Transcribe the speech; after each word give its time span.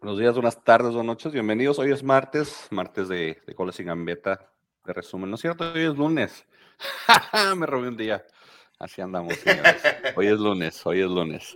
Buenos 0.00 0.18
días, 0.18 0.32
buenas 0.32 0.64
tardes, 0.64 0.94
buenas 0.94 1.04
noches, 1.04 1.30
bienvenidos. 1.30 1.78
Hoy 1.78 1.92
es 1.92 2.02
martes, 2.02 2.68
martes 2.70 3.06
de, 3.06 3.36
de 3.46 3.54
Coles 3.54 3.78
y 3.80 3.84
Gambeta, 3.84 4.50
de 4.86 4.94
resumen. 4.94 5.28
¿No 5.28 5.34
es 5.34 5.42
cierto? 5.42 5.70
Hoy 5.74 5.82
es 5.82 5.94
lunes. 5.94 6.46
Me 7.56 7.66
robé 7.66 7.88
un 7.88 7.98
día. 7.98 8.24
Así 8.78 9.02
andamos, 9.02 9.34
señores. 9.34 9.76
Hoy 10.16 10.28
es 10.28 10.38
lunes, 10.38 10.86
hoy 10.86 11.00
es 11.00 11.06
lunes. 11.06 11.54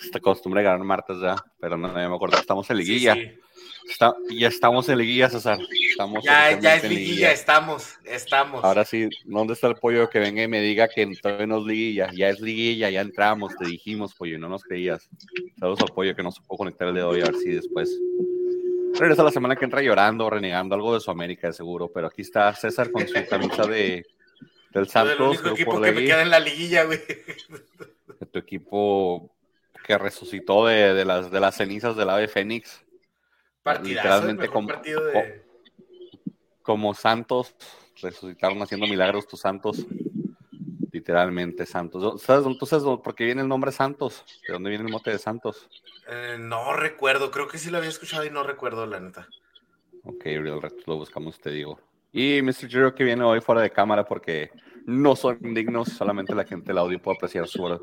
Esta 0.00 0.20
costumbre 0.20 0.60
de 0.60 0.68
ganar 0.68 0.86
martes 0.86 1.16
ya, 1.20 1.34
pero 1.58 1.76
no, 1.76 1.92
me 1.92 2.04
acuerdo. 2.04 2.36
Estamos 2.36 2.70
en 2.70 2.76
liguilla. 2.76 3.14
Sí, 3.14 3.26
sí. 3.26 3.90
Está, 3.90 4.14
ya 4.30 4.46
estamos 4.46 4.88
en 4.88 4.98
liguilla, 4.98 5.28
César. 5.28 5.58
Estamos 5.92 6.24
ya, 6.24 6.58
ya 6.58 6.76
es 6.76 6.88
liguilla, 6.88 7.32
estamos, 7.32 7.98
estamos. 8.04 8.64
Ahora 8.64 8.82
sí, 8.84 9.10
¿dónde 9.24 9.52
está 9.52 9.66
el 9.66 9.74
pollo 9.74 10.08
que 10.08 10.20
venga 10.20 10.42
y 10.42 10.48
me 10.48 10.62
diga 10.62 10.88
que 10.88 11.06
todavía 11.20 11.46
no 11.46 11.58
es 11.58 11.64
liguilla? 11.64 12.10
Ya 12.14 12.30
es 12.30 12.40
liguilla, 12.40 12.88
ya 12.88 13.02
entramos, 13.02 13.54
te 13.56 13.66
dijimos, 13.66 14.14
pollo, 14.14 14.36
y 14.36 14.38
no 14.38 14.48
nos 14.48 14.64
creías. 14.64 15.08
Saludos 15.60 15.80
al 15.82 15.94
pollo 15.94 16.16
que 16.16 16.22
no 16.22 16.32
se 16.32 16.40
pudo 16.40 16.58
conectar 16.58 16.88
el 16.88 16.94
de 16.94 17.02
hoy, 17.02 17.20
a 17.20 17.24
ver 17.26 17.34
si 17.36 17.50
después 17.50 17.94
regresa 18.94 19.22
la 19.22 19.30
semana 19.30 19.54
que 19.54 19.66
entra 19.66 19.82
llorando, 19.82 20.30
renegando 20.30 20.74
algo 20.74 20.94
de 20.94 21.00
su 21.00 21.10
América, 21.10 21.48
de 21.48 21.52
seguro. 21.52 21.92
Pero 21.92 22.06
aquí 22.06 22.22
está 22.22 22.54
César 22.54 22.90
con 22.90 23.06
su 23.06 23.26
camisa 23.28 23.66
de, 23.66 24.06
del 24.70 24.88
Santos. 24.88 25.16
El 25.16 25.22
único 25.22 25.48
equipo 25.50 25.80
que 25.80 25.92
me 25.92 26.04
queda 26.04 26.22
en 26.22 26.30
la 26.30 26.40
liguilla, 26.40 26.84
güey. 26.84 27.00
De 28.18 28.26
tu 28.26 28.38
equipo 28.38 29.30
que 29.84 29.98
resucitó 29.98 30.66
de, 30.66 30.94
de, 30.94 31.04
las, 31.04 31.30
de 31.30 31.38
las 31.38 31.54
cenizas 31.54 31.96
del 31.96 32.08
ave 32.08 32.28
Fénix. 32.28 32.82
Partidazo, 33.62 34.08
literalmente 34.08 34.48
como, 34.48 34.72
de... 34.82 35.51
como 36.62 36.94
Santos, 36.94 37.54
resucitaron 38.00 38.60
haciendo 38.62 38.86
milagros 38.86 39.26
tus 39.26 39.40
Santos. 39.40 39.86
Literalmente 40.90 41.64
Santos. 41.64 42.22
¿Sabes, 42.22 42.58
¿Tú 42.58 42.66
sabes 42.66 42.84
por 42.84 43.14
qué 43.14 43.24
viene 43.24 43.42
el 43.42 43.48
nombre 43.48 43.72
Santos? 43.72 44.24
¿De 44.46 44.52
dónde 44.52 44.70
viene 44.70 44.84
el 44.84 44.92
mote 44.92 45.10
de 45.10 45.18
Santos? 45.18 45.68
Eh, 46.06 46.36
no 46.38 46.74
recuerdo, 46.74 47.30
creo 47.30 47.48
que 47.48 47.58
sí 47.58 47.70
lo 47.70 47.78
había 47.78 47.88
escuchado 47.88 48.24
y 48.24 48.30
no 48.30 48.42
recuerdo, 48.42 48.86
la 48.86 49.00
neta. 49.00 49.26
Ok, 50.04 50.24
Real 50.24 50.60
lo 50.86 50.96
buscamos, 50.96 51.40
te 51.40 51.50
digo. 51.50 51.80
Y 52.12 52.42
Mr. 52.42 52.68
Jiro 52.68 52.94
que 52.94 53.04
viene 53.04 53.24
hoy 53.24 53.40
fuera 53.40 53.62
de 53.62 53.70
cámara 53.70 54.04
porque 54.04 54.50
no 54.84 55.16
son 55.16 55.38
dignos, 55.54 55.88
solamente 55.88 56.34
la 56.34 56.44
gente 56.44 56.66
del 56.66 56.78
audio 56.78 57.00
puede 57.00 57.16
apreciar 57.16 57.48
su, 57.48 57.80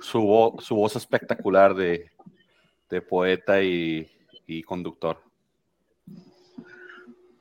su, 0.00 0.20
voz, 0.20 0.64
su 0.64 0.74
voz 0.74 0.96
espectacular 0.96 1.74
de, 1.74 2.10
de 2.88 3.02
poeta 3.02 3.62
y, 3.62 4.10
y 4.46 4.62
conductor. 4.62 5.22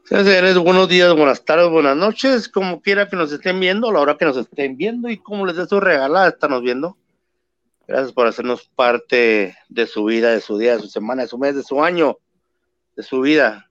Señores, 0.07 0.57
buenos 0.57 0.87
días, 0.87 1.13
buenas 1.13 1.43
tardes, 1.43 1.69
buenas 1.69 1.97
noches, 1.97 2.47
como 2.47 2.81
quiera 2.81 3.09
que 3.09 3.17
nos 3.17 3.29
estén 3.33 3.59
viendo, 3.59 3.91
la 3.91 3.99
hora 3.99 4.17
que 4.17 4.23
nos 4.23 4.37
estén 4.37 4.77
viendo 4.77 5.09
y 5.09 5.17
como 5.17 5.45
les 5.45 5.57
dé 5.57 5.67
su 5.67 5.81
regalada, 5.81 6.29
estamos 6.29 6.61
viendo. 6.61 6.97
Gracias 7.85 8.13
por 8.13 8.25
hacernos 8.25 8.69
parte 8.73 9.57
de 9.67 9.85
su 9.85 10.05
vida, 10.05 10.31
de 10.31 10.39
su 10.39 10.57
día, 10.57 10.77
de 10.77 10.81
su 10.81 10.87
semana, 10.87 11.23
de 11.23 11.27
su 11.27 11.37
mes, 11.37 11.57
de 11.57 11.63
su 11.63 11.83
año, 11.83 12.19
de 12.95 13.03
su 13.03 13.19
vida. 13.19 13.69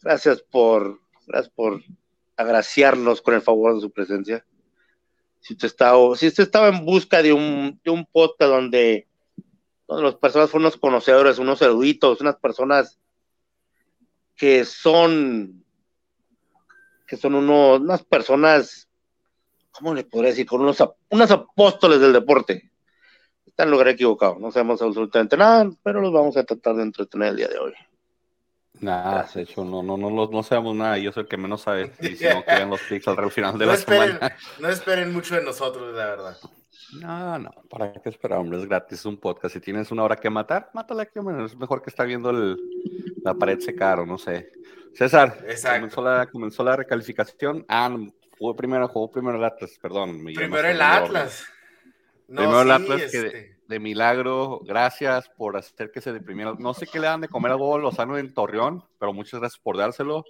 Gracias 0.00 0.42
por, 0.42 1.00
gracias 1.26 1.52
por 1.52 1.82
agraciarnos 2.36 3.20
con 3.20 3.34
el 3.34 3.42
favor 3.42 3.74
de 3.74 3.80
su 3.80 3.90
presencia. 3.90 4.46
Si 5.40 5.54
usted 5.54 5.66
estaba, 5.66 6.14
si 6.14 6.28
usted 6.28 6.44
estaba 6.44 6.68
en 6.68 6.84
busca 6.84 7.20
de 7.20 7.32
un, 7.32 7.80
de 7.82 7.90
un 7.90 8.06
podcast 8.06 8.48
donde 8.48 9.08
las 9.88 10.14
personas 10.14 10.50
fueron 10.50 10.66
unos 10.66 10.78
conocedores, 10.78 11.40
unos 11.40 11.60
eruditos, 11.62 12.20
unas 12.20 12.36
personas 12.36 13.00
que 14.36 14.64
son, 14.64 15.64
que 17.06 17.16
son 17.16 17.34
unos, 17.34 17.80
unas 17.80 18.02
personas, 18.04 18.88
¿cómo 19.70 19.94
le 19.94 20.04
podría 20.04 20.30
decir? 20.30 20.46
Con 20.46 20.60
unos, 20.60 20.82
unos 21.10 21.30
apóstoles 21.30 22.00
del 22.00 22.12
deporte. 22.12 22.70
Está 23.46 23.64
en 23.64 23.70
lugar 23.70 23.88
equivocado, 23.88 24.38
no 24.38 24.50
sabemos 24.50 24.80
absolutamente 24.80 25.36
nada, 25.36 25.70
pero 25.82 26.00
los 26.00 26.12
vamos 26.12 26.36
a 26.36 26.44
tratar 26.44 26.74
de 26.76 26.82
entretener 26.82 27.28
el 27.28 27.36
día 27.36 27.48
de 27.48 27.58
hoy. 27.58 27.72
Nada, 28.80 29.28
de 29.32 29.42
hecho, 29.42 29.64
no, 29.64 29.80
no, 29.82 29.96
no, 29.96 30.10
no, 30.10 30.42
sabemos 30.42 30.74
nada. 30.74 30.98
Yo 30.98 31.12
soy 31.12 31.22
el 31.22 31.28
que 31.28 31.36
menos 31.36 31.62
sabe. 31.62 31.92
Y 32.00 32.16
si 32.16 32.24
no, 32.24 32.42
que 32.44 32.66
los 32.66 32.80
clics 32.80 33.06
al 33.06 33.30
final 33.30 33.56
de 33.56 33.66
no 33.66 33.72
la 33.72 33.78
esperen, 33.78 34.14
semana. 34.14 34.36
No 34.58 34.68
esperen 34.68 35.12
mucho 35.12 35.36
de 35.36 35.44
nosotros, 35.44 35.94
la 35.94 36.06
verdad. 36.06 36.36
No, 37.00 37.38
no, 37.38 37.50
¿para 37.70 37.92
qué 37.92 38.08
esperar, 38.08 38.38
hombre? 38.38 38.58
Es 38.58 38.66
gratis, 38.66 38.98
es 38.98 39.06
un 39.06 39.16
podcast. 39.16 39.54
Si 39.54 39.60
tienes 39.60 39.90
una 39.90 40.02
hora 40.02 40.16
que 40.16 40.28
matar, 40.28 40.70
mátala 40.74 41.04
aquí, 41.04 41.18
hombre. 41.18 41.44
Es 41.44 41.56
mejor 41.56 41.82
que 41.82 41.90
estar 41.90 42.06
viendo 42.06 42.30
el, 42.30 42.58
la 43.24 43.34
pared 43.34 43.58
secar 43.60 44.00
o 44.00 44.06
no 44.06 44.18
sé. 44.18 44.52
César, 44.94 45.38
comenzó 45.62 46.02
la, 46.02 46.26
comenzó 46.26 46.62
la 46.62 46.76
recalificación. 46.76 47.64
Ah, 47.68 47.96
jugó 48.38 48.54
primero, 48.54 48.88
jugó 48.88 49.10
primero 49.10 49.38
el 49.38 49.44
Atlas, 49.44 49.78
perdón. 49.80 50.22
Primero 50.24 50.68
el 50.68 50.82
Atlas. 50.82 51.46
No, 52.28 52.42
primero 52.42 52.62
el 52.62 52.70
Atlas 52.70 53.10
que 53.10 53.26
este. 53.26 53.56
de, 53.66 53.80
milagro, 53.80 54.60
gracias 54.64 55.30
por 55.30 55.56
hacer 55.56 55.90
que 55.90 56.00
se 56.00 56.12
deprimiera. 56.12 56.54
No 56.58 56.74
sé 56.74 56.86
qué 56.86 57.00
le 57.00 57.06
dan 57.06 57.22
de 57.22 57.28
comer 57.28 57.52
a 57.52 57.56
Bobo 57.56 57.78
Lozano 57.78 58.18
en 58.18 58.34
Torreón, 58.34 58.84
pero 58.98 59.12
muchas 59.14 59.40
gracias 59.40 59.60
por 59.62 59.78
dárselo. 59.78 60.24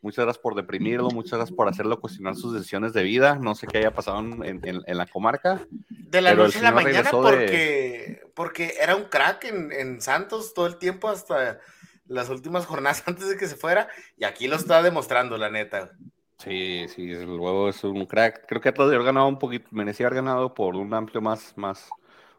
Muchas 0.00 0.24
gracias 0.24 0.42
por 0.42 0.54
deprimirlo, 0.54 1.10
muchas 1.10 1.38
gracias 1.38 1.56
por 1.56 1.68
hacerlo 1.68 2.00
cuestionar 2.00 2.36
sus 2.36 2.54
decisiones 2.54 2.92
de 2.92 3.02
vida. 3.02 3.36
No 3.36 3.54
sé 3.54 3.66
qué 3.66 3.78
haya 3.78 3.92
pasado 3.92 4.20
en, 4.20 4.60
en, 4.64 4.96
la 4.96 5.06
comarca. 5.06 5.60
De 5.88 6.20
la 6.20 6.34
noche 6.34 6.60
a 6.60 6.62
la 6.62 6.72
mañana 6.72 7.10
porque, 7.10 8.22
porque 8.34 8.74
era 8.80 8.94
un 8.94 9.04
crack 9.04 9.44
en, 9.44 9.72
en, 9.72 10.00
Santos 10.00 10.54
todo 10.54 10.66
el 10.66 10.76
tiempo 10.76 11.08
hasta 11.08 11.58
las 12.06 12.30
últimas 12.30 12.66
jornadas 12.66 13.02
antes 13.06 13.28
de 13.28 13.36
que 13.36 13.46
se 13.46 13.56
fuera. 13.56 13.88
Y 14.16 14.24
aquí 14.24 14.46
lo 14.46 14.56
está 14.56 14.82
demostrando, 14.82 15.36
la 15.36 15.50
neta. 15.50 15.90
Sí, 16.38 16.86
sí, 16.88 17.10
el 17.10 17.28
huevo 17.28 17.68
es 17.68 17.82
un 17.82 18.06
crack. 18.06 18.46
Creo 18.46 18.60
que 18.60 18.68
haber 18.68 19.02
ganado 19.02 19.26
un 19.26 19.40
poquito, 19.40 19.66
merecía 19.72 20.06
haber 20.06 20.22
ganado 20.22 20.54
por 20.54 20.76
un 20.76 20.94
amplio 20.94 21.20
más, 21.20 21.52
más, 21.56 21.90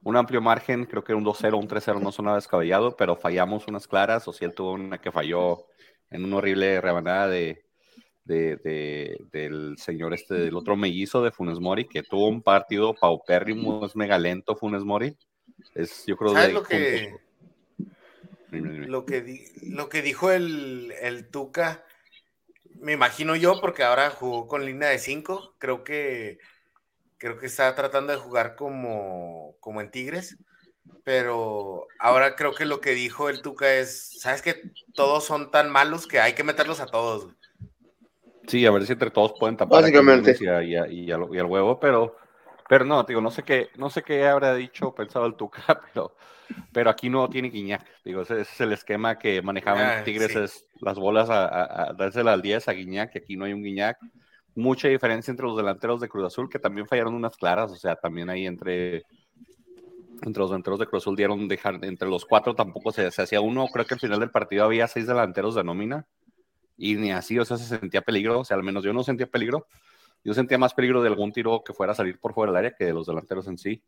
un 0.03 0.15
amplio 0.15 0.41
margen. 0.41 0.85
Creo 0.85 1.03
que 1.03 1.13
un 1.13 1.25
2-0, 1.25 1.59
un 1.59 1.67
3-0 1.67 1.99
no 1.99 2.13
sonaba 2.13 2.37
descabellado, 2.37 2.95
pero 2.95 3.17
fallamos 3.17 3.67
unas 3.67 3.87
claras. 3.87 4.25
O 4.29 4.33
si 4.33 4.45
él 4.45 4.53
tuvo 4.53 4.71
una 4.71 4.99
que 4.99 5.11
falló 5.11 5.65
en 6.11 6.25
una 6.25 6.37
horrible 6.37 6.81
rebanada 6.81 7.27
de, 7.27 7.63
del 8.25 9.75
señor 9.77 10.13
este, 10.13 10.35
del 10.35 10.55
otro 10.55 10.75
mellizo 10.75 11.23
de 11.23 11.31
Funes 11.31 11.59
Mori, 11.59 11.87
que 11.87 12.03
tuvo 12.03 12.27
un 12.27 12.41
partido 12.41 12.93
paupérrimo, 12.93 13.85
es 13.85 13.95
mega 13.95 14.17
lento 14.17 14.55
Funes 14.55 14.83
Mori. 14.83 15.17
Es, 15.73 16.05
yo 16.05 16.15
creo 16.15 16.33
¿Sabes 16.33 16.53
lo 16.53 16.63
que, 16.63 17.17
lo 18.51 19.05
que, 19.05 19.51
lo 19.63 19.89
que 19.89 20.01
dijo 20.01 20.31
el, 20.31 20.93
el 21.01 21.29
Tuca? 21.29 21.83
Me 22.79 22.93
imagino 22.93 23.35
yo, 23.35 23.59
porque 23.59 23.83
ahora 23.83 24.09
jugó 24.09 24.47
con 24.47 24.65
línea 24.65 24.89
de 24.89 24.99
5, 24.99 25.55
creo 25.57 25.83
que 25.83 26.37
creo 27.17 27.37
que 27.37 27.47
está 27.47 27.75
tratando 27.75 28.13
de 28.13 28.19
jugar 28.19 28.55
como, 28.55 29.55
como 29.59 29.81
en 29.81 29.91
Tigres 29.91 30.37
pero 31.03 31.87
ahora 31.99 32.35
creo 32.35 32.53
que 32.53 32.65
lo 32.65 32.81
que 32.81 32.91
dijo 32.91 33.29
el 33.29 33.41
Tuca 33.41 33.73
es, 33.73 34.19
¿sabes 34.19 34.41
que 34.41 34.61
Todos 34.93 35.23
son 35.23 35.51
tan 35.51 35.71
malos 35.71 36.07
que 36.07 36.19
hay 36.19 36.33
que 36.33 36.43
meterlos 36.43 36.79
a 36.79 36.85
todos. 36.85 37.29
Sí, 38.47 38.65
a 38.65 38.71
ver 38.71 38.85
si 38.85 38.93
entre 38.93 39.11
todos 39.11 39.33
pueden 39.39 39.57
tapar 39.57 39.81
Básicamente. 39.81 40.35
Y, 40.39 41.05
y, 41.05 41.11
al, 41.11 41.23
huevo, 41.23 41.79
pero, 41.79 42.15
pero 42.67 42.83
no, 42.83 43.03
digo, 43.03 43.21
no 43.21 43.29
sé 43.29 43.43
qué, 43.43 43.69
no 43.77 43.89
sé 43.89 44.01
qué 44.01 44.25
habrá 44.25 44.55
dicho, 44.55 44.93
pensado 44.93 45.25
el 45.25 45.35
Tuca, 45.35 45.61
pero, 45.93 46.15
pero 46.71 46.89
aquí 46.89 47.09
no 47.09 47.29
tiene 47.29 47.49
Guiñac. 47.49 47.85
Digo, 48.03 48.21
ese, 48.21 48.41
es 48.41 48.61
el 48.61 48.73
esquema 48.73 49.19
que 49.19 49.41
manejaban 49.41 49.99
ah, 49.99 50.03
Tigres, 50.03 50.35
es 50.35 50.65
las 50.81 50.97
bolas 50.97 51.29
a, 51.29 51.45
a, 51.45 51.91
a 51.91 52.31
al 52.33 52.41
10 52.41 52.67
a 52.67 52.71
Guiñac, 52.73 53.11
que 53.11 53.19
aquí 53.19 53.37
no 53.37 53.45
hay 53.45 53.53
un 53.53 53.63
Guiñac. 53.63 53.97
Mucha 54.55 54.87
diferencia 54.87 55.31
entre 55.31 55.45
los 55.45 55.55
delanteros 55.55 56.01
de 56.01 56.09
Cruz 56.09 56.25
Azul, 56.25 56.49
que 56.49 56.59
también 56.59 56.87
fallaron 56.87 57.13
unas 57.13 57.37
claras, 57.37 57.71
o 57.71 57.75
sea, 57.75 57.95
también 57.95 58.29
ahí 58.29 58.47
entre 58.47 59.05
entre 60.23 60.41
los 60.41 60.49
delanteros 60.49 60.79
de 60.79 60.85
Cruz 60.87 61.05
dieron 61.15 61.47
dejar, 61.47 61.83
entre 61.83 62.09
los 62.09 62.25
cuatro 62.25 62.55
tampoco 62.55 62.91
se, 62.91 63.07
hacía 63.07 63.41
uno, 63.41 63.67
creo 63.67 63.85
que 63.85 63.93
al 63.95 63.99
final 63.99 64.19
del 64.19 64.31
partido 64.31 64.65
había 64.65 64.87
seis 64.87 65.07
delanteros 65.07 65.55
de 65.55 65.63
nómina 65.63 66.07
y 66.77 66.95
ni 66.95 67.11
así, 67.11 67.37
o 67.39 67.45
sea, 67.45 67.57
se 67.57 67.65
sentía 67.65 68.01
peligro, 68.01 68.39
o 68.39 68.45
sea, 68.45 68.57
al 68.57 68.63
menos 68.63 68.83
yo 68.83 68.93
no 68.93 69.03
sentía 69.03 69.27
peligro, 69.27 69.67
yo 70.23 70.33
sentía 70.33 70.57
más 70.57 70.73
peligro 70.73 71.01
de 71.01 71.09
algún 71.09 71.31
tiro 71.31 71.63
que 71.63 71.73
fuera 71.73 71.93
a 71.93 71.95
salir 71.95 72.19
por 72.19 72.33
fuera 72.33 72.51
del 72.51 72.57
área 72.57 72.75
que 72.75 72.85
de 72.85 72.93
los 72.93 73.07
delanteros 73.07 73.47
en 73.47 73.57
sí. 73.57 73.83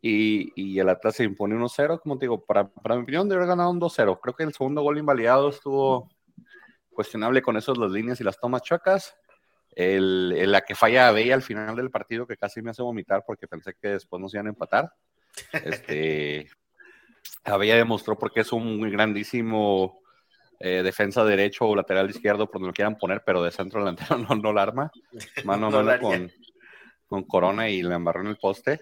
Y, 0.00 0.52
y 0.54 0.78
el 0.78 0.88
Atlas 0.88 1.16
se 1.16 1.24
impone 1.24 1.56
1-0, 1.56 2.00
como 2.00 2.18
te 2.18 2.26
digo, 2.26 2.44
para, 2.44 2.68
para 2.68 2.94
mi 2.94 3.02
opinión 3.02 3.28
debe 3.28 3.40
haber 3.40 3.48
ganado 3.48 3.70
un 3.70 3.80
2-0. 3.80 4.20
Creo 4.20 4.34
que 4.34 4.44
el 4.44 4.52
segundo 4.52 4.82
gol 4.82 4.98
invalidado 4.98 5.48
estuvo 5.48 6.08
cuestionable 6.98 7.42
con 7.42 7.56
eso, 7.56 7.74
las 7.74 7.92
líneas 7.92 8.20
y 8.20 8.24
las 8.24 8.40
tomas 8.40 8.62
chocas. 8.62 9.16
El, 9.70 10.50
la 10.50 10.62
que 10.62 10.74
falla 10.74 11.06
a 11.06 11.12
Bella 11.12 11.34
al 11.34 11.42
final 11.42 11.76
del 11.76 11.92
partido, 11.92 12.26
que 12.26 12.36
casi 12.36 12.60
me 12.60 12.70
hace 12.70 12.82
vomitar 12.82 13.22
porque 13.24 13.46
pensé 13.46 13.74
que 13.80 13.90
después 13.90 14.20
nos 14.20 14.34
iban 14.34 14.46
a 14.46 14.50
empatar. 14.50 14.92
Este, 15.52 16.48
había 17.44 17.76
demostró 17.76 18.18
porque 18.18 18.40
es 18.40 18.52
un 18.52 18.80
grandísimo 18.90 20.00
eh, 20.60 20.82
defensa 20.82 21.24
derecho 21.24 21.66
o 21.66 21.76
lateral 21.76 22.10
izquierdo, 22.10 22.46
por 22.46 22.54
donde 22.54 22.68
lo 22.68 22.74
quieran 22.74 22.98
poner, 22.98 23.22
pero 23.24 23.42
de 23.42 23.52
centro 23.52 23.80
delantero 23.80 24.18
no, 24.28 24.34
no 24.34 24.52
la 24.52 24.62
arma. 24.62 24.90
Mano 25.44 25.70
no 25.70 25.82
mano 25.82 26.00
con, 26.00 26.32
con 27.06 27.22
Corona 27.24 27.68
y 27.68 27.82
le 27.82 27.94
embarró 27.94 28.20
en 28.22 28.28
el 28.28 28.36
poste. 28.36 28.80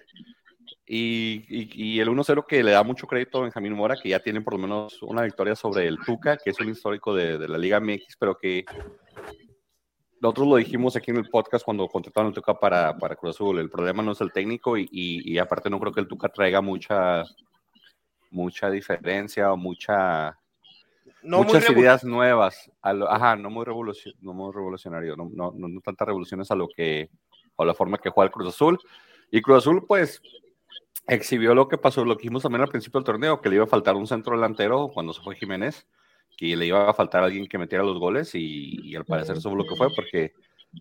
Y, 0.85 1.45
y, 1.49 1.99
el 1.99 2.09
1-0 2.09 2.45
que 2.45 2.63
le 2.63 2.71
da 2.71 2.83
mucho 2.83 3.07
crédito 3.07 3.39
a 3.39 3.41
Benjamín 3.41 3.73
Mora, 3.73 3.95
que 4.01 4.09
ya 4.09 4.19
tiene 4.19 4.41
por 4.41 4.53
lo 4.53 4.59
menos 4.59 5.01
una 5.01 5.21
victoria 5.21 5.55
sobre 5.55 5.85
el 5.87 5.97
Tuca, 5.99 6.37
que 6.37 6.49
es 6.49 6.59
un 6.59 6.69
histórico 6.69 7.13
de, 7.13 7.37
de 7.37 7.47
la 7.47 7.57
Liga 7.57 7.79
MX, 7.79 8.15
pero 8.17 8.37
que 8.37 8.65
nosotros 10.19 10.47
lo 10.47 10.55
dijimos 10.55 10.95
aquí 10.95 11.11
en 11.11 11.17
el 11.17 11.29
podcast 11.29 11.63
cuando 11.63 11.87
contrataron 11.87 12.29
el 12.29 12.33
Tuca 12.33 12.53
para, 12.55 12.97
para 12.97 13.15
Cruz 13.15 13.35
Azul. 13.35 13.59
El 13.59 13.69
problema 13.69 14.01
no 14.01 14.13
es 14.13 14.21
el 14.21 14.31
técnico 14.31 14.77
y, 14.77 14.87
y, 14.91 15.37
aparte 15.37 15.69
no 15.69 15.79
creo 15.79 15.93
que 15.93 15.99
el 15.99 16.07
Tuca 16.07 16.29
traiga 16.29 16.61
mucha, 16.61 17.23
mucha 18.31 18.69
diferencia 18.69 19.53
o 19.53 19.57
mucha, 19.57 20.39
muchas 21.21 21.69
ideas 21.69 22.03
nuevas, 22.03 22.71
ajá, 22.81 23.35
no 23.35 23.49
muy, 23.49 23.65
no 24.21 24.33
muy 24.33 24.53
revolucionario, 24.53 25.15
no, 25.15 25.29
no, 25.33 25.53
no, 25.55 25.81
tantas 25.81 26.07
revoluciones 26.07 26.49
a 26.51 26.55
lo 26.55 26.67
que, 26.67 27.09
a 27.57 27.65
la 27.65 27.73
forma 27.73 27.97
que 27.97 28.09
juega 28.09 28.27
el 28.27 28.31
Cruz 28.31 28.49
Azul. 28.49 28.79
Y 29.29 29.41
Cruz 29.41 29.59
Azul, 29.59 29.85
pues, 29.85 30.21
exhibió 31.07 31.53
lo 31.53 31.67
que 31.67 31.77
pasó, 31.77 32.03
lo 32.03 32.17
que 32.17 32.27
vimos 32.27 32.43
también 32.43 32.61
al 32.61 32.69
principio 32.69 32.99
del 32.99 33.05
torneo, 33.05 33.41
que 33.41 33.49
le 33.49 33.55
iba 33.55 33.65
a 33.65 33.67
faltar 33.67 33.95
un 33.95 34.07
centro 34.07 34.35
delantero 34.35 34.89
cuando 34.93 35.13
se 35.13 35.21
fue 35.21 35.35
Jiménez, 35.35 35.87
que 36.37 36.55
le 36.55 36.67
iba 36.67 36.89
a 36.89 36.93
faltar 36.93 37.23
alguien 37.23 37.47
que 37.47 37.57
metiera 37.57 37.83
los 37.83 37.99
goles 37.99 38.31
y, 38.33 38.95
al 38.95 39.05
parecer 39.05 39.37
eso 39.37 39.49
fue 39.49 39.57
lo 39.57 39.67
que 39.67 39.75
fue, 39.75 39.89
porque 39.93 40.33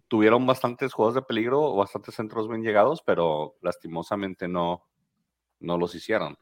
tuvieron 0.07 0.47
bastantes 0.47 0.93
juegos 0.93 1.15
de 1.15 1.23
peligro, 1.23 1.75
bastantes 1.75 2.15
centros 2.15 2.47
bien 2.49 2.63
llegados, 2.63 3.03
pero 3.05 3.57
lastimosamente 3.63 4.47
no, 4.47 4.87
no 5.61 5.79
los 5.79 5.95
hicieron. 5.95 6.37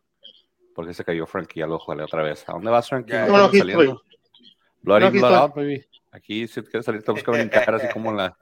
Porque 0.75 0.93
se 0.93 1.05
cayó 1.05 1.25
Frankie, 1.27 1.61
lo 1.61 1.79
jugué 1.79 2.03
otra 2.03 2.25
vez. 2.25 2.47
¿A 2.49 2.53
dónde 2.53 2.71
vas, 2.71 2.89
Frankie? 2.89 3.13
No, 3.13 3.39
no, 3.39 3.53
saliendo. 3.53 4.03
Blood 4.83 5.15
in, 5.15 5.25
out, 5.25 5.55
baby. 5.55 5.87
Aquí 6.11 6.49
si 6.49 6.61
quieres 6.63 6.85
salir, 6.85 7.03
tenemos 7.03 7.25
que 7.25 7.31
brincar 7.31 7.75
así 7.75 7.89
como, 7.93 8.13
la, 8.13 8.37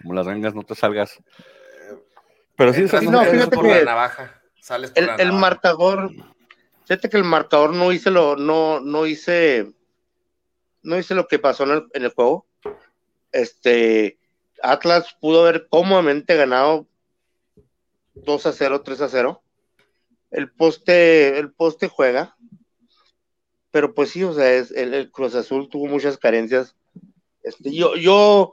como 0.00 0.14
las 0.14 0.24
rengas, 0.24 0.54
no 0.54 0.62
te 0.62 0.76
salgas. 0.76 1.20
Pero 2.56 2.72
sí, 2.72 2.82
no, 2.82 3.24
fíjate 3.24 3.56
por 3.56 3.66
que 3.66 3.74
la 3.76 3.84
navaja. 3.84 4.40
Sales 4.60 4.92
por 4.92 5.02
el, 5.02 5.20
el 5.20 5.32
marcador, 5.32 6.10
fíjate 6.84 7.08
que 7.08 7.16
el 7.16 7.24
marcador 7.24 7.74
no 7.74 7.92
hice 7.92 8.10
lo, 8.10 8.36
no, 8.36 8.78
no 8.80 9.06
hice, 9.06 9.72
no 10.82 10.98
hice 10.98 11.14
lo 11.14 11.28
que 11.28 11.38
pasó 11.38 11.64
en 11.64 11.70
el, 11.70 11.86
en 11.94 12.04
el 12.04 12.10
juego. 12.10 12.46
Este, 13.32 14.18
Atlas 14.62 15.16
pudo 15.20 15.42
haber 15.42 15.68
cómodamente 15.68 16.36
ganado 16.36 16.86
2 18.14 18.46
a 18.46 18.52
0, 18.52 18.82
3 18.82 19.00
a 19.00 19.08
0 19.08 19.42
el 20.32 20.50
poste, 20.50 21.38
el 21.38 21.52
poste 21.52 21.88
juega, 21.88 22.36
pero 23.70 23.94
pues 23.94 24.10
sí, 24.10 24.24
o 24.24 24.34
sea, 24.34 24.52
es, 24.52 24.70
el, 24.72 25.10
Cruz 25.10 25.34
Azul 25.34 25.68
tuvo 25.68 25.86
muchas 25.86 26.16
carencias. 26.16 26.74
Este, 27.42 27.74
yo, 27.74 27.94
yo, 27.96 28.52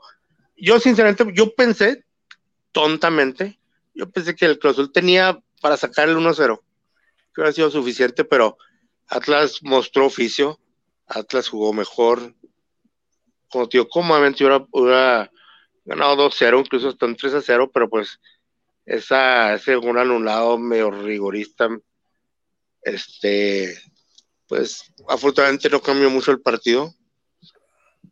yo 0.56 0.78
sinceramente, 0.78 1.24
yo 1.34 1.54
pensé, 1.54 2.04
tontamente, 2.72 3.58
yo 3.94 4.10
pensé 4.10 4.36
que 4.36 4.44
el 4.44 4.58
Cruz 4.58 4.74
Azul 4.74 4.92
tenía 4.92 5.42
para 5.60 5.76
sacar 5.76 6.08
el 6.08 6.16
1-0, 6.16 6.60
que 7.34 7.40
hubiera 7.40 7.52
sido 7.52 7.70
suficiente, 7.70 8.24
pero 8.24 8.58
Atlas 9.08 9.60
mostró 9.62 10.06
oficio, 10.06 10.60
Atlas 11.10 11.48
jugó 11.48 11.72
mejor, 11.72 12.34
como 13.48 13.68
tío, 13.68 13.88
cómodamente 13.88 14.44
hubiera, 14.44 14.64
hubiera 14.70 15.30
ganado 15.84 16.30
2-0, 16.30 16.60
incluso 16.60 16.88
hasta 16.88 17.06
un 17.06 17.16
3-0, 17.16 17.70
pero 17.72 17.90
pues 17.90 18.20
esa, 18.86 19.54
ese 19.54 19.76
un 19.76 19.98
anulado 19.98 20.56
medio 20.56 20.90
rigorista, 20.90 21.68
este, 22.82 23.76
pues 24.46 24.92
afortunadamente 25.08 25.68
no 25.68 25.80
cambió 25.80 26.10
mucho 26.10 26.30
el 26.30 26.40
partido. 26.40 26.94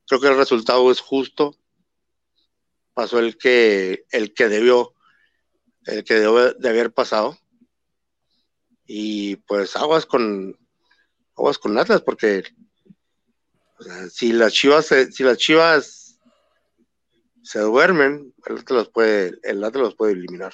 Creo 0.07 0.21
que 0.21 0.29
el 0.29 0.37
resultado 0.37 0.91
es 0.91 1.01
justo. 1.01 1.55
Pasó 2.95 3.21
el 3.21 3.37
que, 3.37 4.05
el 4.11 4.35
que 4.35 4.49
debió, 4.49 4.95
el 5.85 6.03
que 6.03 6.15
debió 6.15 6.53
de 6.55 6.69
haber 6.69 6.93
pasado. 6.93 7.39
Y 8.87 9.37
pues 9.37 9.77
aguas 9.77 10.07
con, 10.07 10.59
aguas 11.37 11.59
con 11.59 11.79
Atlas, 11.79 12.03
porque 12.03 12.43
si 14.11 14.33
las 14.33 14.53
chivas, 14.53 14.87
si 14.87 15.23
las 15.23 15.37
chivas 15.37 16.19
se 17.43 17.61
duermen, 17.61 18.35
el 18.47 18.59
Atlas 18.59 18.79
los 18.79 18.89
puede, 18.91 19.39
el 19.43 19.65
Atlas 19.65 19.83
los 19.83 19.95
puede 19.95 20.13
eliminar. 20.13 20.53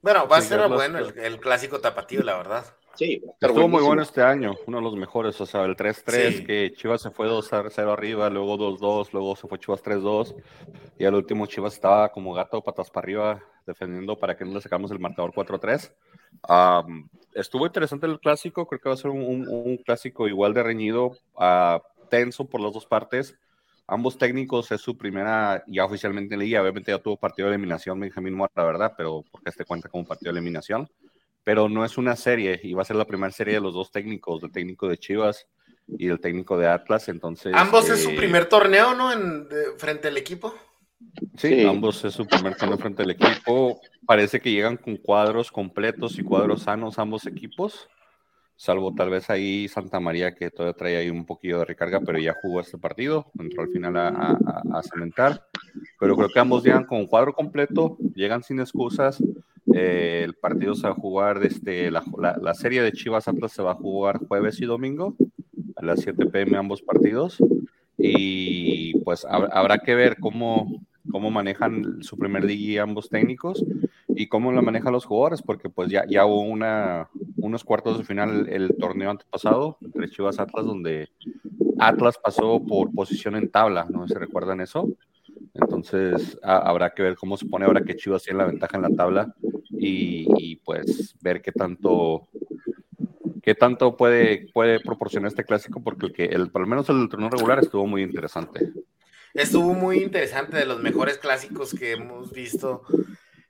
Bueno, 0.00 0.28
va 0.28 0.38
a 0.38 0.42
ser 0.42 0.66
bueno 0.68 0.98
el, 0.98 1.40
clásico 1.40 1.80
tapatío, 1.80 2.22
la 2.22 2.36
verdad. 2.36 2.64
Sí, 2.94 3.22
estuvo 3.40 3.68
muy 3.68 3.82
bueno 3.82 4.02
este 4.02 4.22
año, 4.22 4.54
uno 4.66 4.78
de 4.78 4.82
los 4.84 4.96
mejores, 4.96 5.40
o 5.40 5.46
sea, 5.46 5.64
el 5.64 5.76
3-3, 5.76 6.46
que 6.46 6.72
Chivas 6.76 7.00
se 7.00 7.10
fue 7.10 7.26
2-0 7.26 7.90
arriba, 7.90 8.28
luego 8.28 8.58
2-2, 8.58 9.12
luego 9.12 9.34
se 9.34 9.48
fue 9.48 9.58
Chivas 9.58 9.82
3-2, 9.82 10.34
y 10.98 11.04
al 11.06 11.14
último 11.14 11.46
Chivas 11.46 11.72
estaba 11.72 12.10
como 12.10 12.34
gato 12.34 12.62
patas 12.62 12.90
para 12.90 13.04
arriba 13.04 13.42
defendiendo 13.66 14.18
para 14.18 14.36
que 14.36 14.44
no 14.44 14.54
le 14.54 14.60
sacamos 14.60 14.90
el 14.90 14.98
marcador 14.98 15.32
4-3. 15.32 15.90
estuvo 17.34 17.66
interesante 17.66 18.06
el 18.06 18.20
clásico, 18.20 18.66
creo 18.66 18.80
que 18.80 18.88
va 18.88 18.94
a 18.94 18.98
ser 18.98 19.10
un, 19.10 19.78
clásico 19.84 20.28
igual 20.28 20.52
de 20.54 20.62
reñido, 20.62 21.16
uh, 21.34 21.80
tenso 22.12 22.44
por 22.44 22.60
las 22.60 22.74
dos 22.74 22.84
partes. 22.84 23.34
Ambos 23.86 24.18
técnicos 24.18 24.70
es 24.70 24.82
su 24.82 24.98
primera, 24.98 25.64
ya 25.66 25.86
oficialmente 25.86 26.34
en 26.34 26.40
liga, 26.40 26.60
obviamente 26.60 26.92
ya 26.92 26.98
tuvo 26.98 27.16
partido 27.16 27.48
de 27.48 27.54
eliminación 27.54 27.98
Benjamín 27.98 28.34
Mora, 28.34 28.52
la 28.54 28.64
verdad, 28.64 28.92
pero 28.96 29.24
porque 29.30 29.48
este 29.48 29.64
cuenta 29.64 29.88
como 29.88 30.04
partido 30.04 30.30
de 30.30 30.38
eliminación, 30.38 30.88
pero 31.42 31.70
no 31.70 31.86
es 31.86 31.96
una 31.96 32.14
serie 32.14 32.60
y 32.62 32.74
va 32.74 32.82
a 32.82 32.84
ser 32.84 32.96
la 32.96 33.06
primera 33.06 33.32
serie 33.32 33.54
de 33.54 33.60
los 33.60 33.72
dos 33.72 33.90
técnicos, 33.90 34.42
del 34.42 34.52
técnico 34.52 34.88
de 34.88 34.98
Chivas 34.98 35.48
y 35.88 36.06
del 36.06 36.20
técnico 36.20 36.58
de 36.58 36.68
Atlas, 36.68 37.08
entonces... 37.08 37.54
Ambos 37.56 37.88
es 37.88 38.02
su 38.02 38.10
eh, 38.10 38.16
primer 38.16 38.44
torneo, 38.46 38.94
¿no? 38.94 39.10
En, 39.10 39.48
frente 39.78 40.08
al 40.08 40.16
equipo. 40.18 40.54
Sí, 41.38 41.64
ambos 41.64 42.04
es 42.04 42.12
su 42.12 42.26
primer 42.26 42.56
torneo 42.56 42.78
frente 42.78 43.02
al 43.02 43.10
equipo. 43.10 43.80
Parece 44.06 44.38
que 44.38 44.52
llegan 44.52 44.76
con 44.76 44.96
cuadros 44.98 45.50
completos 45.50 46.18
y 46.18 46.22
cuadros 46.22 46.62
sanos 46.62 46.98
ambos 46.98 47.26
equipos 47.26 47.88
salvo 48.56 48.94
tal 48.94 49.10
vez 49.10 49.28
ahí 49.30 49.68
Santa 49.68 50.00
María 50.00 50.34
que 50.34 50.50
todavía 50.50 50.76
trae 50.76 50.96
ahí 50.96 51.10
un 51.10 51.24
poquillo 51.24 51.58
de 51.58 51.64
recarga, 51.64 52.00
pero 52.00 52.18
ya 52.18 52.34
jugó 52.40 52.60
este 52.60 52.78
partido, 52.78 53.30
entró 53.38 53.62
al 53.62 53.68
final 53.68 53.96
a, 53.96 54.38
a, 54.72 54.82
cementar, 54.82 55.46
pero 55.98 56.16
creo 56.16 56.28
que 56.28 56.38
ambos 56.38 56.62
llegan 56.62 56.84
con 56.84 57.06
cuadro 57.06 57.32
completo, 57.32 57.96
llegan 58.14 58.42
sin 58.42 58.60
excusas, 58.60 59.22
eh, 59.74 60.22
el 60.24 60.34
partido 60.34 60.74
se 60.74 60.86
va 60.86 60.92
a 60.92 60.96
jugar, 60.96 61.40
desde 61.40 61.90
la, 61.90 62.04
la, 62.40 62.54
serie 62.54 62.82
de 62.82 62.92
Chivas 62.92 63.28
Atlas 63.28 63.52
se 63.52 63.62
va 63.62 63.72
a 63.72 63.76
jugar 63.76 64.18
jueves 64.18 64.60
y 64.60 64.66
domingo, 64.66 65.16
a 65.76 65.84
las 65.84 66.00
7 66.00 66.26
pm 66.26 66.56
ambos 66.56 66.82
partidos, 66.82 67.38
y 67.98 68.98
pues 69.00 69.24
habrá 69.24 69.78
que 69.78 69.94
ver 69.94 70.18
cómo, 70.18 70.82
cómo 71.10 71.30
manejan 71.30 72.02
su 72.02 72.16
primer 72.16 72.46
día 72.46 72.82
ambos 72.82 73.08
técnicos 73.08 73.64
y 74.08 74.26
cómo 74.28 74.52
lo 74.52 74.62
manejan 74.62 74.92
los 74.92 75.04
jugadores, 75.04 75.42
porque 75.42 75.68
pues 75.68 75.90
ya, 75.90 76.04
ya 76.08 76.26
hubo 76.26 76.42
una, 76.42 77.08
unos 77.42 77.64
cuartos 77.64 77.98
de 77.98 78.04
final 78.04 78.48
el, 78.48 78.76
torneo 78.78 79.10
antepasado 79.10 79.76
entre 79.80 80.08
Chivas 80.08 80.38
Atlas, 80.38 80.64
donde 80.64 81.08
Atlas 81.78 82.16
pasó 82.22 82.62
por 82.64 82.92
posición 82.92 83.34
en 83.34 83.50
tabla, 83.50 83.86
¿no 83.90 84.06
se 84.06 84.18
recuerdan 84.18 84.60
eso? 84.60 84.88
Entonces 85.52 86.38
habrá 86.42 86.94
que 86.94 87.02
ver 87.02 87.16
cómo 87.16 87.36
se 87.36 87.46
pone 87.46 87.66
ahora 87.66 87.82
que 87.82 87.96
Chivas 87.96 88.22
tiene 88.22 88.38
la 88.38 88.46
ventaja 88.46 88.76
en 88.76 88.82
la 88.82 88.90
tabla 88.90 89.34
y, 89.70 90.56
pues 90.64 91.16
ver 91.20 91.42
qué 91.42 91.50
tanto 91.50 92.28
qué 93.42 93.56
tanto 93.56 93.96
puede, 93.96 94.46
puede 94.52 94.78
proporcionar 94.78 95.26
este 95.26 95.44
clásico, 95.44 95.82
porque 95.82 96.06
el 96.06 96.12
que 96.12 96.24
el, 96.26 96.48
lo 96.54 96.66
menos 96.66 96.88
el 96.90 97.08
torneo 97.08 97.28
regular 97.28 97.58
estuvo 97.58 97.88
muy 97.88 98.02
interesante. 98.02 98.72
Estuvo 99.34 99.74
muy 99.74 99.98
interesante, 99.98 100.58
de 100.58 100.64
los 100.64 100.80
mejores 100.80 101.18
clásicos 101.18 101.74
que 101.74 101.92
hemos 101.92 102.30
visto 102.32 102.84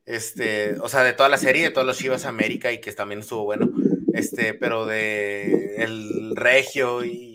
este, 0.04 0.78
o 0.80 0.88
sea, 0.88 1.04
de 1.04 1.12
toda 1.12 1.28
la 1.28 1.38
serie, 1.38 1.64
de 1.64 1.70
todos 1.70 1.86
los 1.86 1.98
Chivas 1.98 2.24
América 2.24 2.72
y 2.72 2.80
que 2.80 2.92
también 2.92 3.20
estuvo 3.20 3.44
bueno, 3.44 3.70
este, 4.14 4.54
pero 4.54 4.86
de 4.86 5.76
el 5.76 6.36
Regio 6.36 7.04
y, 7.04 7.30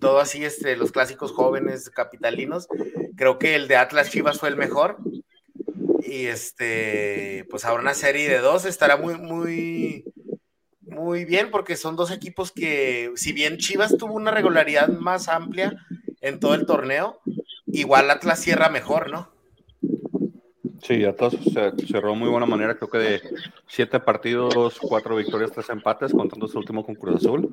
todo 0.00 0.18
así, 0.18 0.44
este, 0.44 0.74
los 0.76 0.90
clásicos 0.90 1.30
jóvenes 1.32 1.88
capitalinos, 1.90 2.66
creo 3.14 3.38
que 3.38 3.54
el 3.54 3.68
de 3.68 3.76
Atlas 3.76 4.10
Chivas 4.10 4.38
fue 4.40 4.48
el 4.48 4.56
mejor. 4.56 4.98
Y 6.04 6.26
este, 6.26 7.46
pues 7.50 7.64
ahora 7.64 7.82
una 7.82 7.94
serie 7.94 8.28
de 8.28 8.38
dos 8.38 8.64
estará 8.64 8.96
muy, 8.96 9.16
muy, 9.16 10.04
muy 10.80 11.24
bien 11.24 11.50
porque 11.50 11.76
son 11.76 11.94
dos 11.96 12.10
equipos 12.10 12.52
que, 12.52 13.12
si 13.14 13.32
bien 13.32 13.58
Chivas 13.58 13.96
tuvo 13.96 14.14
una 14.14 14.30
regularidad 14.30 14.88
más 14.88 15.28
amplia 15.28 15.72
en 16.20 16.40
todo 16.40 16.54
el 16.54 16.66
torneo, 16.66 17.20
igual 17.66 18.10
Atlas 18.10 18.40
cierra 18.40 18.68
mejor, 18.68 19.10
¿no? 19.10 19.31
Sí, 20.82 21.04
Atlas 21.04 21.34
se 21.34 21.86
cerró 21.86 22.14
muy 22.16 22.28
buena 22.28 22.44
manera, 22.44 22.74
creo 22.74 22.90
que 22.90 22.98
de 22.98 23.22
siete 23.68 24.00
partidos, 24.00 24.80
cuatro 24.80 25.14
victorias, 25.14 25.52
tres 25.52 25.70
empates, 25.70 26.12
contando 26.12 26.48
su 26.48 26.58
último 26.58 26.84
con 26.84 26.96
Cruz 26.96 27.16
Azul. 27.16 27.52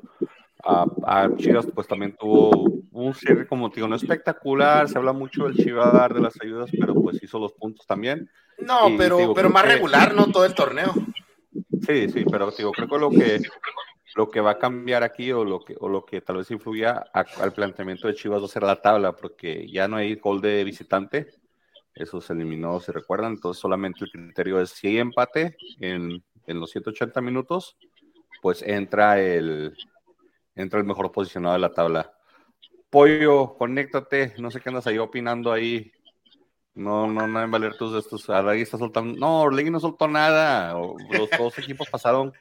A, 0.64 1.30
Chivas 1.36 1.66
pues 1.72 1.86
también 1.86 2.16
tuvo 2.18 2.50
un 2.90 3.14
cierre 3.14 3.46
como 3.46 3.70
digo, 3.70 3.88
no 3.88 3.94
espectacular, 3.94 4.88
se 4.88 4.98
habla 4.98 5.12
mucho 5.12 5.44
del 5.44 5.54
Chivar, 5.54 6.12
de 6.12 6.20
las 6.20 6.34
ayudas, 6.42 6.70
pero 6.78 6.92
pues 6.94 7.22
hizo 7.22 7.38
los 7.38 7.52
puntos 7.52 7.86
también. 7.86 8.28
No, 8.58 8.88
pero, 8.98 9.32
pero 9.32 9.48
más 9.48 9.64
regular, 9.64 10.12
¿no? 10.12 10.26
Todo 10.26 10.44
el 10.44 10.54
torneo. 10.54 10.92
Sí, 11.86 12.10
sí, 12.10 12.24
pero 12.30 12.50
digo, 12.50 12.72
creo 12.72 12.88
que 12.88 12.98
lo 12.98 13.10
que 13.10 13.40
lo 14.16 14.28
que 14.28 14.40
va 14.40 14.52
a 14.52 14.58
cambiar 14.58 15.04
aquí 15.04 15.30
o 15.30 15.44
lo 15.44 15.60
que, 15.60 15.76
o 15.78 15.88
lo 15.88 16.04
que 16.04 16.20
tal 16.20 16.38
vez 16.38 16.50
influya 16.50 17.04
al 17.12 17.52
planteamiento 17.52 18.08
de 18.08 18.14
Chivas 18.14 18.42
va 18.42 18.46
a 18.46 18.48
ser 18.48 18.64
la 18.64 18.82
tabla, 18.82 19.12
porque 19.12 19.70
ya 19.70 19.86
no 19.86 19.96
hay 19.96 20.16
gol 20.16 20.40
de 20.40 20.64
visitante, 20.64 21.28
eso 22.00 22.20
se 22.20 22.32
eliminó, 22.32 22.80
si 22.80 22.92
recuerdan. 22.92 23.32
Entonces, 23.32 23.60
solamente 23.60 24.04
el 24.04 24.10
criterio 24.10 24.60
es 24.60 24.70
si 24.70 24.88
hay 24.88 24.98
empate 24.98 25.56
en, 25.80 26.22
los 26.46 26.70
180 26.70 27.20
minutos, 27.20 27.76
pues 28.42 28.62
entra 28.62 29.20
el, 29.20 29.76
entra 30.54 30.80
el 30.80 30.86
mejor 30.86 31.12
posicionado 31.12 31.54
de 31.54 31.60
la 31.60 31.72
tabla. 31.72 32.12
Pollo, 32.88 33.54
conéctate. 33.56 34.34
No 34.38 34.50
sé 34.50 34.60
qué 34.60 34.68
andas 34.68 34.86
ahí 34.86 34.98
opinando 34.98 35.52
ahí. 35.52 35.92
No, 36.74 37.06
no, 37.06 37.26
no 37.26 37.42
en 37.42 37.50
valer 37.50 37.76
tus 37.76 37.94
estos. 37.94 38.28
Orlegui 38.28 38.62
está 38.62 38.78
soltando. 38.78 39.18
No, 39.18 39.42
Orlegui 39.42 39.70
no 39.70 39.78
soltó 39.78 40.08
nada. 40.08 40.72
Los 40.72 41.30
dos 41.38 41.58
equipos 41.58 41.88
pasaron 41.88 42.32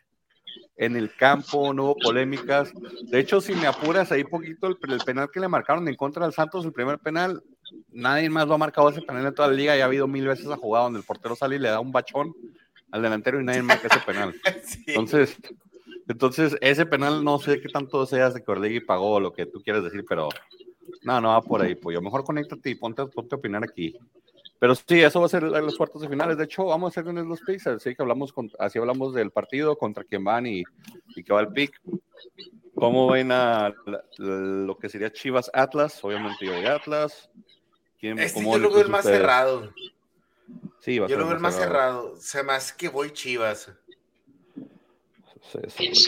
en 0.79 0.95
el 0.95 1.13
campo, 1.13 1.73
no 1.73 1.83
hubo 1.83 1.95
polémicas. 1.97 2.71
De 3.03 3.19
hecho, 3.19 3.41
si 3.41 3.53
me 3.53 3.67
apuras 3.67 4.13
ahí 4.13 4.23
poquito, 4.23 4.67
el, 4.67 4.77
penal 5.05 5.29
que 5.31 5.41
le 5.41 5.49
marcaron 5.49 5.85
en 5.89 5.95
contra 5.95 6.23
del 6.23 6.33
Santos, 6.33 6.63
el 6.63 6.71
primer 6.71 6.99
penal, 6.99 7.43
nadie 7.91 8.29
más 8.29 8.47
lo 8.47 8.53
ha 8.53 8.57
marcado 8.57 8.89
ese 8.89 9.01
penal 9.01 9.25
en 9.25 9.33
toda 9.33 9.47
la 9.47 9.53
liga. 9.53 9.75
Ya 9.75 9.83
ha 9.83 9.87
habido 9.87 10.07
mil 10.07 10.27
veces 10.27 10.47
a 10.47 10.57
jugada 10.57 10.85
donde 10.85 10.99
el 10.99 11.05
portero 11.05 11.35
sale 11.35 11.55
y 11.55 11.59
le 11.59 11.69
da 11.69 11.79
un 11.79 11.91
bachón 11.91 12.33
al 12.91 13.01
delantero 13.01 13.39
y 13.39 13.43
nadie 13.43 13.61
marca 13.61 13.87
ese 13.87 13.99
penal. 13.99 14.33
Entonces, 14.87 15.37
entonces, 16.09 16.57
ese 16.61 16.87
penal 16.87 17.23
no 17.23 17.37
sé 17.37 17.61
qué 17.61 17.69
tanto 17.69 18.03
sea 18.07 18.31
de 18.31 18.43
que 18.43 18.51
Orlegui 18.51 18.79
pagó 18.79 19.19
lo 19.19 19.31
que 19.31 19.45
tú 19.45 19.61
quieres 19.61 19.83
decir, 19.83 20.03
pero 20.09 20.27
no, 21.03 21.21
no 21.21 21.29
va 21.29 21.41
por 21.43 21.61
ahí, 21.61 21.75
pues 21.75 21.93
yo 21.93 22.01
mejor 22.01 22.23
conéctate 22.23 22.71
y 22.71 22.75
ponte, 22.75 23.05
ponte 23.05 23.35
a 23.35 23.37
opinar 23.37 23.63
aquí. 23.63 23.95
Pero 24.57 24.73
sí, 24.73 25.01
eso 25.01 25.19
va 25.19 25.27
a 25.27 25.29
ser 25.29 25.43
en 25.43 25.65
los 25.65 25.77
cuartos 25.77 26.01
de 26.01 26.09
finales. 26.09 26.35
De 26.35 26.45
hecho, 26.45 26.65
vamos 26.65 26.97
a 26.97 26.99
hacer 26.99 27.09
en 27.09 27.29
los 27.29 27.39
picks, 27.41 27.67
así 27.67 27.93
que 27.93 28.01
hablamos, 28.01 28.33
con, 28.33 28.49
así 28.57 28.79
hablamos 28.79 29.13
del 29.13 29.29
partido, 29.29 29.77
contra 29.77 30.03
quién 30.03 30.23
van 30.23 30.47
y, 30.47 30.63
y 31.15 31.23
qué 31.23 31.31
va 31.31 31.41
el 31.41 31.49
pick. 31.49 31.79
¿Cómo 32.73 33.07
ven 33.11 33.31
a 33.31 33.73
lo 34.17 34.77
que 34.77 34.89
sería 34.89 35.13
Chivas 35.13 35.51
Atlas? 35.53 36.03
Obviamente 36.03 36.43
yo 36.45 36.53
de 36.53 36.67
Atlas. 36.67 37.29
¿Quién, 37.99 38.17
este 38.19 38.41
yo 38.41 38.57
lo 38.57 38.71
veo 38.71 38.81
el 38.81 38.89
más 38.89 39.03
cerrado. 39.03 39.73
Sí, 40.79 40.99
va 40.99 41.05
a 41.05 41.09
yo 41.09 41.17
lo 41.17 41.25
veo 41.25 41.35
el 41.35 41.41
más 41.41 41.55
cerrado. 41.55 42.15
Se 42.17 42.43
me 42.43 42.53
hace 42.53 42.73
que 42.77 42.87
voy 42.87 43.11
Chivas. 43.11 43.71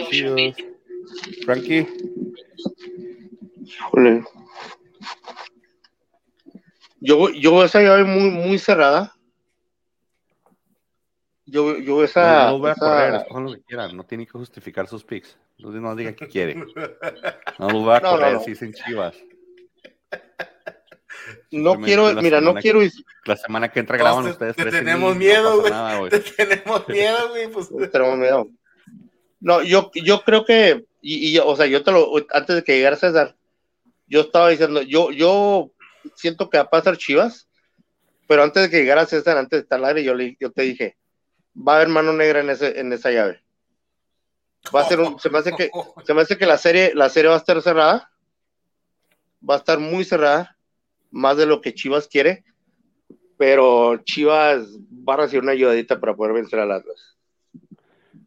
Chivas. 0.09 0.55
Frankie. 1.43 1.87
Yo, 6.99 7.29
yo 7.31 7.63
esa 7.63 7.81
llave 7.81 8.03
muy, 8.03 8.29
muy 8.29 8.57
cerrada. 8.57 9.13
Yo, 11.45 11.77
yo 11.77 12.03
esa. 12.03 12.45
No, 12.45 12.51
no 12.51 12.59
voy 12.59 12.69
a 12.69 12.75
correr, 12.75 13.25
lo 13.29 13.53
que 13.53 13.61
quieran, 13.63 13.97
no 13.97 14.05
tiene 14.05 14.25
que 14.25 14.31
justificar 14.31 14.87
sus 14.87 15.03
picks. 15.03 15.37
No, 15.57 15.71
no 15.71 15.95
diga 15.95 16.13
que 16.13 16.27
quiere. 16.27 16.55
No 17.59 17.69
lo 17.69 17.79
voy 17.81 17.95
a 17.95 18.01
correr, 18.01 18.39
si 18.39 18.51
dicen 18.51 18.73
chivas. 18.73 19.15
No 21.51 21.79
quiero, 21.79 22.13
mira, 22.21 22.41
no 22.41 22.55
quiero. 22.55 22.81
La 23.25 23.35
semana 23.35 23.71
que 23.71 23.79
entra 23.79 23.97
graban 23.97 24.25
ustedes. 24.25 24.55
Te, 24.55 24.65
tenemos 24.65 25.15
miedo, 25.15 25.61
güey. 25.61 25.71
te 26.09 26.19
tenemos 26.19 26.87
miedo, 26.87 27.29
güey. 27.29 27.47
Pues. 27.49 27.69
tenemos 27.91 28.17
miedo. 28.17 28.47
No, 29.39 29.63
yo, 29.63 29.91
yo 29.93 30.21
creo 30.21 30.45
que, 30.45 30.85
y, 31.01 31.35
y, 31.35 31.39
o 31.39 31.55
sea, 31.55 31.65
yo 31.65 31.83
te 31.83 31.91
lo, 31.91 32.13
antes 32.31 32.55
de 32.55 32.63
que 32.63 32.75
llegara 32.75 32.95
César, 32.95 33.35
yo 34.07 34.21
estaba 34.21 34.49
diciendo, 34.49 34.81
yo, 34.81 35.11
yo 35.11 35.71
siento 36.15 36.49
que 36.49 36.57
va 36.57 36.63
a 36.63 36.69
pasar 36.69 36.97
Chivas, 36.97 37.47
pero 38.27 38.43
antes 38.43 38.63
de 38.63 38.69
que 38.69 38.77
llegara 38.77 39.05
César, 39.05 39.37
antes 39.37 39.57
de 39.57 39.63
estar 39.63 39.79
al 39.79 39.85
aire, 39.85 40.03
yo, 40.03 40.13
yo 40.39 40.51
te 40.51 40.61
dije, 40.61 40.97
va 41.55 41.73
a 41.73 41.75
haber 41.77 41.87
mano 41.87 42.13
negra 42.13 42.41
en, 42.41 42.49
ese, 42.49 42.79
en 42.79 42.93
esa 42.93 43.11
llave. 43.11 43.41
Va 44.75 44.81
a 44.81 44.87
ser 44.87 44.99
un, 44.99 45.19
se 45.19 45.29
me 45.29 45.39
hace 45.39 45.53
que, 45.53 45.69
se 46.05 46.13
me 46.13 46.21
hace 46.21 46.37
que 46.37 46.45
la 46.45 46.57
serie, 46.57 46.93
la 46.93 47.09
serie 47.09 47.29
va 47.29 47.35
a 47.35 47.39
estar 47.39 47.61
cerrada, 47.61 48.11
va 49.47 49.55
a 49.55 49.57
estar 49.57 49.79
muy 49.79 50.05
cerrada, 50.05 50.57
más 51.11 51.37
de 51.37 51.45
lo 51.45 51.61
que 51.61 51.73
Chivas 51.73 52.07
quiere, 52.07 52.43
pero 53.37 53.97
Chivas 54.03 54.67
va 55.07 55.15
a 55.15 55.17
recibir 55.17 55.43
una 55.43 55.51
ayudadita 55.51 55.99
para 55.99 56.15
poder 56.15 56.33
vencer 56.33 56.59
a 56.59 56.75
Atlas. 56.75 57.17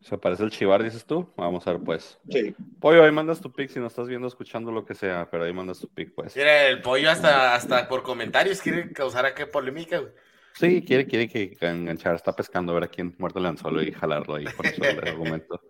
¿Se 0.00 0.18
parece 0.18 0.44
el 0.44 0.50
chivar, 0.50 0.82
dices 0.82 1.06
tú? 1.06 1.32
Vamos 1.34 1.66
a 1.66 1.72
ver, 1.72 1.80
pues. 1.82 2.18
Sí. 2.28 2.54
Pollo, 2.78 3.02
ahí 3.02 3.10
mandas 3.10 3.40
tu 3.40 3.50
pick 3.50 3.70
si 3.70 3.80
no 3.80 3.86
estás 3.86 4.06
viendo, 4.06 4.28
escuchando 4.28 4.70
lo 4.70 4.84
que 4.84 4.94
sea, 4.94 5.26
pero 5.30 5.44
ahí 5.44 5.52
mandas 5.52 5.80
tu 5.80 5.88
pick, 5.88 6.14
pues. 6.14 6.36
Mira, 6.36 6.68
el 6.68 6.82
pollo 6.82 7.10
hasta, 7.10 7.54
hasta 7.54 7.88
por 7.88 8.02
comentarios 8.02 8.60
quiere 8.60 8.92
causar 8.92 9.24
a 9.24 9.34
qué 9.34 9.46
polémica, 9.46 9.98
güey. 9.98 10.12
Sí, 10.52 10.84
quiere, 10.84 11.06
quiere 11.06 11.28
que 11.28 11.56
enganchar, 11.60 12.14
está 12.14 12.36
pescando 12.36 12.72
a 12.72 12.74
ver 12.74 12.84
a 12.84 12.88
quién 12.88 13.14
muerto 13.18 13.38
el 13.38 13.46
anzuelo 13.46 13.82
y 13.82 13.92
jalarlo 13.92 14.34
ahí, 14.34 14.44
por 14.56 14.66
eso 14.66 14.84
el 14.84 14.98
argumento. 15.08 15.60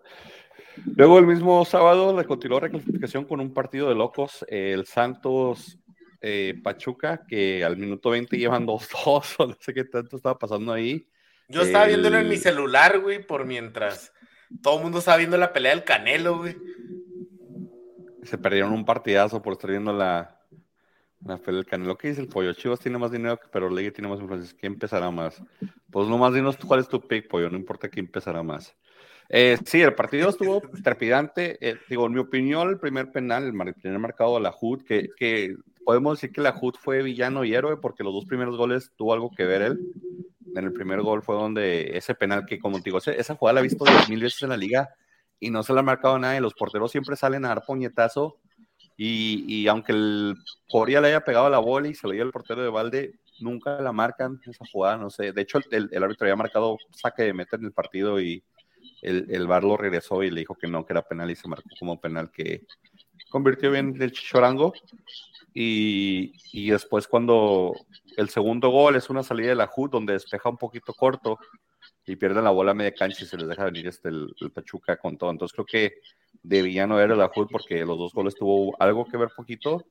Luego 0.97 1.19
el 1.21 1.27
mismo 1.27 1.65
sábado 1.65 2.17
le 2.17 2.25
continuó 2.25 2.59
la 2.59 2.67
reclasificación 2.67 3.25
con 3.27 3.41
un 3.41 3.55
partido 3.55 3.89
de 3.89 3.95
locos, 3.95 4.45
el 4.49 4.85
Santos 4.87 5.79
eh, 6.27 6.59
Pachuca, 6.63 7.27
que 7.29 7.63
al 7.63 7.77
minuto 7.77 8.09
20 8.09 8.39
llevan 8.39 8.67
2-2, 8.67 9.35
o 9.39 9.47
no 9.47 9.57
sé 9.61 9.75
qué 9.75 9.85
tanto 9.85 10.17
estaba 10.17 10.39
pasando 10.39 10.73
ahí. 10.73 11.07
Yo 11.49 11.61
estaba 11.61 11.85
viéndolo 11.85 12.19
en 12.19 12.29
mi 12.29 12.39
celular, 12.39 13.01
güey, 13.01 13.25
por 13.25 13.45
mientras 13.45 14.11
todo 14.63 14.79
el 14.79 14.83
mundo 14.83 15.01
estaba 15.01 15.19
viendo 15.19 15.37
la 15.37 15.53
pelea 15.53 15.75
del 15.75 15.85
Canelo, 15.85 16.39
güey. 16.39 16.57
Se 18.23 18.39
perdieron 18.39 18.73
un 18.73 18.87
partidazo 18.87 19.43
por 19.43 19.53
estar 19.53 19.71
viendo 19.71 19.93
la, 19.93 20.41
la 21.27 21.37
pelea 21.37 21.59
del 21.59 21.67
Canelo. 21.67 21.99
¿Qué 21.99 22.09
dice 22.09 22.23
el 22.23 22.29
pollo? 22.29 22.55
Chivas 22.55 22.81
tiene 22.81 22.97
más 22.97 23.13
dinero, 23.13 23.39
pero 23.53 23.69
Legui 23.69 23.91
tiene 23.91 24.09
más 24.09 24.21
influencia. 24.21 24.57
¿Quién 24.59 24.73
empezará 24.73 25.11
más? 25.11 25.43
Pues 25.91 26.09
nomás 26.09 26.33
dinos 26.33 26.57
cuál 26.57 26.81
es 26.81 26.89
tu 26.89 27.07
pick, 27.07 27.29
pollo. 27.29 27.51
No 27.51 27.59
importa 27.59 27.91
quién 27.91 28.07
empezará 28.07 28.43
más. 28.43 28.75
Eh, 29.29 29.59
sí, 29.65 29.83
el 29.83 29.95
partido 29.95 30.31
estuvo 30.31 30.63
trepidante. 30.83 31.59
Eh, 31.61 31.77
digo, 31.89 32.07
en 32.07 32.13
mi 32.13 32.21
opinión, 32.21 32.71
el 32.71 32.79
primer 32.79 33.11
penal, 33.13 33.45
el 33.45 33.75
primer 33.75 33.99
marcado 33.99 34.37
de 34.37 34.41
la 34.41 34.55
HUD, 34.59 34.83
que, 34.85 35.09
que 35.17 35.57
podemos 35.85 36.19
decir 36.19 36.33
que 36.33 36.41
la 36.41 36.59
HUD 36.61 36.75
fue 36.81 37.03
villano 37.03 37.45
y 37.45 37.55
héroe 37.55 37.77
porque 37.77 38.05
los 38.05 38.13
dos 38.13 38.25
primeros 38.25 38.57
goles 38.57 38.91
tuvo 38.97 39.13
algo 39.13 39.31
que 39.31 39.45
ver 39.45 39.63
él 39.63 39.81
en 40.55 40.65
el 40.65 40.73
primer 40.73 41.03
gol 41.03 41.23
fue 41.23 41.35
donde 41.35 41.97
ese 41.97 42.15
penal 42.15 42.47
que, 42.47 42.59
como 42.59 42.79
te 42.79 42.85
digo, 42.85 42.99
esa 42.99 43.35
jugada 43.35 43.55
la 43.55 43.61
he 43.61 43.65
visto 43.65 43.85
10 43.85 44.09
mil 44.09 44.21
veces 44.23 44.43
en 44.43 44.51
la 44.51 44.57
liga 44.57 44.89
y 45.41 45.51
no 45.51 45.63
se 45.63 45.73
la 45.73 45.81
ha 45.81 45.85
marcado 45.85 46.19
nadie. 46.19 46.41
Los 46.41 46.55
porteros 46.55 46.91
siempre 46.91 47.17
salen 47.17 47.45
a 47.45 47.49
dar 47.49 47.65
puñetazo 47.67 48.39
y, 48.97 49.45
y 49.49 49.67
aunque 49.69 49.93
el 49.93 50.37
Coria 50.69 51.01
le 51.01 51.09
haya 51.09 51.25
pegado 51.25 51.51
la 51.51 51.59
bola 51.59 51.89
y 51.89 51.95
se 51.95 52.07
lo 52.07 52.13
dio 52.13 52.23
el 52.23 52.31
portero 52.31 52.63
de 52.63 52.69
Valde, 52.69 53.19
nunca 53.41 53.81
la 53.81 53.93
marcan 53.93 54.41
esa 54.47 54.65
jugada, 54.71 54.97
no 54.97 55.11
sé. 55.11 55.33
De 55.33 55.43
hecho, 55.43 55.59
el, 55.71 55.91
árbitro 56.03 56.27
había 56.27 56.37
marcado 56.37 56.79
saque 56.93 57.25
de 57.25 57.35
meta 57.35 57.57
en 57.57 57.65
el 57.65 57.73
partido 57.73 58.21
y 58.21 58.43
el, 59.03 59.27
el 59.31 59.45
lo 59.45 59.77
regresó 59.77 60.23
y 60.23 60.31
le 60.31 60.41
dijo 60.41 60.55
que 60.55 60.69
no, 60.69 60.87
que 60.87 60.93
era 60.93 61.03
penal 61.03 61.31
y 61.31 61.37
se 61.37 61.49
marcó 61.49 61.69
como 61.79 62.01
penal 62.01 62.31
que 62.31 62.63
convirtió 63.29 63.73
bien 63.73 63.97
el 64.01 64.13
Chichorango. 64.13 64.73
Y, 65.57 66.33
y, 66.53 66.71
después 66.71 67.07
cuando 67.07 67.73
el 68.17 68.29
segundo 68.29 68.71
gol 68.71 68.97
es 68.97 69.09
una 69.09 69.23
salida 69.23 69.51
de 69.51 69.55
la 69.55 69.71
HUD 69.75 69.91
donde 69.91 70.15
despeja 70.15 70.49
un 70.49 70.59
poquito 70.59 70.93
corto 70.93 71.39
y 72.05 72.17
pierden 72.17 72.43
la 72.43 72.51
bola 72.51 72.73
a 72.73 72.75
media 72.75 72.93
cancha 72.93 73.23
y 73.23 73.27
se 73.27 73.37
les 73.37 73.47
deja 73.47 73.65
venir 73.65 73.87
este 73.87 74.09
el, 74.09 74.35
Pachuca 74.53 74.97
con 74.97 75.17
todo. 75.17 75.31
Entonces 75.31 75.55
creo 75.55 75.65
que 75.67 75.95
de 76.43 76.63
villano 76.63 77.01
era 77.01 77.15
la 77.15 77.31
HUD 77.35 77.49
porque 77.53 77.85
los 77.85 77.97
dos 77.97 78.13
goles 78.13 78.35
tuvo 78.35 78.75
algo 78.81 79.07
que 79.07 79.17
ver 79.17 79.31
poquito 79.35 79.87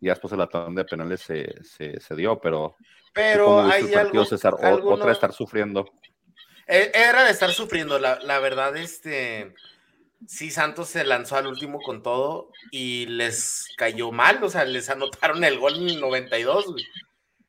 y 0.00 0.08
después 0.08 0.34
el 0.34 0.42
atón 0.42 0.74
de 0.74 0.84
penales 0.84 1.22
se, 1.22 1.64
se, 1.64 1.98
se, 1.98 2.14
dio, 2.14 2.38
pero... 2.38 2.76
Pero 3.14 3.62
hay 3.62 3.94
algo, 3.94 4.26
César, 4.26 4.54
otra 4.60 5.06
de 5.06 5.12
estar 5.12 5.32
sufriendo. 5.32 5.88
E, 6.66 6.92
era 6.94 7.24
de 7.24 7.30
estar 7.30 7.50
sufriendo, 7.50 7.98
la, 7.98 8.18
la 8.20 8.38
verdad, 8.38 8.76
este 8.76 9.54
sí, 10.26 10.50
Santos 10.50 10.88
se 10.88 11.04
lanzó 11.04 11.36
al 11.36 11.46
último 11.46 11.80
con 11.80 12.02
todo 12.02 12.50
y 12.70 13.06
les 13.06 13.68
cayó 13.76 14.12
mal, 14.12 14.42
o 14.42 14.48
sea, 14.48 14.64
les 14.64 14.88
anotaron 14.88 15.44
el 15.44 15.58
gol 15.58 15.76
en 15.76 15.88
el 15.88 16.00
92, 16.00 16.74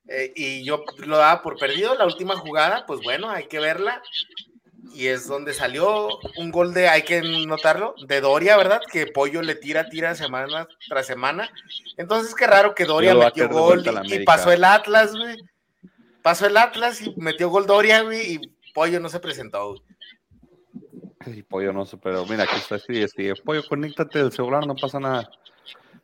eh, 0.10 0.32
y 0.36 0.64
yo 0.64 0.84
lo 1.06 1.18
daba 1.18 1.42
por 1.42 1.58
perdido 1.58 1.96
la 1.96 2.06
última 2.06 2.36
jugada, 2.36 2.86
pues 2.86 3.02
bueno, 3.02 3.30
hay 3.30 3.48
que 3.48 3.60
verla. 3.60 4.02
Y 4.94 5.08
es 5.08 5.28
donde 5.28 5.54
salió 5.54 6.08
un 6.38 6.50
gol 6.50 6.74
de, 6.74 6.88
hay 6.88 7.04
que 7.04 7.22
notarlo, 7.22 7.94
de 8.08 8.22
Doria, 8.22 8.56
¿verdad? 8.56 8.82
Que 8.90 9.06
Pollo 9.06 9.42
le 9.42 9.54
tira, 9.54 9.90
tira 9.90 10.16
semana 10.16 10.68
tras 10.88 11.06
semana. 11.06 11.52
Entonces, 11.98 12.34
qué 12.34 12.48
raro 12.48 12.74
que 12.74 12.86
Doria 12.86 13.14
metió 13.14 13.50
gol 13.50 13.84
y, 14.06 14.20
pasó 14.24 14.52
el 14.52 14.64
Atlas, 14.64 15.14
güey. 15.14 15.36
Pasó 16.22 16.48
el 16.48 16.58
Atlas 16.58 17.02
y 17.02 17.14
metió 17.18 17.50
gol 17.50 17.68
Doria, 17.68 18.02
güey, 18.02 18.34
y 18.34 18.42
Pollo 18.74 19.00
no 19.00 19.10
se 19.10 19.20
presentó, 19.20 19.70
güey. 19.70 19.82
Sí, 21.34 21.44
pollo 21.44 21.74
no 21.74 21.86
pero 22.02 22.26
mira, 22.26 22.44
aquí 22.44 22.56
está, 22.56 22.80
sí, 22.80 23.06
sí, 23.08 23.30
pollo, 23.44 23.62
conéctate 23.68 24.20
del 24.20 24.32
celular, 24.32 24.66
no 24.66 24.76
pasa 24.76 25.00
nada. 25.00 25.30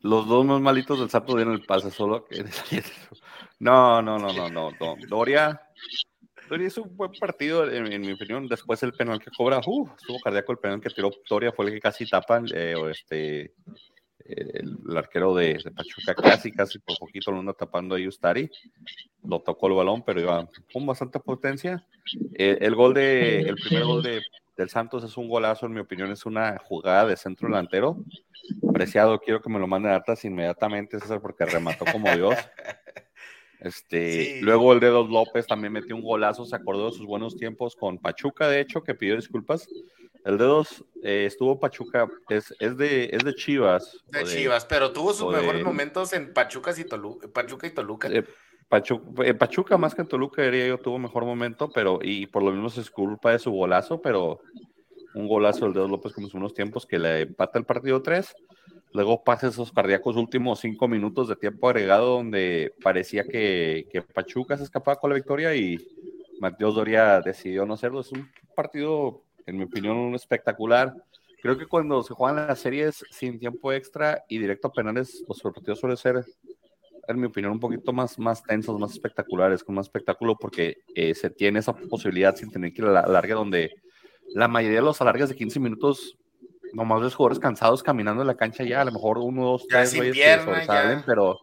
Los 0.01 0.27
dos 0.27 0.45
más 0.45 0.59
malitos 0.59 0.99
del 0.99 1.09
sapo 1.09 1.35
dieron 1.35 1.53
el 1.53 1.65
pase, 1.65 1.91
solo 1.91 2.25
que... 2.25 2.43
No, 3.59 4.01
no, 4.01 4.19
no, 4.19 4.33
no, 4.33 4.49
no, 4.49 4.71
no. 4.71 4.95
Doria, 5.07 5.61
Doria 6.49 6.67
hizo 6.67 6.83
un 6.83 6.97
buen 6.97 7.11
partido, 7.13 7.71
en, 7.71 8.01
mi 8.01 8.11
opinión. 8.11 8.45
Después 8.47 8.83
el 8.83 8.91
penal 8.91 9.19
que 9.19 9.31
cobra, 9.31 9.61
uh, 9.65 9.89
estuvo 9.97 10.19
cardíaco 10.19 10.51
el 10.51 10.57
penal 10.57 10.81
que 10.81 10.89
tiró 10.89 11.11
Doria, 11.29 11.53
fue 11.53 11.67
el 11.67 11.73
que 11.73 11.79
casi 11.79 12.05
tapan, 12.05 12.45
eh, 12.53 12.75
este, 12.91 13.53
el, 14.25 14.97
arquero 14.97 15.35
de, 15.35 15.59
Pachuca 15.75 16.15
casi, 16.15 16.51
casi 16.51 16.79
por 16.79 16.97
poquito 16.97 17.31
lo 17.31 17.39
anda 17.39 17.53
tapando 17.53 17.95
a 17.95 17.99
Ustari. 17.99 18.49
Lo 19.23 19.39
tocó 19.39 19.67
el 19.67 19.73
balón, 19.73 20.03
pero 20.03 20.21
iba 20.21 20.49
con 20.71 20.85
bastante 20.85 21.19
potencia. 21.19 21.85
Eh, 22.33 22.57
el 22.61 22.75
gol 22.75 22.93
de, 22.93 23.41
el 23.41 23.55
primer 23.55 23.85
gol 23.85 24.03
de 24.03 24.21
del 24.57 24.69
Santos 24.69 25.03
es 25.03 25.17
un 25.17 25.27
golazo, 25.27 25.65
en 25.65 25.73
mi 25.73 25.79
opinión, 25.79 26.11
es 26.11 26.25
una 26.25 26.57
jugada 26.59 27.07
de 27.07 27.17
centro 27.17 27.47
delantero. 27.47 27.97
Preciado, 28.73 29.19
quiero 29.19 29.41
que 29.41 29.49
me 29.49 29.59
lo 29.59 29.67
manden 29.67 29.93
Atlas 29.93 30.23
inmediatamente, 30.25 30.99
César, 30.99 31.21
porque 31.21 31.45
remató 31.45 31.85
como 31.85 32.13
Dios. 32.15 32.35
Este, 33.59 34.41
Luego 34.41 34.73
el 34.73 34.81
de 34.81 34.89
Dos 34.89 35.09
López 35.09 35.47
también 35.47 35.71
metió 35.71 35.95
un 35.95 36.01
golazo, 36.01 36.45
se 36.45 36.53
acordó 36.53 36.87
de 36.87 36.97
sus 36.97 37.05
buenos 37.05 37.37
tiempos 37.37 37.77
con 37.77 37.97
Pachuca, 37.97 38.49
de 38.49 38.59
hecho, 38.59 38.83
que 38.83 38.93
pidió 38.93 39.15
disculpas. 39.15 39.69
El 40.25 40.37
Dedos 40.37 40.83
eh, 41.03 41.25
estuvo 41.25 41.59
Pachuca, 41.59 42.07
es, 42.29 42.53
es, 42.59 42.77
de, 42.77 43.09
es 43.11 43.23
de 43.23 43.35
Chivas. 43.35 44.03
De, 44.07 44.23
Chivas, 44.23 44.65
pero 44.65 44.91
tuvo 44.91 45.13
sus 45.13 45.33
mejores 45.33 45.63
momentos 45.63 46.13
en 46.13 46.33
Pachuca 46.33 46.73
y 46.77 46.85
Toluca. 46.85 47.27
Pachuca 47.27 47.67
y 47.67 47.71
Toluca. 47.71 48.07
Eh, 48.07 48.23
eh, 49.23 49.33
Pachuca, 49.33 49.77
más 49.77 49.93
que 49.93 50.01
en 50.01 50.07
Toluca, 50.07 50.41
diría 50.41 50.67
yo, 50.67 50.77
tuvo 50.77 50.97
mejor 50.97 51.25
momento, 51.25 51.69
pero 51.69 51.99
y 52.01 52.27
por 52.27 52.41
lo 52.41 52.51
menos 52.51 52.77
es 52.77 52.89
culpa 52.89 53.31
de 53.31 53.39
su 53.39 53.51
golazo, 53.51 54.01
pero 54.01 54.39
un 55.13 55.27
golazo 55.27 55.65
del 55.65 55.73
Dedos 55.73 55.91
López 55.91 56.13
como 56.13 56.27
en 56.27 56.37
unos 56.37 56.53
tiempos 56.53 56.85
que 56.85 56.97
le 56.97 57.21
empata 57.21 57.59
el 57.59 57.65
partido 57.65 58.01
3. 58.01 58.33
Luego 58.93 59.23
pasa 59.23 59.47
esos 59.47 59.71
cardíacos 59.71 60.15
últimos 60.15 60.59
cinco 60.59 60.87
minutos 60.87 61.27
de 61.27 61.35
tiempo 61.35 61.67
agregado 61.67 62.17
donde 62.17 62.73
parecía 62.81 63.23
que, 63.23 63.87
que 63.91 64.01
Pachuca 64.03 64.55
se 64.55 64.63
escapaba 64.63 64.99
con 64.99 65.09
la 65.09 65.15
victoria 65.15 65.55
y 65.55 65.79
Mateos 66.39 66.75
Doria 66.75 67.21
decidió 67.21 67.65
no 67.65 67.73
hacerlo. 67.73 68.01
Es 68.01 68.11
un 68.11 68.29
partido, 68.55 69.23
en 69.45 69.57
mi 69.57 69.63
opinión, 69.63 70.13
espectacular. 70.15 70.93
Creo 71.41 71.57
que 71.57 71.65
cuando 71.65 72.01
se 72.03 72.13
juegan 72.13 72.47
las 72.47 72.59
series 72.59 73.03
sin 73.11 73.39
tiempo 73.39 73.71
extra 73.73 74.23
y 74.29 74.37
directo 74.37 74.67
a 74.67 74.73
penales, 74.73 75.23
los 75.27 75.41
partidos 75.41 75.79
suelen 75.79 75.97
ser, 75.97 76.25
en 77.07 77.19
mi 77.19 77.27
opinión, 77.27 77.51
un 77.51 77.59
poquito 77.59 77.91
más, 77.91 78.17
más 78.17 78.43
tensos, 78.43 78.79
más 78.79 78.91
espectaculares, 78.91 79.63
con 79.63 79.75
más 79.75 79.87
espectáculo, 79.87 80.37
porque 80.39 80.77
eh, 80.95 81.13
se 81.13 81.29
tiene 81.29 81.59
esa 81.59 81.73
posibilidad 81.73 82.35
sin 82.35 82.49
tener 82.49 82.73
que 82.73 82.81
ir 82.81 82.87
a 82.87 82.91
la 82.91 83.07
larga, 83.07 83.35
donde 83.35 83.75
la 84.29 84.47
mayoría 84.47 84.79
de 84.79 84.85
los 84.85 85.01
alargas 85.01 85.29
de 85.29 85.35
15 85.35 85.59
minutos, 85.59 86.17
nomás 86.71 87.01
los 87.01 87.13
jugadores 87.13 87.39
cansados 87.39 87.83
caminando 87.83 88.21
en 88.21 88.27
la 88.27 88.37
cancha 88.37 88.63
ya, 88.63 88.81
a 88.81 88.85
lo 88.85 88.93
mejor 88.93 89.17
uno, 89.17 89.45
dos, 89.45 89.67
tres 89.67 89.95
güeyes 89.95 90.15
que 90.15 91.03
pero 91.05 91.39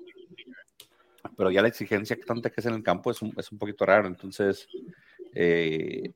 pero 1.41 1.51
ya 1.51 1.63
la 1.63 1.69
exigencia 1.69 2.17
que 2.17 2.23
tanta 2.23 2.51
que 2.51 2.61
es 2.61 2.67
en 2.67 2.75
el 2.75 2.83
campo 2.83 3.11
es 3.11 3.23
un, 3.23 3.33
es 3.37 3.51
un 3.51 3.59
poquito 3.59 3.87
raro. 3.87 4.07
Entonces, 4.07 4.69
eh, 5.35 6.13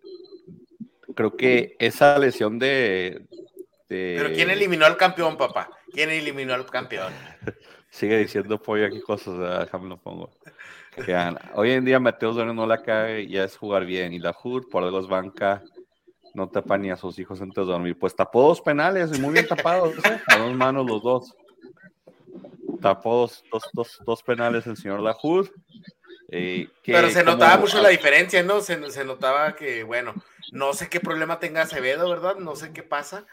creo 1.15 1.37
que 1.37 1.77
esa 1.79 2.19
lesión 2.19 2.59
de, 2.59 3.27
Pero 3.89 4.33
¿quién 4.33 4.51
eliminó 4.51 4.87
al 4.87 4.97
campeón, 4.97 5.37
papá? 5.37 5.71
¿Quién 5.93 6.11
eliminó 6.11 6.55
al 6.55 6.67
campeón? 6.67 7.13
Sigue 7.91 8.19
diciendo 8.19 8.61
pollo 8.61 8.87
aquí 8.87 9.01
cosas, 9.01 9.39
déjame 9.61 9.89
lo 9.89 9.97
pongo. 9.97 10.31
Hoy 11.55 11.71
en 11.71 11.85
día 11.85 12.01
Mateo 12.01 12.33
Doria 12.33 12.53
no 12.53 12.67
la 12.67 12.83
cae, 12.83 13.27
ya 13.29 13.45
es 13.45 13.57
jugar 13.57 13.85
bien. 13.85 14.13
Y 14.13 14.19
la 14.19 14.35
HUD 14.41 14.69
por 14.69 14.83
algo 14.83 15.01
es 15.01 15.07
banca, 15.07 15.63
no 16.35 16.49
tapa 16.49 16.77
ni 16.77 16.91
a 16.91 16.97
sus 16.97 17.19
hijos 17.19 17.41
antes 17.41 17.65
de 17.65 17.73
dormir. 17.73 17.97
Pues 17.99 18.17
tapó 18.17 18.43
dos 18.43 18.61
penales 18.61 19.19
muy 19.21 19.33
bien 19.33 19.47
tapados, 19.47 19.97
¿eh? 20.05 20.21
a 20.27 20.39
dos 20.39 20.55
manos 20.55 20.87
los 20.87 21.03
dos 21.03 21.37
tapó 22.85 23.31
dos, 23.51 23.99
dos, 24.05 24.23
penales 24.23 24.67
el 24.67 24.77
señor 24.77 25.01
Lahoud. 25.01 25.49
Eh, 26.31 26.69
Pero 26.85 27.11
se 27.11 27.23
notaba 27.23 27.59
mucho 27.59 27.81
la 27.81 27.91
diferencia, 27.91 28.43
¿no? 28.43 28.61
Se, 28.61 28.91
se, 28.91 29.05
notaba 29.05 29.55
que, 29.55 29.83
bueno, 29.83 30.15
no 30.53 30.73
sé 30.73 30.89
qué 30.89 31.01
problema 31.01 31.39
tenga 31.39 31.63
Acevedo, 31.63 32.09
¿verdad? 32.09 32.37
No 32.37 32.57
sé 32.57 32.73
qué 32.73 32.83
pasa, 32.83 33.25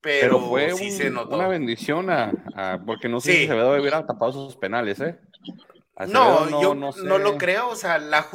pero, 0.00 0.40
fue 0.40 0.72
sí 0.72 0.90
se 0.90 1.10
notó. 1.10 1.36
una 1.36 1.48
bendición, 1.48 2.08
a, 2.10 2.32
porque 2.86 3.08
no 3.08 3.20
sé 3.20 3.32
si 3.34 3.44
Acevedo 3.44 3.78
hubiera 3.78 4.06
tapado 4.06 4.32
sus 4.32 4.56
penales, 4.56 5.00
¿eh? 5.00 5.18
No, 6.08 6.62
yo 6.62 6.74
no, 6.74 7.18
lo 7.18 7.36
creo, 7.36 7.68
o 7.68 7.76
sea, 7.76 7.98
la 7.98 8.26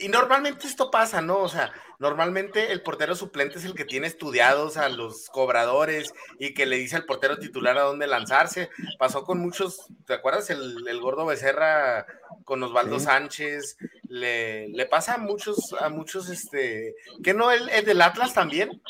y 0.00 0.08
normalmente 0.08 0.66
esto 0.66 0.90
pasa, 0.90 1.20
¿no? 1.20 1.38
O 1.40 1.48
sea, 1.48 1.72
normalmente 1.98 2.72
el 2.72 2.80
portero 2.80 3.14
suplente 3.14 3.58
es 3.58 3.66
el 3.66 3.74
que 3.74 3.84
tiene 3.84 4.06
estudiados 4.06 4.78
a 4.78 4.88
los 4.88 5.28
cobradores 5.28 6.14
y 6.38 6.54
que 6.54 6.64
le 6.64 6.78
dice 6.78 6.96
al 6.96 7.04
portero 7.04 7.38
titular 7.38 7.76
a 7.76 7.82
dónde 7.82 8.06
lanzarse. 8.06 8.70
Pasó 8.98 9.24
con 9.24 9.40
muchos, 9.40 9.88
¿te 10.06 10.14
acuerdas? 10.14 10.48
El, 10.48 11.00
gordo 11.00 11.26
Becerra 11.26 12.06
con 12.46 12.62
Osvaldo 12.62 12.98
Sánchez, 12.98 13.76
le, 14.08 14.68
le, 14.68 14.86
pasa 14.86 15.16
a 15.16 15.18
muchos, 15.18 15.74
a 15.78 15.90
muchos, 15.90 16.30
este, 16.30 16.94
que 17.22 17.34
no, 17.34 17.50
el, 17.52 17.66
del 17.84 18.00
Atlas 18.00 18.32
también 18.32 18.80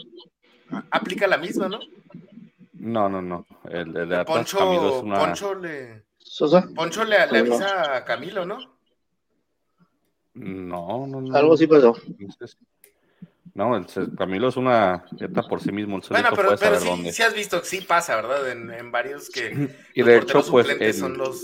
aplica 0.93 1.27
la 1.27 1.39
misma, 1.39 1.69
¿no? 1.69 1.81
No, 2.75 3.09
no, 3.09 3.21
no. 3.21 3.47
El, 3.69 3.93
de 3.93 4.03
Atlas 4.03 4.27
Poncho, 4.27 5.03
Poncho 5.03 5.55
le... 5.57 6.10
Poncho 6.75 7.05
le, 7.05 7.27
le 7.27 7.39
avisa 7.39 7.97
a 7.97 8.05
Camilo, 8.05 8.45
¿no? 8.45 8.59
No, 10.35 11.07
no, 11.07 11.21
no. 11.21 11.37
Algo 11.37 11.57
sí 11.57 11.67
pasó. 11.67 11.97
No, 13.55 13.77
el, 13.77 13.87
Camilo 14.17 14.49
es 14.49 14.57
una 14.57 15.05
dieta 15.13 15.43
por 15.43 15.61
sí 15.61 15.73
mismo. 15.73 16.01
bueno, 16.09 16.31
pero, 16.35 16.57
pero 16.59 16.79
sí, 16.79 17.23
has 17.23 17.35
visto 17.35 17.61
que 17.61 17.67
sí 17.67 17.81
pasa, 17.81 18.17
¿verdad? 18.17 18.49
En, 18.51 18.93
varios 18.93 19.29
que 19.29 19.69
y 19.95 20.03
de 20.03 20.19
hecho, 20.19 20.43
pues, 20.49 20.97
son 20.97 21.19
los, 21.19 21.43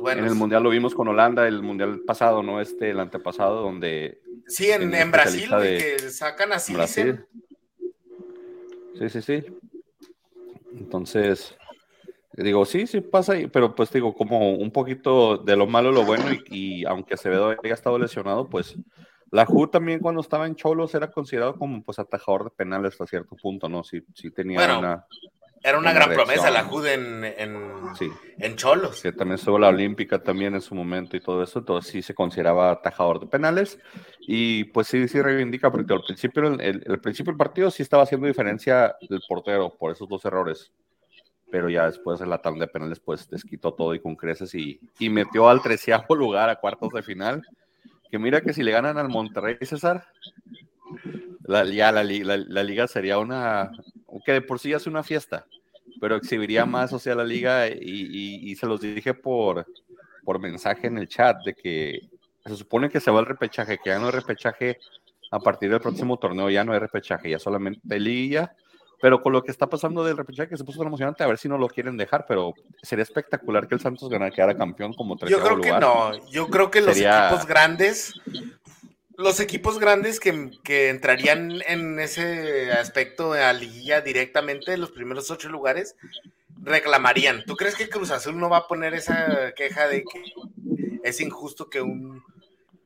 buenos. 0.00 0.24
En 0.24 0.30
el 0.30 0.34
Mundial 0.34 0.64
lo 0.64 0.70
vimos 0.70 0.94
con 0.94 1.08
Holanda, 1.08 1.46
el 1.46 1.62
Mundial 1.62 2.00
pasado, 2.00 2.42
¿no? 2.42 2.60
Este, 2.60 2.90
el 2.90 3.00
antepasado, 3.00 3.62
donde... 3.62 4.20
Sí, 4.48 4.70
en, 4.70 4.92
en 4.92 5.10
Brasil, 5.10 5.50
que 5.60 5.98
sacan 6.10 6.52
así. 6.52 6.74
Brasil. 6.74 7.24
Sí, 8.98 9.08
sí, 9.08 9.22
sí. 9.22 9.44
Entonces, 10.72 11.56
digo, 12.42 12.64
sí, 12.66 12.86
sí 12.86 13.00
pasa, 13.00 13.34
pero 13.50 13.74
pues 13.74 13.90
digo, 13.92 14.14
como 14.14 14.54
un 14.54 14.70
poquito 14.70 15.38
de 15.38 15.56
lo 15.56 15.66
malo 15.66 15.90
lo 15.90 16.04
bueno 16.04 16.26
y, 16.50 16.84
aunque 16.84 17.14
Acevedo 17.14 17.54
haya 17.62 17.74
estado 17.74 17.98
lesionado, 17.98 18.48
pues 18.48 18.76
la 19.30 19.46
JU 19.46 19.68
también 19.68 20.00
cuando 20.00 20.20
estaba 20.20 20.46
en 20.46 20.54
Cholos 20.54 20.94
era 20.94 21.10
considerado 21.10 21.56
como 21.56 21.82
pues 21.82 21.98
atajador 21.98 22.44
de 22.44 22.50
penales 22.50 22.92
hasta 22.92 23.06
cierto 23.06 23.36
punto, 23.36 23.68
¿no? 23.68 23.82
Sí, 23.82 24.02
sí 24.14 24.30
tenía 24.30 24.78
una... 24.78 25.06
Era 25.62 25.78
una, 25.78 25.92
gran 25.92 26.10
promesa 26.10 26.50
la 26.50 26.64
JUD 26.64 26.86
en, 26.86 27.24
en, 27.24 28.56
Cholos. 28.56 29.02
Que 29.02 29.10
también 29.10 29.36
estuvo 29.36 29.58
la 29.58 29.68
Olímpica 29.68 30.22
también 30.22 30.54
en 30.54 30.60
su 30.60 30.76
momento 30.76 31.16
y 31.16 31.20
todo 31.20 31.42
eso, 31.42 31.58
entonces 31.58 31.90
sí 31.90 32.02
se 32.02 32.14
consideraba 32.14 32.70
atajador 32.70 33.18
de 33.18 33.26
penales 33.26 33.78
y 34.20 34.64
pues 34.64 34.86
sí, 34.86 35.08
sí 35.08 35.20
reivindica 35.20 35.72
porque 35.72 35.92
al 35.92 36.02
principio, 36.02 36.46
el, 36.46 36.84
el 36.86 37.00
principio 37.00 37.32
del 37.32 37.38
partido 37.38 37.70
sí 37.72 37.82
estaba 37.82 38.04
haciendo 38.04 38.28
diferencia 38.28 38.94
del 39.08 39.22
portero 39.26 39.74
por 39.76 39.90
esos 39.90 40.08
dos 40.08 40.24
errores 40.24 40.72
pero 41.56 41.70
ya 41.70 41.86
después 41.86 42.20
en 42.20 42.28
la 42.28 42.42
tabla 42.42 42.66
de 42.66 42.70
penales 42.70 43.00
pues 43.00 43.30
desquitó 43.30 43.72
todo 43.72 43.94
y 43.94 44.00
con 44.00 44.14
creces 44.14 44.54
y, 44.54 44.78
y 44.98 45.08
metió 45.08 45.48
al 45.48 45.62
treceavo 45.62 46.14
lugar 46.14 46.50
a 46.50 46.56
cuartos 46.56 46.90
de 46.92 47.02
final. 47.02 47.42
Que 48.10 48.18
mira 48.18 48.42
que 48.42 48.52
si 48.52 48.62
le 48.62 48.72
ganan 48.72 48.98
al 48.98 49.08
Monterrey, 49.08 49.56
César, 49.62 50.04
la, 51.44 51.64
ya 51.64 51.92
la, 51.92 52.04
la, 52.04 52.62
liga 52.62 52.86
sería 52.86 53.16
una, 53.16 53.72
que 54.26 54.32
de 54.32 54.42
por 54.42 54.58
sí 54.58 54.74
hace 54.74 54.90
una 54.90 55.02
fiesta, 55.02 55.46
pero 55.98 56.16
exhibiría 56.16 56.66
más, 56.66 56.92
o 56.92 56.98
sea, 56.98 57.14
la 57.14 57.24
liga 57.24 57.68
y, 57.68 57.72
y, 57.80 58.50
y 58.50 58.56
se 58.56 58.66
los 58.66 58.82
dije 58.82 59.14
por, 59.14 59.64
por 60.24 60.38
mensaje 60.38 60.88
en 60.88 60.98
el 60.98 61.08
chat 61.08 61.42
de 61.42 61.54
que 61.54 62.02
se 62.44 62.54
supone 62.54 62.90
que 62.90 63.00
se 63.00 63.10
va 63.10 63.20
el 63.20 63.26
repechaje, 63.26 63.78
que 63.82 63.88
ya 63.88 63.98
no 63.98 64.08
hay 64.08 64.12
repechaje 64.12 64.76
a 65.30 65.40
partir 65.40 65.70
del 65.70 65.80
próximo 65.80 66.18
torneo, 66.18 66.50
ya 66.50 66.64
no 66.64 66.74
hay 66.74 66.80
repechaje, 66.80 67.30
ya 67.30 67.38
solamente 67.38 67.98
liga 67.98 68.54
pero 69.00 69.22
con 69.22 69.32
lo 69.32 69.42
que 69.42 69.50
está 69.50 69.68
pasando 69.68 70.04
del 70.04 70.16
repechaje 70.16 70.48
que 70.48 70.56
se 70.56 70.64
puso 70.64 70.78
tan 70.78 70.88
emocionante, 70.88 71.22
a 71.22 71.26
ver 71.26 71.38
si 71.38 71.48
no 71.48 71.58
lo 71.58 71.68
quieren 71.68 71.96
dejar, 71.96 72.24
pero 72.26 72.54
sería 72.82 73.02
espectacular 73.02 73.68
que 73.68 73.74
el 73.74 73.80
Santos 73.80 74.08
ganara, 74.08 74.30
quedara 74.30 74.56
campeón 74.56 74.94
como 74.94 75.16
tercer 75.16 75.38
lugar. 75.38 75.52
Yo 75.52 75.60
creo 75.60 75.74
que 75.74 75.80
no, 75.80 76.30
yo 76.30 76.48
creo 76.48 76.70
que 76.70 76.80
los 76.80 76.96
equipos 76.96 77.46
grandes, 77.46 78.14
los 79.16 79.40
equipos 79.40 79.78
grandes 79.78 80.20
que, 80.20 80.50
que, 80.62 80.88
entrarían 80.88 81.62
en 81.66 81.98
ese 82.00 82.72
aspecto 82.72 83.32
de 83.32 83.40
la 83.40 83.52
liguilla 83.52 84.00
directamente, 84.00 84.76
los 84.76 84.92
primeros 84.92 85.30
ocho 85.30 85.48
lugares, 85.48 85.96
reclamarían. 86.62 87.44
¿Tú 87.46 87.56
crees 87.56 87.74
que 87.76 87.88
Cruz 87.88 88.10
Azul 88.10 88.38
no 88.38 88.48
va 88.48 88.58
a 88.58 88.66
poner 88.66 88.94
esa 88.94 89.52
queja 89.54 89.88
de 89.88 90.02
que 90.04 90.22
es 91.02 91.20
injusto 91.20 91.68
que 91.68 91.80
un 91.80 92.22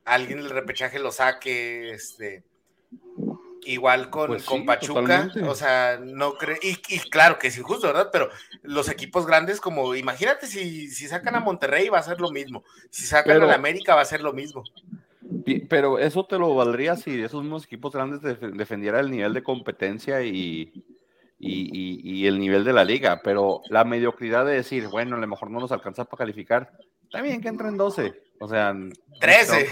alguien 0.04 0.38
del 0.38 0.50
repechaje 0.50 0.98
lo 0.98 1.12
saque, 1.12 1.90
este 1.92 2.42
Igual 3.64 4.08
con, 4.08 4.28
pues 4.28 4.44
con 4.44 4.64
Pachuca, 4.64 5.30
o 5.46 5.54
sea, 5.54 6.00
no 6.02 6.34
creo, 6.34 6.56
y, 6.62 6.76
claro 7.10 7.38
que 7.38 7.48
es 7.48 7.58
injusto, 7.58 7.88
¿verdad? 7.88 8.08
Pero 8.10 8.30
los 8.62 8.88
equipos 8.88 9.26
grandes, 9.26 9.60
como 9.60 9.94
imagínate 9.94 10.46
si, 10.46 10.88
si 10.88 11.08
sacan 11.08 11.36
a 11.36 11.40
Monterrey 11.40 11.88
va 11.88 11.98
a 11.98 12.02
ser 12.02 12.20
lo 12.20 12.30
mismo, 12.30 12.64
si 12.88 13.04
sacan 13.04 13.42
a 13.42 13.46
la 13.46 13.54
América 13.54 13.94
va 13.94 14.00
a 14.00 14.06
ser 14.06 14.22
lo 14.22 14.32
mismo. 14.32 14.64
Pero 15.68 15.98
eso 15.98 16.24
te 16.24 16.38
lo 16.38 16.54
valdría 16.54 16.96
si 16.96 17.22
esos 17.22 17.42
mismos 17.42 17.64
equipos 17.64 17.92
grandes 17.92 18.20
defendieran 18.22 19.04
el 19.04 19.10
nivel 19.10 19.34
de 19.34 19.42
competencia 19.42 20.22
y, 20.22 20.72
y, 21.38 22.26
el 22.26 22.38
nivel 22.38 22.64
de 22.64 22.72
la 22.72 22.84
liga, 22.84 23.20
pero 23.22 23.62
la 23.68 23.84
mediocridad 23.84 24.44
de 24.44 24.54
decir, 24.54 24.88
bueno, 24.88 25.16
a 25.16 25.20
lo 25.20 25.26
mejor 25.26 25.50
no 25.50 25.60
nos 25.60 25.72
alcanza 25.72 26.04
para 26.04 26.18
calificar, 26.18 26.72
está 27.10 27.22
bien 27.22 27.40
que 27.40 27.48
entren 27.48 27.76
12, 27.76 28.22
o 28.38 28.48
sea, 28.48 28.72
13. 29.20 29.68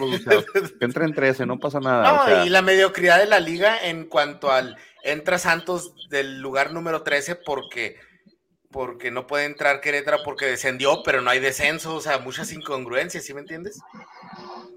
Que 0.79 0.85
entren 0.85 1.15
13, 1.15 1.47
no 1.47 1.61
pasa 1.61 1.79
nada. 1.79 2.27
No, 2.27 2.45
y 2.45 2.49
la 2.49 2.63
mediocridad 2.63 3.21
de 3.21 3.27
la 3.27 3.39
liga 3.39 3.79
en 3.81 4.07
cuanto 4.07 4.51
al 4.51 4.77
entra 5.05 5.39
Santos 5.39 5.95
del 6.11 6.41
lugar 6.41 6.73
número 6.73 7.03
13 7.03 7.37
porque 7.37 7.97
porque 8.71 9.11
no 9.11 9.27
puede 9.27 9.47
entrar 9.47 9.81
Querétaro 9.81 10.19
porque 10.25 10.45
descendió, 10.45 11.03
pero 11.03 11.23
no 11.23 11.31
hay 11.31 11.41
descenso, 11.41 11.95
o 11.95 12.01
sea, 12.01 12.19
muchas 12.19 12.53
incongruencias, 12.53 13.25
¿sí 13.25 13.33
me 13.33 13.41
entiendes? 13.41 13.81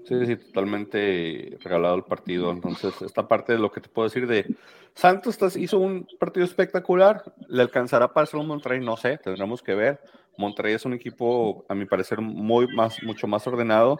Sí, 0.06 0.24
sí, 0.24 0.36
totalmente 0.36 1.58
regalado 1.60 1.96
el 1.96 2.04
partido. 2.04 2.50
Entonces, 2.50 2.94
esta 3.02 3.28
parte 3.28 3.52
de 3.52 3.58
lo 3.58 3.70
que 3.70 3.82
te 3.82 3.90
puedo 3.90 4.08
decir 4.08 4.26
de 4.26 4.46
Santos 4.94 5.56
hizo 5.56 5.78
un 5.78 6.06
partido 6.18 6.46
espectacular. 6.46 7.22
¿Le 7.48 7.62
alcanzará 7.62 8.12
para 8.12 8.26
un 8.32 8.46
Monterrey? 8.46 8.80
No 8.80 8.96
sé, 8.96 9.18
tendremos 9.18 9.62
que 9.62 9.74
ver. 9.74 10.00
Monterrey 10.36 10.74
es 10.74 10.84
un 10.84 10.94
equipo, 10.94 11.64
a 11.68 11.74
mi 11.74 11.84
parecer, 11.84 12.20
muy 12.20 12.66
más, 12.74 13.02
mucho 13.02 13.26
más 13.26 13.46
ordenado, 13.46 13.98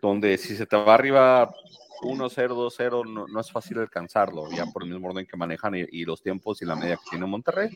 donde 0.00 0.36
si 0.38 0.56
se 0.56 0.66
te 0.66 0.76
va 0.76 0.94
arriba 0.94 1.52
1-0, 2.02 2.54
2-0, 2.54 3.06
no, 3.08 3.26
no, 3.26 3.40
es 3.40 3.50
fácil 3.50 3.78
alcanzarlo, 3.78 4.50
ya 4.50 4.66
por 4.66 4.82
el 4.82 4.90
mismo 4.90 5.08
orden 5.08 5.26
que 5.26 5.36
manejan 5.36 5.74
y, 5.74 5.84
y, 5.90 6.04
los 6.04 6.22
tiempos 6.22 6.60
y 6.62 6.66
la 6.66 6.76
media 6.76 6.96
que 6.96 7.10
tiene 7.10 7.26
Monterrey. 7.26 7.70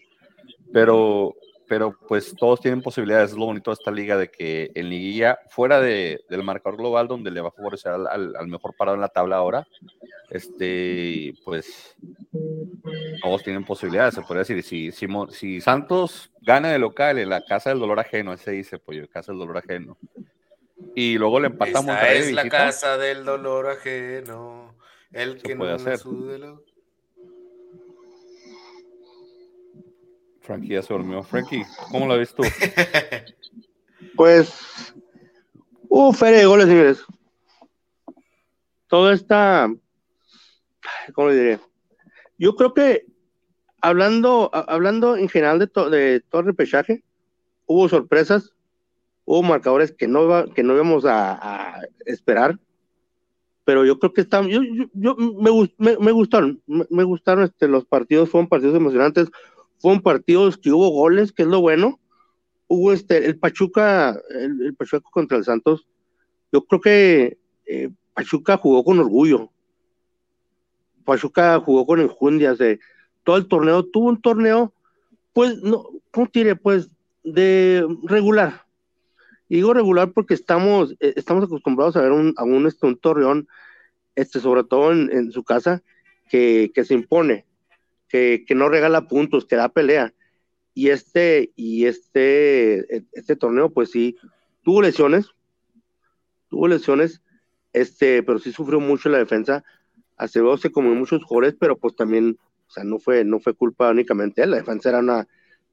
Pero 0.72 1.34
pero 1.68 1.96
pues 2.08 2.34
todos 2.36 2.60
tienen 2.60 2.82
posibilidades. 2.82 3.30
Es 3.30 3.36
lo 3.36 3.46
bonito 3.46 3.70
de 3.70 3.74
esta 3.74 3.90
liga 3.90 4.16
de 4.16 4.30
que 4.30 4.70
en 4.74 4.88
liguilla, 4.88 5.38
fuera 5.48 5.80
de, 5.80 6.24
del 6.28 6.42
marcador 6.42 6.78
global, 6.78 7.08
donde 7.08 7.30
le 7.30 7.40
va 7.40 7.48
a 7.48 7.52
favorecer 7.52 7.92
al, 7.92 8.48
mejor 8.48 8.74
parado 8.76 8.94
en 8.94 9.00
la 9.00 9.08
tabla 9.08 9.36
ahora, 9.36 9.66
este, 10.30 11.34
pues 11.44 11.96
todos 13.22 13.42
tienen 13.42 13.64
posibilidades. 13.64 14.14
Se 14.14 14.22
puede 14.22 14.40
decir, 14.40 14.62
si, 14.62 14.92
si, 14.92 15.06
si 15.30 15.60
Santos 15.60 16.30
gana 16.42 16.70
de 16.70 16.78
local 16.78 17.18
en 17.18 17.28
la 17.28 17.44
casa 17.44 17.70
del 17.70 17.80
dolor 17.80 18.00
ajeno, 18.00 18.32
ese 18.32 18.52
dice, 18.52 18.78
pues 18.78 19.08
casa 19.08 19.32
del 19.32 19.40
dolor 19.40 19.58
ajeno. 19.58 19.96
Y 20.94 21.18
luego 21.18 21.40
le 21.40 21.48
empatamos. 21.48 21.96
Esa 21.96 22.12
es 22.12 22.32
la 22.32 22.48
casa 22.48 22.96
del 22.96 23.24
dolor 23.24 23.68
ajeno. 23.68 24.74
El 25.12 25.40
que 25.40 25.54
no 25.54 25.64
hacer. 25.64 26.00
Frankie 30.46 30.74
ya 30.74 30.82
se 30.82 30.94
durmió. 30.94 31.22
Frankie, 31.24 31.64
¿cómo 31.90 32.06
la 32.06 32.14
ves 32.14 32.32
tú? 32.32 32.44
pues, 34.16 34.94
uh, 35.88 36.12
feria 36.12 36.38
de 36.38 36.46
goles, 36.46 36.66
señores. 36.66 37.04
Todo 38.86 39.10
está, 39.10 39.68
¿cómo 41.12 41.28
le 41.28 41.34
diré? 41.34 41.60
Yo 42.38 42.54
creo 42.54 42.72
que 42.72 43.06
hablando, 43.80 44.50
hablando 44.52 45.16
en 45.16 45.28
general 45.28 45.58
de, 45.58 45.66
de 45.66 46.20
todo 46.30 46.42
el 46.42 46.46
repechaje, 46.46 47.02
hubo 47.66 47.88
sorpresas, 47.88 48.52
hubo 49.24 49.42
marcadores 49.42 49.90
que 49.90 50.06
no, 50.06 50.46
que 50.54 50.62
no 50.62 50.74
íbamos 50.74 51.04
a, 51.04 51.80
esperar, 52.04 52.56
pero 53.64 53.84
yo 53.84 53.98
creo 53.98 54.12
que 54.12 54.20
están, 54.20 54.46
yo, 54.46 54.60
yo, 54.92 55.16
me, 55.16 55.96
me, 55.98 56.12
gustaron, 56.12 56.62
me, 56.66 57.02
gustaron 57.02 57.42
este, 57.42 57.66
los 57.66 57.84
partidos, 57.84 58.30
fueron 58.30 58.48
partidos 58.48 58.76
emocionantes, 58.76 59.28
fueron 59.78 60.02
partidos 60.02 60.56
que 60.56 60.70
hubo 60.70 60.90
goles, 60.90 61.32
que 61.32 61.42
es 61.42 61.48
lo 61.48 61.60
bueno. 61.60 62.00
Hubo 62.68 62.92
este, 62.92 63.26
el 63.26 63.38
Pachuca, 63.38 64.20
el, 64.30 64.74
Pachuca 64.74 65.08
contra 65.10 65.38
el 65.38 65.44
Santos. 65.44 65.86
Yo 66.52 66.64
creo 66.64 66.80
que 66.80 67.38
eh, 67.66 67.90
Pachuca 68.14 68.56
jugó 68.56 68.84
con 68.84 68.98
orgullo. 68.98 69.50
Pachuca 71.04 71.60
jugó 71.60 71.86
con 71.86 72.00
enjundias 72.00 72.58
de 72.58 72.80
todo 73.22 73.36
el 73.36 73.46
torneo. 73.46 73.84
Tuvo 73.84 74.08
un 74.08 74.20
torneo, 74.20 74.72
pues, 75.32 75.62
no, 75.62 75.88
¿cómo 76.10 76.28
diré? 76.32 76.56
Pues, 76.56 76.90
de 77.22 77.86
regular. 78.04 78.64
Y 79.48 79.56
digo 79.56 79.74
regular 79.74 80.12
porque 80.12 80.34
estamos, 80.34 80.96
eh, 80.98 81.12
estamos 81.16 81.44
acostumbrados 81.44 81.96
a 81.96 82.00
ver 82.00 82.12
un, 82.12 82.34
a 82.36 82.44
un, 82.44 82.66
este, 82.66 82.92
torreón, 82.96 83.46
este, 84.16 84.40
sobre 84.40 84.64
todo 84.64 84.90
en, 84.90 85.10
en 85.12 85.30
su 85.30 85.44
casa, 85.44 85.82
que, 86.28 86.72
que 86.74 86.84
se 86.84 86.94
impone 86.94 87.44
que, 88.08 88.44
no 88.54 88.68
regala 88.68 89.08
puntos, 89.08 89.46
que 89.46 89.56
da 89.56 89.68
pelea. 89.68 90.14
Y 90.74 90.90
este, 90.90 91.52
y 91.56 91.86
este, 91.86 93.04
este 93.12 93.36
torneo, 93.36 93.70
pues 93.70 93.90
sí, 93.90 94.16
tuvo 94.62 94.82
lesiones, 94.82 95.30
tuvo 96.48 96.68
lesiones, 96.68 97.22
este, 97.72 98.22
pero 98.22 98.38
sí 98.38 98.52
sufrió 98.52 98.80
mucho 98.80 99.08
la 99.08 99.18
defensa. 99.18 99.64
Acevedo 100.16 100.56
se 100.56 100.70
como 100.70 100.94
muchos 100.94 101.24
jugadores, 101.24 101.56
pero 101.58 101.78
pues 101.78 101.96
también, 101.96 102.38
o 102.68 102.70
sea, 102.70 102.84
no 102.84 102.98
fue, 102.98 103.24
no 103.24 103.40
fue 103.40 103.54
culpa 103.54 103.90
únicamente 103.90 104.40
de 104.40 104.44
él, 104.44 104.50
la 104.50 104.56
defensa 104.58 104.90
era 104.90 104.98
una 104.98 105.26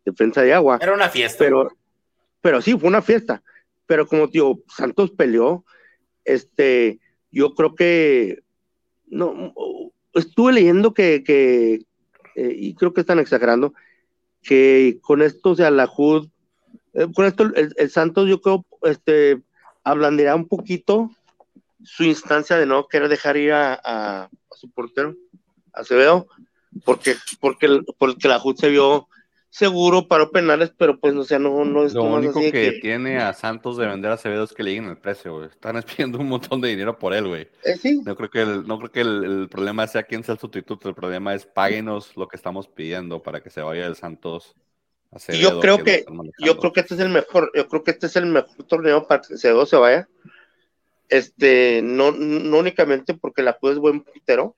defensa 0.06 0.42
de 0.42 0.54
agua. 0.54 0.80
Era 0.82 0.94
una 0.94 1.10
fiesta. 1.10 1.44
Pero, 1.44 1.70
pero 2.42 2.62
sí, 2.62 2.78
fue 2.78 2.90
una 2.90 3.02
fiesta. 3.02 3.44
Pero 3.86 4.08
como 4.08 4.30
tío, 4.30 4.64
Santos 4.68 5.12
peleó, 5.12 5.66
este, 6.24 7.00
yo 7.32 7.54
creo 7.56 7.76
que, 7.76 8.40
no, 9.08 9.54
estuve 10.14 10.54
leyendo 10.54 10.94
que, 10.94 11.24
que, 11.24 11.86
eh, 12.36 12.54
y 12.56 12.74
creo 12.76 12.94
que 12.94 13.02
están 13.02 13.20
exagerando, 13.20 13.74
que 14.42 15.00
con 15.02 15.22
esto, 15.22 15.52
o 15.52 15.56
sea, 15.56 15.72
la 15.72 15.86
HUD, 15.86 16.28
eh, 16.94 17.08
con 17.14 17.26
esto 17.26 17.52
el, 17.56 17.90
Santos 17.90 18.28
yo 18.28 18.42
creo, 18.42 18.66
este, 18.84 19.42
ablandirá 19.84 20.36
un 20.36 20.48
poquito 20.48 21.10
su 21.84 22.04
instancia 22.04 22.58
de 22.58 22.66
no 22.66 22.88
querer 22.88 23.10
dejar 23.10 23.38
ir 23.38 23.54
a, 23.54 24.30
su 24.52 24.70
portero, 24.70 25.16
Acevedo, 25.74 26.28
porque, 26.86 27.16
porque, 27.40 27.82
porque 27.98 28.28
la 28.28 28.42
HUD 28.42 28.58
se 28.58 28.70
vio 28.70 29.08
seguro 29.54 30.08
para 30.08 30.32
penales, 30.32 30.74
pero 30.76 31.00
pues 31.00 31.14
no 31.14 31.24
sea, 31.24 31.38
no, 31.38 31.64
no 31.64 31.86
es 31.86 31.94
Lo 31.94 32.06
único 32.06 32.40
que, 32.40 32.80
tiene 32.82 33.20
a 33.20 33.34
Santos 33.34 33.78
de 33.78 33.86
vender 33.86 34.10
a 34.10 34.16
Acevedo 34.16 34.44
es 34.44 34.52
que 34.52 34.64
le 34.64 34.72
lleguen 34.72 34.90
el 34.90 34.98
precio, 34.98 35.36
güey. 35.36 35.48
Están 35.48 35.80
pidiendo 35.96 36.18
un 36.18 36.28
montón 36.28 36.60
de 36.60 36.70
dinero 36.70 36.98
por 36.98 37.14
él, 37.14 37.28
güey. 37.28 37.48
Eh, 37.64 37.78
sí. 37.80 38.02
No 38.04 38.16
creo 38.16 38.32
que, 38.32 38.42
el, 38.42 38.66
no 38.66 38.80
creo 38.80 38.92
que 38.92 39.02
el, 39.02 39.48
problema 39.52 39.86
sea 39.86 40.02
quién 40.02 40.24
sea 40.24 40.34
el 40.34 40.40
sustituto, 40.40 40.90
el 40.90 40.96
problema 40.96 41.36
es 41.36 41.46
páguenos 41.46 42.18
lo 42.18 42.28
que 42.28 42.36
estamos 42.36 42.68
pidiendo 42.68 43.22
para 43.22 43.44
que 43.44 43.52
se 43.52 43.62
vaya 43.62 43.86
el 43.86 43.96
Santos. 43.96 44.56
Acevedo, 45.12 45.52
yo 45.52 45.60
creo 45.60 45.78
que, 45.84 46.04
yo 46.40 46.58
creo 46.58 46.74
que 46.74 46.80
este 46.80 46.96
es 46.96 47.00
el 47.00 47.10
mejor, 47.10 47.52
yo 47.54 47.68
creo 47.68 47.84
que 47.84 47.92
este 47.92 48.08
es 48.08 48.16
el 48.16 48.26
mejor 48.26 48.64
torneo 48.64 49.08
para 49.08 49.22
que 49.22 49.36
Acevedo 49.36 49.68
se 49.68 49.78
vaya. 49.78 50.10
Este, 51.10 51.82
no, 51.84 52.12
no 52.12 52.58
únicamente 52.58 53.14
porque 53.14 53.44
la 53.44 53.56
es 53.62 53.78
buen 53.78 54.02
portero, 54.02 54.56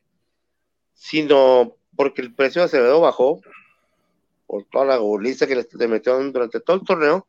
sino 0.93 1.75
porque 1.97 2.21
el 2.21 2.33
precio 2.33 2.61
de 2.61 2.67
Acevedo 2.67 3.01
bajó 3.01 3.41
por 4.47 4.65
toda 4.65 4.85
la 4.85 4.97
goliza 4.97 5.47
que 5.47 5.55
le, 5.55 5.87
metieron 5.87 6.31
durante 6.31 6.59
todo 6.59 6.77
el 6.77 6.83
torneo. 6.83 7.27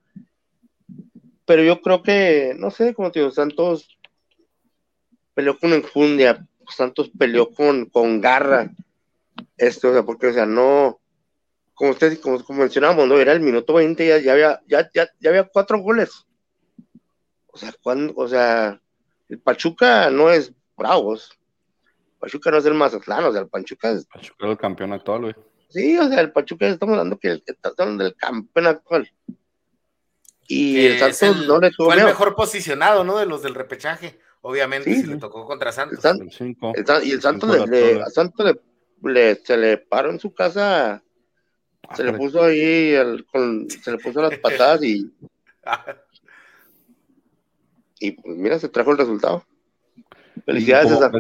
Pero 1.45 1.63
yo 1.63 1.81
creo 1.81 2.03
que, 2.03 2.55
no 2.59 2.71
sé, 2.71 2.95
como 2.95 3.13
te 3.13 3.21
digo, 3.21 3.31
Santos 3.31 3.99
peleó 5.35 5.59
con 5.59 5.73
enjundia, 5.73 6.47
Santos 6.69 7.11
peleó 7.17 7.51
con, 7.51 7.87
con 7.87 8.21
garra. 8.21 8.71
Esto, 9.57 9.91
o 9.91 9.93
sea, 9.93 10.03
porque, 10.03 10.29
o 10.29 10.33
sea, 10.33 10.47
no, 10.47 11.01
como 11.77 11.91
usted, 11.91 12.19
como, 12.21 12.39
mencionábamos, 12.49 13.07
no 13.07 13.19
era 13.19 13.33
el 13.33 13.41
minuto 13.41 13.75
20 13.75 14.05
y 14.05 14.25
ya, 14.25 14.33
había, 14.33 14.61
ya, 14.67 14.91
ya, 14.95 15.09
ya, 15.21 15.31
había 15.31 15.45
cuatro 15.45 15.79
goles. 15.79 16.27
O 17.49 17.59
sea, 17.59 17.73
cuando, 17.83 18.15
o 18.17 18.27
sea, 18.27 18.81
el 19.29 19.39
Pachuca 19.39 20.11
no 20.11 20.31
es 20.31 20.53
Bravos. 20.77 21.39
Pachuca 22.19 22.51
no 22.51 22.57
es 22.57 22.67
el 22.67 22.75
Mazatlán, 22.75 23.25
o 23.25 23.33
sea, 23.33 23.43
el 23.43 23.49
Pachuca 23.49 23.91
es. 23.91 24.07
Pachuca 24.07 24.47
es 24.47 24.51
el 24.53 24.59
campeón 24.59 24.93
actual, 24.95 25.21
güey. 25.21 25.35
Sí, 25.69 25.99
o 25.99 26.09
sea, 26.09 26.21
el 26.21 26.33
Pachuca 26.33 26.67
estamos 26.67 26.95
hablando 26.95 27.19
que 27.19 27.43
está 27.45 27.73
hablando 27.77 28.05
del 28.05 28.15
campeón 28.15 28.67
actual. 28.67 29.11
Y 30.49 30.87
el 30.87 31.15
Santos 31.15 31.47
no 31.47 31.59
le 31.59 31.71
tuvo 31.71 31.87
Fue 31.87 31.97
el 31.97 32.05
mejor 32.05 32.35
posicionado, 32.35 33.05
¿no? 33.05 33.19
De 33.19 33.27
los 33.27 33.43
del 33.43 33.55
repechaje. 33.55 34.19
Obviamente, 34.43 34.95
si 34.95 35.07
le 35.07 35.17
tocó 35.17 35.45
contra 35.45 35.73
Santos. 35.73 36.05
y 37.03 37.11
el 37.11 37.21
Santos, 37.21 37.69
le, 37.69 38.01
a 38.01 38.11
Santos 38.11 38.57
le, 39.03 39.35
se 39.37 39.57
le 39.57 39.79
paró 39.79 40.11
en 40.11 40.21
su 40.21 40.33
casa. 40.33 41.03
se 41.95 42.05
le 42.05 42.13
puso 42.13 42.45
ahí, 42.45 42.95
se 43.83 43.91
le 43.91 43.99
puso 43.99 44.23
las 44.23 44.39
patadas 44.43 44.85
y. 44.85 45.13
y 47.99 48.13
pues 48.13 48.37
mira, 48.37 48.59
se 48.61 48.69
trajo 48.69 48.93
el 48.93 48.99
resultado. 48.99 49.45
Felicidades, 50.45 50.91
César. 50.91 51.11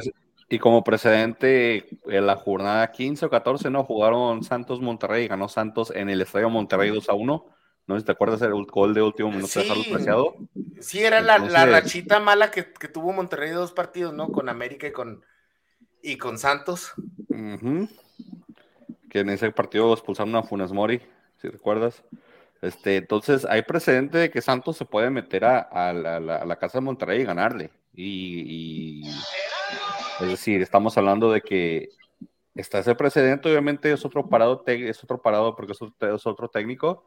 Y 0.49 0.59
como 0.61 0.85
precedente, 0.85 1.89
en 2.07 2.27
la 2.27 2.37
jornada 2.37 2.93
15 2.93 3.27
o 3.27 3.31
14, 3.31 3.69
¿no? 3.71 3.83
Jugaron 3.83 4.45
Santos 4.45 4.81
Monterrey 4.81 5.25
y 5.25 5.29
ganó 5.29 5.49
Santos 5.49 5.93
en 5.95 6.09
el 6.09 6.21
Estadio 6.21 6.49
Monterrey 6.49 6.91
2 6.91 7.09
a 7.09 7.15
1. 7.15 7.47
No 7.89 7.95
sé 7.95 8.01
si 8.01 8.07
te 8.07 8.13
acuerdas 8.13 8.43
el 8.43 8.53
gol 8.65 8.95
de 8.95 9.03
último 9.03 9.31
minuto 9.31 9.59
de 9.59 9.67
Carlos 9.67 9.87
Preciado. 9.89 10.37
Sí, 10.81 11.01
era 11.01 11.21
la, 11.21 11.39
rachita 11.67 12.21
mala 12.21 12.51
que, 12.51 12.63
tuvo 12.63 13.13
Monterrey 13.13 13.51
de 13.51 13.57
dos 13.57 13.73
partidos, 13.73 14.15
¿no? 14.15 14.31
Con 14.31 14.49
América 14.49 14.87
y 14.87 14.93
con, 14.93 15.25
y 16.01 16.17
con 16.17 16.39
Santos. 16.39 16.93
Que 17.29 19.21
en 19.21 19.31
ese 19.31 19.51
partido 19.51 19.93
expulsaron 19.93 20.35
a 20.37 20.45
Funes 20.45 20.73
Mori, 20.73 21.01
si 21.41 21.49
recuerdas. 21.49 22.05
Este, 22.63 22.97
entonces, 22.97 23.45
hay 23.45 23.63
precedente 23.63 24.19
de 24.19 24.31
que 24.31 24.43
Santos 24.43 24.77
se 24.77 24.85
puede 24.85 25.11
meter 25.11 25.45
a, 25.45 25.93
la, 25.93 26.57
casa 26.57 26.79
de 26.79 26.85
Monterrey 26.85 27.23
y 27.23 27.25
ganarle. 27.25 27.71
y 27.95 29.03
es 30.20 30.29
decir, 30.29 30.62
estamos 30.62 30.96
hablando 30.96 31.31
de 31.31 31.42
que 31.42 31.90
está 32.55 32.79
ese 32.79 32.94
precedente, 32.94 33.50
obviamente 33.50 33.92
es 33.92 34.05
otro 34.05 34.29
parado, 34.29 34.62
es 34.66 35.05
otro 35.05 35.20
parado 35.20 35.55
porque 35.55 35.72
es 35.72 36.26
otro, 36.26 36.48
técnico, 36.48 37.05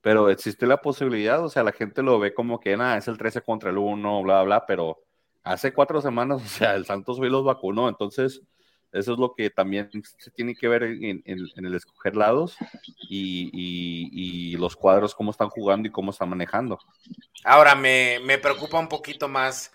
pero 0.00 0.28
existe 0.28 0.66
la 0.66 0.78
posibilidad, 0.78 1.44
o 1.44 1.48
sea, 1.48 1.62
la 1.62 1.72
gente 1.72 2.02
lo 2.02 2.18
ve 2.18 2.34
como 2.34 2.58
que 2.60 2.76
nada, 2.76 2.96
es 2.96 3.08
el 3.08 3.18
13 3.18 3.42
contra 3.42 3.70
el 3.70 3.78
1, 3.78 4.22
bla, 4.22 4.42
bla, 4.42 4.66
pero 4.66 4.98
hace 5.44 5.72
cuatro 5.72 6.00
semanas, 6.00 6.42
o 6.44 6.48
sea, 6.48 6.74
el 6.74 6.84
Santos 6.84 7.18
hoy 7.20 7.30
los 7.30 7.44
vacunó, 7.44 7.88
entonces 7.88 8.42
eso 8.90 9.12
es 9.12 9.18
lo 9.18 9.34
que 9.34 9.50
también 9.50 9.90
se 10.16 10.30
tiene 10.30 10.54
que 10.54 10.66
ver 10.66 10.82
en, 10.82 11.22
el 11.26 11.74
escoger 11.74 12.16
lados 12.16 12.56
y, 13.08 13.50
y, 13.52 14.56
los 14.56 14.76
cuadros, 14.76 15.14
cómo 15.14 15.30
están 15.30 15.50
jugando 15.50 15.86
y 15.86 15.92
cómo 15.92 16.10
están 16.10 16.30
manejando. 16.30 16.78
Ahora 17.44 17.74
me, 17.74 18.18
me 18.24 18.38
preocupa 18.38 18.78
un 18.78 18.88
poquito 18.88 19.28
más 19.28 19.72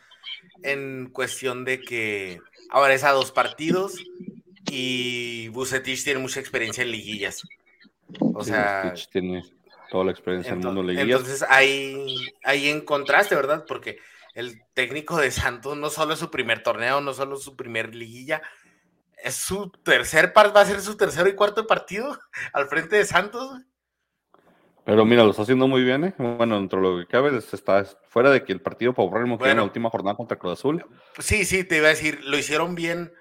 en 0.63 1.11
cuestión 1.11 1.63
de 1.63 1.79
que 1.81 2.39
Ahora 2.73 2.95
es 2.95 3.03
a 3.03 3.12
dos 3.12 3.31
partidos 3.31 4.03
y 4.71 5.47
Bucetich 5.49 6.03
tiene 6.03 6.19
mucha 6.19 6.39
experiencia 6.39 6.81
en 6.81 6.89
liguillas. 6.89 7.43
O 8.19 8.43
sea, 8.43 8.95
tiene 9.12 9.43
toda 9.91 10.05
la 10.05 10.12
experiencia 10.12 10.53
en 10.53 10.59
el 10.59 10.65
mundo 10.65 10.81
liguillas. 10.81 11.19
Entonces 11.19 11.45
ahí, 11.49 12.17
ahí 12.43 12.69
en 12.69 12.81
contraste, 12.81 13.36
¿verdad? 13.36 13.65
Porque 13.67 13.99
el 14.33 14.63
técnico 14.73 15.17
de 15.17 15.29
Santos 15.29 15.77
no 15.77 15.91
solo 15.91 16.13
es 16.13 16.19
su 16.19 16.31
primer 16.31 16.63
torneo, 16.63 16.99
no 16.99 17.13
solo 17.13 17.36
es 17.36 17.43
su 17.43 17.55
primer 17.55 17.93
liguilla, 17.93 18.41
es 19.23 19.36
su 19.36 19.69
tercer 19.69 20.33
par, 20.33 20.51
va 20.55 20.62
a 20.62 20.65
ser 20.65 20.81
su 20.81 20.97
tercero 20.97 21.29
y 21.29 21.36
cuarto 21.36 21.67
partido 21.67 22.17
al 22.53 22.67
frente 22.69 22.95
de 22.95 23.05
Santos. 23.05 23.62
Pero 24.85 25.05
mira, 25.05 25.23
lo 25.23 25.29
está 25.31 25.43
haciendo 25.43 25.67
muy 25.67 25.83
bien, 25.83 26.03
¿eh? 26.03 26.13
Bueno, 26.17 26.57
dentro 26.57 26.81
de 26.81 26.87
lo 26.87 26.99
que 26.99 27.07
cabe, 27.07 27.37
está 27.37 27.85
fuera 28.09 28.31
de 28.31 28.43
que 28.43 28.51
el 28.51 28.61
partido 28.61 28.93
para 28.93 29.23
el 29.23 29.31
en 29.31 29.57
la 29.57 29.63
última 29.63 29.89
jornada 29.89 30.17
contra 30.17 30.37
Cruz 30.37 30.59
Azul. 30.59 30.85
Sí, 31.19 31.45
sí, 31.45 31.63
te 31.63 31.77
iba 31.77 31.87
a 31.87 31.91
decir, 31.91 32.19
lo 32.25 32.37
hicieron 32.37 32.75
bien 32.75 33.13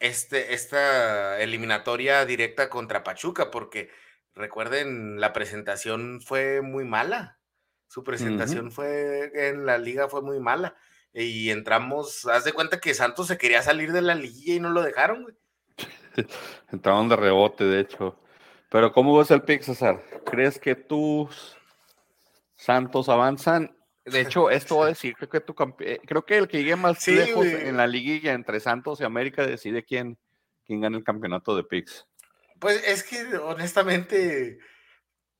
este, 0.00 0.54
esta 0.54 1.40
eliminatoria 1.40 2.24
directa 2.24 2.68
contra 2.68 3.04
Pachuca, 3.04 3.50
porque 3.52 3.90
recuerden, 4.34 5.20
la 5.20 5.32
presentación 5.32 6.20
fue 6.20 6.60
muy 6.60 6.84
mala. 6.84 7.38
Su 7.86 8.04
presentación 8.04 8.70
fue 8.70 9.30
en 9.34 9.64
la 9.64 9.78
liga 9.78 10.08
fue 10.08 10.22
muy 10.22 10.40
mala. 10.40 10.76
Y 11.12 11.50
entramos, 11.50 12.26
haz 12.26 12.44
de 12.44 12.52
cuenta 12.52 12.80
que 12.80 12.94
Santos 12.94 13.28
se 13.28 13.38
quería 13.38 13.62
salir 13.62 13.92
de 13.92 14.02
la 14.02 14.14
liguilla 14.14 14.54
y 14.54 14.60
no 14.60 14.70
lo 14.70 14.82
dejaron, 14.82 15.22
güey. 15.22 15.36
Entraron 16.72 17.08
de 17.08 17.16
rebote, 17.16 17.64
de 17.64 17.80
hecho. 17.80 18.20
Pero 18.70 18.92
¿cómo 18.92 19.16
ves 19.16 19.30
el 19.30 19.42
pick, 19.42 19.62
César? 19.62 20.02
¿Crees 20.26 20.58
que 20.58 20.74
tus 20.74 21.56
Santos 22.54 23.08
avanzan? 23.08 23.74
De 24.04 24.20
hecho, 24.20 24.50
esto 24.50 24.78
va 24.78 24.86
a 24.86 24.88
decir, 24.88 25.14
creo 25.16 25.28
que, 25.28 25.40
tu 25.40 25.54
eh, 25.80 26.00
creo 26.06 26.24
que 26.24 26.38
el 26.38 26.48
que 26.48 26.58
llegue 26.58 26.76
más 26.76 27.06
lejos 27.06 27.46
en 27.46 27.76
la 27.76 27.86
liguilla 27.86 28.32
entre 28.32 28.60
Santos 28.60 29.00
y 29.00 29.04
América 29.04 29.46
decide 29.46 29.84
quién, 29.84 30.18
quién 30.64 30.80
gana 30.80 30.96
el 30.96 31.04
campeonato 31.04 31.54
de 31.56 31.64
picks. 31.64 32.06
Pues 32.58 32.82
es 32.86 33.04
que 33.04 33.36
honestamente, 33.36 34.58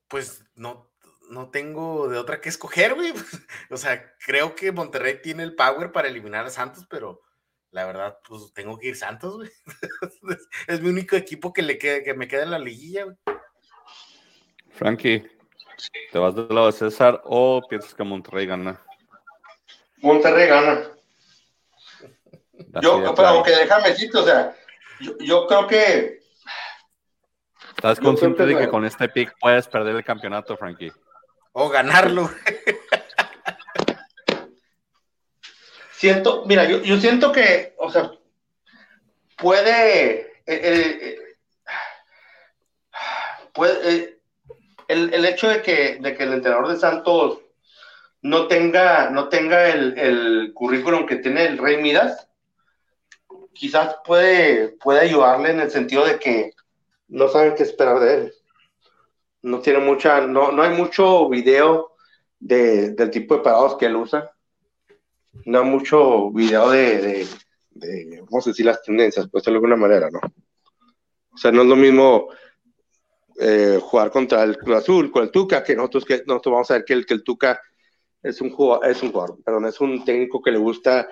pues 0.07 0.43
no, 0.55 0.91
no 1.29 1.49
tengo 1.49 2.09
de 2.09 2.17
otra 2.17 2.41
que 2.41 2.49
escoger, 2.49 2.95
güey. 2.95 3.13
o 3.69 3.77
sea, 3.77 4.13
creo 4.25 4.55
que 4.55 4.71
Monterrey 4.71 5.19
tiene 5.21 5.43
el 5.43 5.55
power 5.55 5.91
para 5.91 6.07
eliminar 6.07 6.45
a 6.45 6.51
Santos, 6.51 6.85
pero 6.89 7.21
la 7.71 7.85
verdad, 7.85 8.17
pues 8.27 8.51
tengo 8.53 8.77
que 8.77 8.87
ir 8.87 8.95
Santos, 8.95 9.35
güey. 9.35 9.49
es 10.67 10.81
mi 10.81 10.89
único 10.89 11.15
equipo 11.15 11.53
que, 11.53 11.61
le 11.61 11.77
queda, 11.77 12.03
que 12.03 12.13
me 12.13 12.27
queda 12.27 12.43
en 12.43 12.51
la 12.51 12.59
liguilla, 12.59 13.05
güey. 13.05 13.17
Frankie, 14.71 15.23
¿te 16.11 16.19
vas 16.19 16.35
del 16.35 16.47
lado 16.49 16.67
de 16.67 16.71
César 16.71 17.21
o 17.25 17.61
piensas 17.67 17.93
que 17.93 18.03
Monterrey 18.03 18.45
gana? 18.45 18.81
Monterrey 19.97 20.47
gana. 20.47 20.87
yo, 22.81 23.13
pero 23.15 23.27
aunque 23.27 23.51
déjame 23.51 23.89
decirte, 23.89 24.17
o 24.17 24.23
sea, 24.23 24.55
yo, 25.19 25.47
creo 25.47 25.67
que. 25.67 26.19
¿Estás 27.75 27.99
consciente 27.99 28.45
de 28.45 28.57
que 28.57 28.67
con 28.67 28.85
este 28.85 29.07
pick 29.09 29.33
puedes 29.39 29.67
perder 29.67 29.95
el 29.95 30.03
campeonato, 30.03 30.57
Frankie? 30.57 30.91
O 31.53 31.69
ganarlo. 31.69 32.29
Siento, 35.99 36.45
mira, 36.45 36.63
yo, 36.63 36.97
siento 36.97 37.33
que, 37.33 37.73
o 37.77 37.91
sea, 37.91 38.09
puede, 39.37 40.21
eh, 40.21 40.27
eh, 40.45 41.17
puede 43.53 43.95
eh, 43.95 44.19
el, 44.87 45.25
hecho 45.25 45.49
de 45.49 45.61
que, 45.61 45.97
de 45.99 46.15
que 46.15 46.23
el 46.23 46.33
entrenador 46.33 46.69
de 46.69 46.77
Santos 46.77 47.39
no 48.21 48.47
tenga, 48.47 49.09
no 49.09 49.27
tenga 49.27 49.67
el, 49.67 50.53
currículum 50.53 51.05
que 51.05 51.17
tiene 51.17 51.45
el 51.47 51.57
Rey 51.57 51.81
Midas, 51.81 52.29
quizás 53.51 53.97
puede, 54.05 54.69
puede 54.69 55.01
ayudarle 55.01 55.51
en 55.51 55.59
el 55.59 55.69
sentido 55.69 56.05
de 56.05 56.17
que 56.17 56.53
no 57.09 57.27
saben 57.27 57.55
qué 57.55 57.63
esperar 57.63 57.99
de 57.99 58.13
él. 58.13 58.33
No 59.41 59.59
tiene 59.59 59.79
mucha, 59.79 60.21
no, 60.21 60.53
no 60.53 60.63
hay 60.63 60.69
mucho 60.69 61.27
video 61.27 61.97
de, 62.39 62.91
del 62.91 63.11
tipo 63.11 63.35
de 63.35 63.41
parados 63.41 63.75
que 63.75 63.87
él 63.87 63.97
usa 63.97 64.33
no 65.45 65.63
mucho 65.63 66.31
video 66.31 66.69
de, 66.69 67.25
de, 67.71 68.23
decir, 68.45 68.65
las 68.65 68.81
tendencias, 68.81 69.27
pues 69.31 69.43
de 69.43 69.51
alguna 69.51 69.75
manera, 69.75 70.09
¿no? 70.09 70.19
O 71.31 71.37
sea, 71.37 71.51
no 71.51 71.61
es 71.61 71.67
lo 71.67 71.75
mismo 71.75 72.29
eh, 73.39 73.79
jugar 73.81 74.11
contra 74.11 74.43
el 74.43 74.57
Cruz 74.57 74.77
Azul, 74.77 75.11
con 75.11 75.23
el 75.23 75.31
Tuca, 75.31 75.63
que 75.63 75.75
nosotros, 75.75 76.05
que 76.05 76.23
nosotros 76.25 76.53
vamos 76.53 76.71
a 76.71 76.73
ver 76.75 76.85
que 76.85 76.93
el, 76.93 77.05
que 77.05 77.13
el 77.13 77.23
Tuca 77.23 77.61
es 78.21 78.41
un 78.41 78.51
jugador, 78.51 78.89
es 78.89 79.01
un 79.01 79.13
perdón, 79.43 79.65
es 79.65 79.79
un 79.79 80.03
técnico 80.03 80.41
que 80.41 80.51
le 80.51 80.57
gusta 80.57 81.07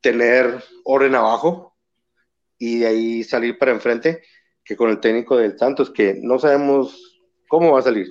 tener 0.00 0.62
orden 0.84 1.14
abajo 1.14 1.76
y 2.58 2.78
de 2.78 2.86
ahí 2.86 3.24
salir 3.24 3.58
para 3.58 3.72
enfrente, 3.72 4.22
que 4.64 4.76
con 4.76 4.88
el 4.88 5.00
técnico 5.00 5.36
del 5.36 5.58
Santos, 5.58 5.90
que 5.90 6.18
no 6.22 6.38
sabemos 6.38 7.20
cómo 7.48 7.72
va 7.72 7.80
a 7.80 7.82
salir. 7.82 8.08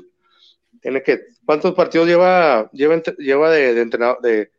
Tiene 0.82 1.02
que, 1.02 1.22
¿cuántos 1.44 1.74
partidos 1.74 2.08
lleva, 2.08 2.70
lleva, 2.72 3.02
lleva 3.18 3.50
de, 3.50 3.74
de 3.74 3.82
entrenador, 3.82 4.22
de, 4.22 4.52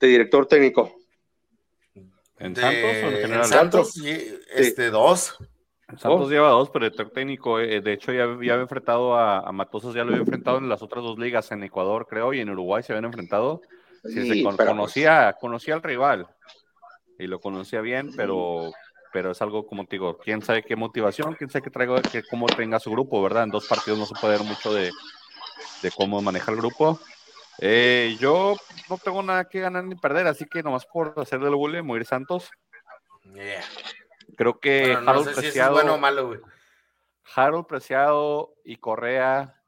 de 0.00 0.06
director 0.06 0.46
técnico. 0.46 0.94
¿En 2.38 2.54
Santos 2.54 2.84
o 2.84 3.06
en 3.06 3.16
general? 3.16 3.44
En 3.44 3.44
Santos, 3.44 3.94
este, 4.54 4.90
dos. 4.90 5.36
Santos 5.88 6.26
oh. 6.26 6.30
lleva 6.30 6.50
dos, 6.50 6.70
pero 6.70 6.84
el 6.84 6.92
director 6.92 7.12
técnico, 7.12 7.58
eh, 7.58 7.80
de 7.80 7.92
hecho, 7.92 8.12
ya, 8.12 8.24
había 8.24 8.54
enfrentado 8.54 9.16
a, 9.16 9.40
a, 9.40 9.52
Matosas, 9.52 9.94
ya 9.94 10.04
lo 10.04 10.10
había 10.10 10.20
enfrentado 10.20 10.58
en 10.58 10.68
las 10.68 10.82
otras 10.82 11.02
dos 11.02 11.18
ligas, 11.18 11.50
en 11.50 11.62
Ecuador, 11.64 12.06
creo, 12.08 12.32
y 12.34 12.40
en 12.40 12.50
Uruguay 12.50 12.82
se 12.82 12.92
habían 12.92 13.06
enfrentado. 13.06 13.62
Sí, 14.04 14.44
conocía, 14.44 15.36
conocía 15.40 15.74
al 15.74 15.82
rival 15.82 16.26
y 17.18 17.26
lo 17.26 17.40
conocía 17.40 17.80
bien, 17.80 18.12
pero, 18.16 18.70
pero 19.12 19.32
es 19.32 19.42
algo 19.42 19.66
como 19.66 19.84
te 19.84 19.96
digo, 19.96 20.18
quién 20.18 20.40
sabe 20.42 20.62
qué 20.62 20.76
motivación, 20.76 21.34
quién 21.34 21.50
sabe 21.50 21.64
qué 21.64 21.70
traigo, 21.70 21.96
que 22.00 22.22
cómo 22.22 22.46
tenga 22.46 22.78
su 22.78 22.90
grupo, 22.90 23.20
¿verdad? 23.22 23.44
En 23.44 23.50
dos 23.50 23.66
partidos 23.66 23.98
no 23.98 24.06
se 24.06 24.14
puede 24.20 24.38
ver 24.38 24.46
mucho 24.46 24.72
de, 24.72 24.90
de 25.82 25.90
cómo 25.90 26.22
maneja 26.22 26.52
el 26.52 26.58
grupo. 26.58 27.00
Eh, 27.60 28.16
yo 28.20 28.56
no 28.88 28.98
tengo 28.98 29.22
nada 29.22 29.48
que 29.48 29.60
ganar 29.60 29.84
ni 29.84 29.96
perder, 29.96 30.26
así 30.26 30.46
que 30.46 30.62
nomás 30.62 30.86
por 30.86 31.14
hacer 31.16 31.40
del 31.40 31.54
bule, 31.54 31.82
morir 31.82 32.06
Santos. 32.06 32.50
Creo 34.36 34.60
que 34.60 34.92
Harold 34.92 35.34
Preciado. 35.34 35.74
bueno 35.74 35.98
malo, 35.98 36.40
Harold 37.34 37.66
Preciado 37.66 38.54
y 38.64 38.76
Correa 38.76 39.58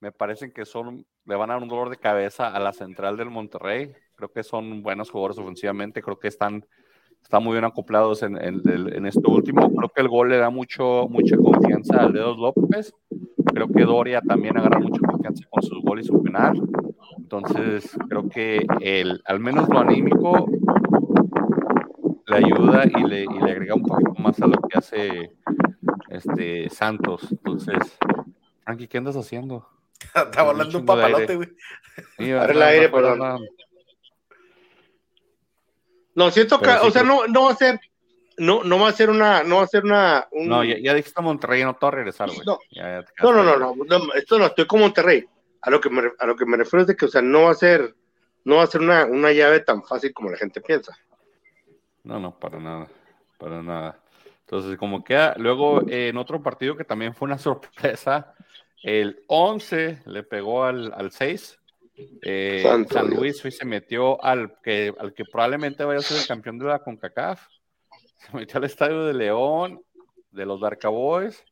me 0.00 0.12
parecen 0.12 0.52
que 0.52 0.66
son, 0.66 1.06
le 1.24 1.36
van 1.36 1.50
a 1.50 1.54
dar 1.54 1.62
un 1.62 1.68
dolor 1.68 1.88
de 1.88 1.96
cabeza 1.96 2.48
a 2.48 2.58
la 2.58 2.72
central 2.72 3.16
del 3.16 3.30
Monterrey. 3.30 3.94
Creo 4.16 4.30
que 4.30 4.42
son 4.42 4.82
buenos 4.82 5.10
jugadores 5.10 5.38
ofensivamente, 5.38 6.02
creo 6.02 6.18
que 6.18 6.28
están, 6.28 6.66
están 7.22 7.42
muy 7.42 7.52
bien 7.52 7.64
acoplados 7.64 8.22
en, 8.22 8.36
en, 8.36 9.06
esto 9.06 9.30
último. 9.30 9.72
Creo 9.74 9.88
que 9.88 10.02
el 10.02 10.08
gol 10.08 10.28
le 10.28 10.36
da 10.36 10.50
mucho, 10.50 11.06
mucha 11.08 11.36
confianza 11.36 12.02
a 12.02 12.08
Dedos 12.08 12.36
López. 12.36 12.92
Creo 13.46 13.68
que 13.68 13.82
Doria 13.84 14.20
también 14.20 14.58
agarra 14.58 14.78
mucha 14.78 15.00
confianza 15.00 15.44
con 15.48 15.62
su 15.62 15.80
gol 15.80 16.00
y 16.00 16.04
su 16.04 16.22
penal. 16.22 16.60
Entonces, 17.24 17.90
creo 18.06 18.28
que 18.28 18.66
el, 18.80 19.22
al 19.24 19.40
menos 19.40 19.66
lo 19.70 19.78
anímico 19.80 20.46
le 22.26 22.36
ayuda 22.36 22.84
y 22.84 23.02
le, 23.02 23.22
y 23.22 23.40
le 23.42 23.50
agrega 23.50 23.74
un 23.74 23.82
poquito 23.82 24.12
más 24.18 24.38
a 24.42 24.46
lo 24.46 24.60
que 24.60 24.76
hace 24.78 25.32
este 26.10 26.68
Santos. 26.68 27.26
Entonces, 27.30 27.96
Frankie, 28.62 28.88
¿qué 28.88 28.98
andas 28.98 29.16
haciendo? 29.16 29.66
Está 30.14 30.42
volando 30.42 30.78
un 30.78 30.84
papalote, 30.84 31.36
güey. 31.36 31.48
el 32.18 32.62
aire, 32.62 32.90
perdón. 32.90 33.46
No, 36.14 36.30
siento 36.30 36.60
que, 36.60 36.68
o 36.68 36.90
sea, 36.90 37.04
no, 37.04 37.26
no 37.26 37.44
va 37.44 37.52
a 37.52 37.56
ser, 37.56 37.80
no, 38.36 38.62
no 38.64 38.78
va 38.78 38.90
a 38.90 38.92
ser 38.92 39.08
una, 39.08 39.42
no 39.44 39.56
va 39.56 39.62
a 39.62 39.66
ser 39.66 39.82
una. 39.84 40.28
No, 40.30 40.62
ya, 40.62 40.76
ya 40.78 40.92
dijiste 40.92 41.22
Monterrey, 41.22 41.64
no 41.64 41.72
te 41.72 41.86
va 41.86 41.88
a 41.88 41.92
regresar, 41.92 42.28
güey. 42.28 42.42
No. 42.44 42.58
no, 43.22 43.32
no, 43.32 43.56
no, 43.56 43.74
no, 43.74 44.12
esto 44.12 44.38
no, 44.38 44.44
estoy 44.44 44.66
con 44.66 44.80
Monterrey 44.80 45.24
a 45.64 45.70
lo 45.70 45.80
que 45.80 45.88
me, 45.88 46.02
a 46.18 46.26
lo 46.26 46.36
que 46.36 46.44
me 46.44 46.58
refiero 46.58 46.82
es 46.82 46.86
de 46.86 46.94
que, 46.94 47.06
o 47.06 47.08
sea, 47.08 47.22
no 47.22 47.44
va 47.44 47.52
a 47.52 47.54
ser, 47.54 47.94
no 48.44 48.56
va 48.56 48.64
a 48.64 48.66
ser 48.66 48.82
una, 48.82 49.06
una 49.06 49.32
llave 49.32 49.60
tan 49.60 49.82
fácil 49.82 50.12
como 50.12 50.30
la 50.30 50.36
gente 50.36 50.60
piensa. 50.60 50.94
No, 52.02 52.20
no, 52.20 52.38
para 52.38 52.60
nada, 52.60 52.86
para 53.38 53.62
nada. 53.62 53.98
Entonces, 54.40 54.76
como 54.76 55.02
queda, 55.02 55.34
luego 55.38 55.82
en 55.88 56.18
otro 56.18 56.42
partido 56.42 56.76
que 56.76 56.84
también 56.84 57.14
fue 57.14 57.26
una 57.26 57.38
sorpresa, 57.38 58.34
el 58.82 59.24
11 59.26 60.02
le 60.04 60.22
pegó 60.22 60.64
al, 60.64 60.92
al 60.92 61.10
6. 61.10 61.58
Eh, 62.22 62.62
San 62.90 63.08
Luis 63.08 63.38
se 63.38 63.64
metió 63.64 64.22
al 64.22 64.60
que, 64.62 64.92
al 64.98 65.14
que 65.14 65.24
probablemente 65.24 65.84
vaya 65.84 66.00
a 66.00 66.02
ser 66.02 66.18
el 66.20 66.26
campeón 66.26 66.58
de 66.58 66.66
la 66.66 66.80
CONCACAF. 66.80 67.46
Se 68.18 68.36
metió 68.36 68.58
al 68.58 68.64
estadio 68.64 69.04
de 69.04 69.14
León, 69.14 69.82
de 70.30 70.46
los 70.46 70.60
Darcaboys, 70.60 71.44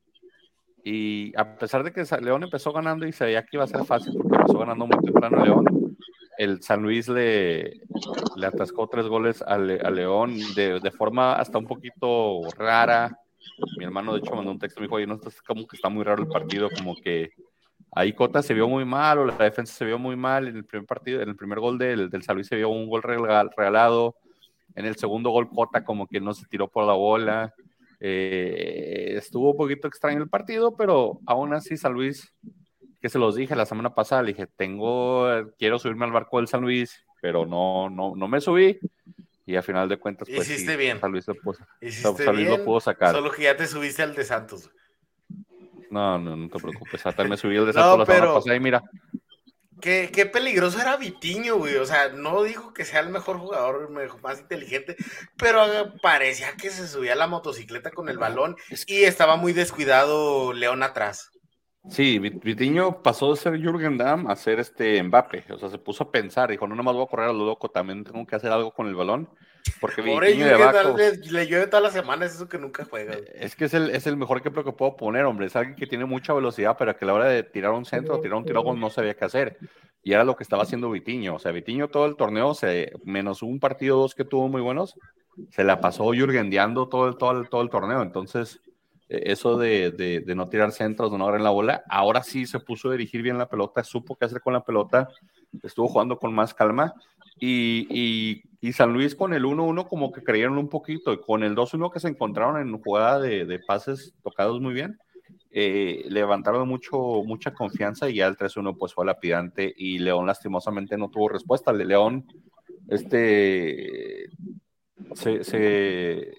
y 0.85 1.33
a 1.37 1.57
pesar 1.57 1.85
de 1.85 1.93
que 1.93 2.05
León 2.21 2.43
empezó 2.43 2.73
ganando 2.73 3.07
y 3.07 3.13
se 3.13 3.25
veía 3.25 3.43
que 3.43 3.57
iba 3.57 3.65
a 3.65 3.69
ser 3.69 3.85
fácil 3.85 4.15
porque 4.15 4.37
empezó 4.37 4.59
ganando 4.59 4.87
muy 4.87 4.99
temprano 5.05 5.45
León, 5.45 5.97
el 6.39 6.63
San 6.63 6.83
Luis 6.83 7.09
le, 7.09 7.83
le 8.37 8.47
atascó 8.47 8.89
tres 8.89 9.07
goles 9.07 9.43
a, 9.43 9.59
León 9.59 10.37
de, 10.55 10.81
de, 10.81 10.91
forma 10.91 11.35
hasta 11.35 11.59
un 11.59 11.67
poquito 11.67 12.41
rara. 12.57 13.17
Mi 13.79 13.85
hermano, 13.85 14.13
de 14.13 14.21
hecho, 14.21 14.35
mandó 14.35 14.51
un 14.51 14.59
texto 14.59 14.81
y 14.81 14.83
me 14.83 14.87
dijo: 14.87 14.97
Oye, 14.97 15.07
no, 15.07 15.21
como 15.47 15.67
que 15.67 15.77
está 15.77 15.89
muy 15.89 16.05
raro 16.05 16.23
el 16.23 16.29
partido, 16.29 16.69
como 16.77 16.95
que 16.97 17.31
ahí 17.93 18.13
Cota 18.13 18.43
se 18.43 18.55
vio 18.55 18.69
muy 18.69 18.85
mal 18.85 19.19
o 19.19 19.27
la 19.27 19.37
defensa 19.37 19.73
se 19.75 19.85
vio 19.85 19.99
muy 19.99 20.17
mal. 20.17 20.49
En 20.49 20.57
el 20.57 20.65
primer 20.65 20.87
partido, 20.87 21.21
en 21.21 21.29
el 21.29 21.37
primer 21.37 21.61
gol 21.61 21.79
del, 21.79 22.11
del 22.11 22.23
San 22.23 22.37
Luis 22.37 22.49
se 22.49 22.57
vio 22.57 22.71
un 22.71 22.89
gol 22.89 23.03
regalado. 23.03 24.17
En 24.75 24.87
el 24.87 24.97
segundo 24.97 25.31
gol, 25.31 25.51
Cota 25.51 25.85
como 25.85 26.07
que 26.07 26.21
no 26.21 26.33
se 26.35 26.47
tiró 26.47 26.69
por 26.69 26.87
la 26.87 26.95
bola. 26.95 27.55
Eh, 28.05 29.15
estuvo 29.17 29.53
un 29.53 29.57
poquito 29.57 29.87
extraño 29.87 30.21
el 30.21 30.29
partido, 30.29 30.77
pero 30.77 31.21
aún 31.25 31.55
así 31.55 31.77
San 31.77 31.93
Luis, 31.93 32.35
que 33.01 33.09
se 33.09 33.21
los 33.21 33.37
dije 33.37 33.55
la 33.55 33.65
semana 33.65 33.95
pasada, 33.95 34.23
le 34.23 34.33
dije, 34.33 34.49
tengo, 34.57 35.29
quiero 35.57 35.79
subirme 35.79 36.05
al 36.05 36.11
barco 36.11 36.39
del 36.39 36.49
San 36.49 36.63
Luis, 36.63 37.07
pero 37.21 37.47
no, 37.47 37.89
no, 37.89 38.17
no 38.17 38.27
me 38.27 38.41
subí. 38.41 38.81
Y 39.47 39.55
a 39.55 39.63
final 39.63 39.89
de 39.89 39.99
cuentas, 39.99 40.29
pues 40.35 40.49
bien. 40.77 40.99
San 40.99 41.13
Luis, 41.13 41.29
lo 41.29 42.65
pudo, 42.65 42.81
sacar. 42.81 43.15
Solo 43.15 43.31
que 43.31 43.43
ya 43.43 43.57
te 43.57 43.69
subiste 43.69 44.03
al 44.03 44.17
de 44.17 44.25
Santos. 44.25 44.69
No, 45.89 46.19
no, 46.19 46.37
no 46.37 46.49
te 46.49 46.59
preocupes. 46.59 47.07
Hasta 47.07 47.23
me 47.23 47.37
subí 47.37 47.57
el 47.57 47.67
desastre 47.67 47.99
la 47.99 48.07
semana 48.07 48.35
pasada 48.35 48.57
y 48.57 48.61
mira. 48.61 48.83
Qué, 49.83 50.11
qué, 50.13 50.27
peligroso 50.27 50.81
era 50.81 50.97
Vitiño, 50.97 51.57
güey. 51.57 51.75
O 51.75 51.85
sea, 51.85 52.09
no 52.11 52.45
dijo 52.45 52.73
que 52.73 52.85
sea 52.85 53.01
el 53.01 53.09
mejor 53.09 53.39
jugador, 53.39 53.91
más 54.23 54.39
inteligente, 54.39 54.95
pero 55.37 55.93
parecía 56.01 56.57
que 56.57 56.71
se 56.71 56.87
subía 56.87 57.15
a 57.15 57.17
la 57.17 57.27
motocicleta 57.27 57.91
con 57.91 58.09
el 58.09 58.17
balón 58.17 58.57
y 58.87 59.03
estaba 59.03 59.35
muy 59.35 59.53
descuidado 59.53 60.53
León 60.53 60.85
atrás. 60.85 61.32
Sí, 61.89 62.21
Vitiño 62.21 63.03
pasó 63.03 63.33
de 63.33 63.37
ser 63.37 63.61
Jürgen 63.61 63.99
Damm 63.99 64.29
a 64.29 64.37
ser 64.37 64.61
este 64.61 65.03
Mbappe. 65.03 65.45
O 65.51 65.59
sea, 65.59 65.69
se 65.69 65.79
puso 65.79 66.05
a 66.05 66.13
pensar, 66.13 66.51
dijo, 66.51 66.67
no, 66.67 66.77
nomás 66.77 66.95
voy 66.95 67.05
a 67.05 67.09
correr 67.09 67.29
a 67.29 67.33
lo 67.33 67.45
loco, 67.45 67.71
también 67.71 68.05
tengo 68.05 68.25
que 68.25 68.37
hacer 68.37 68.53
algo 68.53 68.73
con 68.73 68.87
el 68.87 68.95
balón. 68.95 69.29
Porque 69.81 70.01
Vitiño 70.01 70.47
de 70.47 71.19
le, 71.31 71.47
llueve 71.47 71.67
todas 71.67 71.83
las 71.83 71.93
semanas 71.93 72.35
eso 72.35 72.49
que 72.49 72.59
nunca 72.59 72.85
juega. 72.85 73.17
Es 73.35 73.57
que 73.57 73.65
es 73.65 73.75
el, 73.75 73.91
es 73.91 74.07
el 74.07 74.17
mejor 74.17 74.39
ejemplo 74.39 74.65
que 74.65 74.73
puedo 74.73 74.97
poner, 74.97 75.25
hombre. 75.25 75.47
Es 75.47 75.57
alguien 75.57 75.77
que 75.77 75.87
tiene 75.89 76.05
mucha 76.05 76.33
velocidad, 76.33 76.77
pero 76.79 76.97
que 76.97 77.05
a 77.05 77.09
la 77.09 77.15
hora 77.15 77.27
de 77.27 77.43
tirar 77.43 77.73
un 77.73 77.85
centro, 77.85 78.21
tirar 78.21 78.39
un 78.39 78.45
tiro 78.45 78.63
no 78.75 78.91
sabía 78.91 79.15
qué 79.15 79.25
hacer. 79.25 79.59
Y 80.05 80.13
era 80.13 80.25
lo 80.25 80.37
que 80.37 80.45
estaba 80.45 80.63
haciendo 80.63 80.91
Vitiño. 80.91 81.35
O 81.35 81.39
sea, 81.41 81.51
Vitiño 81.51 81.89
todo 81.89 82.07
el 82.07 82.17
torneo, 82.17 82.55
se, 82.55 82.93
menos 83.05 83.43
un 83.43 83.59
partido 83.59 83.99
o 83.99 84.03
dos 84.03 84.15
que 84.15 84.25
tuvo 84.25 84.49
muy 84.49 84.61
buenos, 84.61 84.97
se 85.51 85.65
la 85.65 85.81
pasó 85.81 86.13
Jürgendeando 86.13 86.89
todo 86.89 87.09
el, 87.09 87.17
todo 87.17 87.45
todo 87.45 87.63
el 87.63 87.71
torneo. 87.71 88.03
Entonces 88.03 88.61
eso 89.13 89.59
de, 89.59 90.25
no 90.35 90.49
tirar 90.49 90.73
centros, 90.73 91.13
de 91.13 91.19
no 91.19 91.25
agarrar 91.25 91.43
la 91.43 91.51
bola. 91.51 91.85
Ahora 91.89 92.23
sí 92.23 92.47
se 92.47 92.61
puso 92.61 92.89
a 92.89 92.93
dirigir 92.93 93.23
bien 93.23 93.39
la 93.39 93.49
pelota, 93.49 93.85
supo 93.85 94.17
qué 94.17 94.25
hacer 94.25 94.41
con 94.41 94.53
la 94.53 94.65
pelota, 94.65 95.09
estuvo 95.63 95.89
jugando 95.89 96.19
con 96.19 96.35
más 96.35 96.55
calma. 96.55 96.95
Y, 97.39 98.43
San 98.73 98.93
Luis 98.93 99.15
con 99.15 99.35
el 99.35 99.45
1-1 99.45 99.89
como 99.89 100.13
que 100.13 100.23
creyeron 100.23 100.57
un 100.57 100.69
poquito, 100.69 101.13
y 101.13 101.21
con 101.21 101.43
el 101.43 101.55
2-1 101.55 101.91
que 101.93 102.01
se 102.01 102.09
encontraron 102.09 102.61
en 102.61 102.81
jugada 102.81 103.21
de, 103.21 103.61
pases 103.67 104.15
tocados 104.23 104.61
muy 104.61 104.73
bien, 104.73 104.99
eh, 105.51 106.05
levantaron 106.09 106.67
mucho, 106.67 106.97
mucha 107.25 107.53
confianza 107.53 108.09
y 108.09 108.15
ya 108.17 108.27
el 108.27 108.37
3-1 108.37 108.79
pues 108.79 108.95
fue 108.95 109.05
lapidante 109.05 109.75
y 109.77 109.99
León 109.99 110.27
lastimosamente 110.27 110.97
no 110.97 111.11
tuvo 111.11 111.29
respuesta. 111.29 111.73
León 111.73 112.25
este, 112.89 114.31
se, 115.15 116.35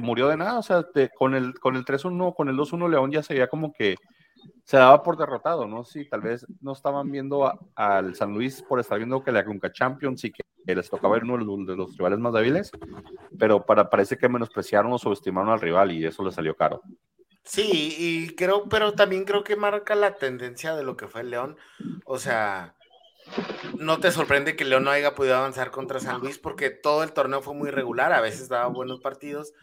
murió 0.00 0.28
de 0.28 0.36
nada, 0.36 0.58
o 0.58 0.62
sea, 0.62 0.86
con 1.16 1.34
el, 1.34 1.58
con 1.58 1.76
el 1.76 1.84
3-1, 1.84 2.34
con 2.34 2.48
el 2.48 2.56
2-1 2.56 2.88
León 2.88 3.10
ya 3.10 3.22
se 3.22 3.34
veía 3.34 3.48
como 3.48 3.72
que 3.72 3.96
se 4.64 4.76
daba 4.76 5.02
por 5.02 5.16
derrotado, 5.16 5.66
¿no? 5.66 5.84
Sí, 5.84 6.08
tal 6.08 6.20
vez 6.20 6.46
no 6.60 6.72
estaban 6.72 7.10
viendo 7.10 7.50
al 7.74 8.14
San 8.14 8.34
Luis 8.34 8.62
por 8.62 8.80
estar 8.80 8.98
viendo 8.98 9.22
que 9.22 9.32
la 9.32 9.44
Conca 9.44 9.72
Champions 9.72 10.24
y 10.24 10.32
que, 10.32 10.42
les 10.66 10.90
tocaba 10.90 11.14
ver 11.14 11.24
uno 11.24 11.64
de 11.64 11.74
los, 11.74 11.96
rivales 11.96 12.18
más 12.18 12.34
débiles, 12.34 12.70
pero 13.38 13.64
para, 13.64 13.88
parece 13.88 14.18
que 14.18 14.28
menospreciaron 14.28 14.92
o 14.92 14.98
subestimaron 14.98 15.50
al 15.50 15.62
rival 15.62 15.92
y 15.92 16.04
eso 16.04 16.22
le 16.22 16.30
salió 16.30 16.54
caro. 16.54 16.82
Sí, 17.42 17.96
y 17.98 18.34
creo, 18.34 18.68
pero 18.68 18.92
también 18.92 19.24
creo 19.24 19.42
que 19.42 19.56
marca 19.56 19.94
la 19.94 20.16
tendencia 20.16 20.76
de 20.76 20.82
lo 20.82 20.98
que 20.98 21.08
fue 21.08 21.22
el 21.22 21.30
León. 21.30 21.56
O 22.04 22.18
sea, 22.18 22.74
no 23.78 24.00
te 24.00 24.10
sorprende 24.10 24.56
que 24.56 24.64
León 24.64 24.84
no 24.84 24.90
haya 24.90 25.14
podido 25.14 25.36
avanzar 25.36 25.70
contra 25.70 26.00
San 26.00 26.20
Luis 26.20 26.38
porque 26.38 26.70
todo 26.70 27.02
el 27.02 27.12
torneo 27.12 27.42
fue 27.42 27.54
muy 27.54 27.70
regular, 27.70 28.12
a 28.12 28.20
veces 28.20 28.48
daba 28.48 28.66
buenos 28.68 29.00
partidos 29.00 29.54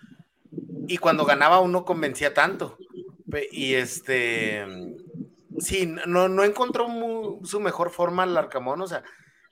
y 0.87 0.97
cuando 0.97 1.25
ganaba 1.25 1.59
uno 1.59 1.85
convencía 1.85 2.33
tanto. 2.33 2.77
Y 3.51 3.73
este, 3.73 4.65
sí, 5.59 5.93
no, 6.07 6.29
no 6.29 6.43
encontró 6.43 6.87
su 7.43 7.59
mejor 7.59 7.89
forma 7.89 8.23
al 8.23 8.37
Arcamón, 8.37 8.81
o 8.81 8.87
sea, 8.87 9.03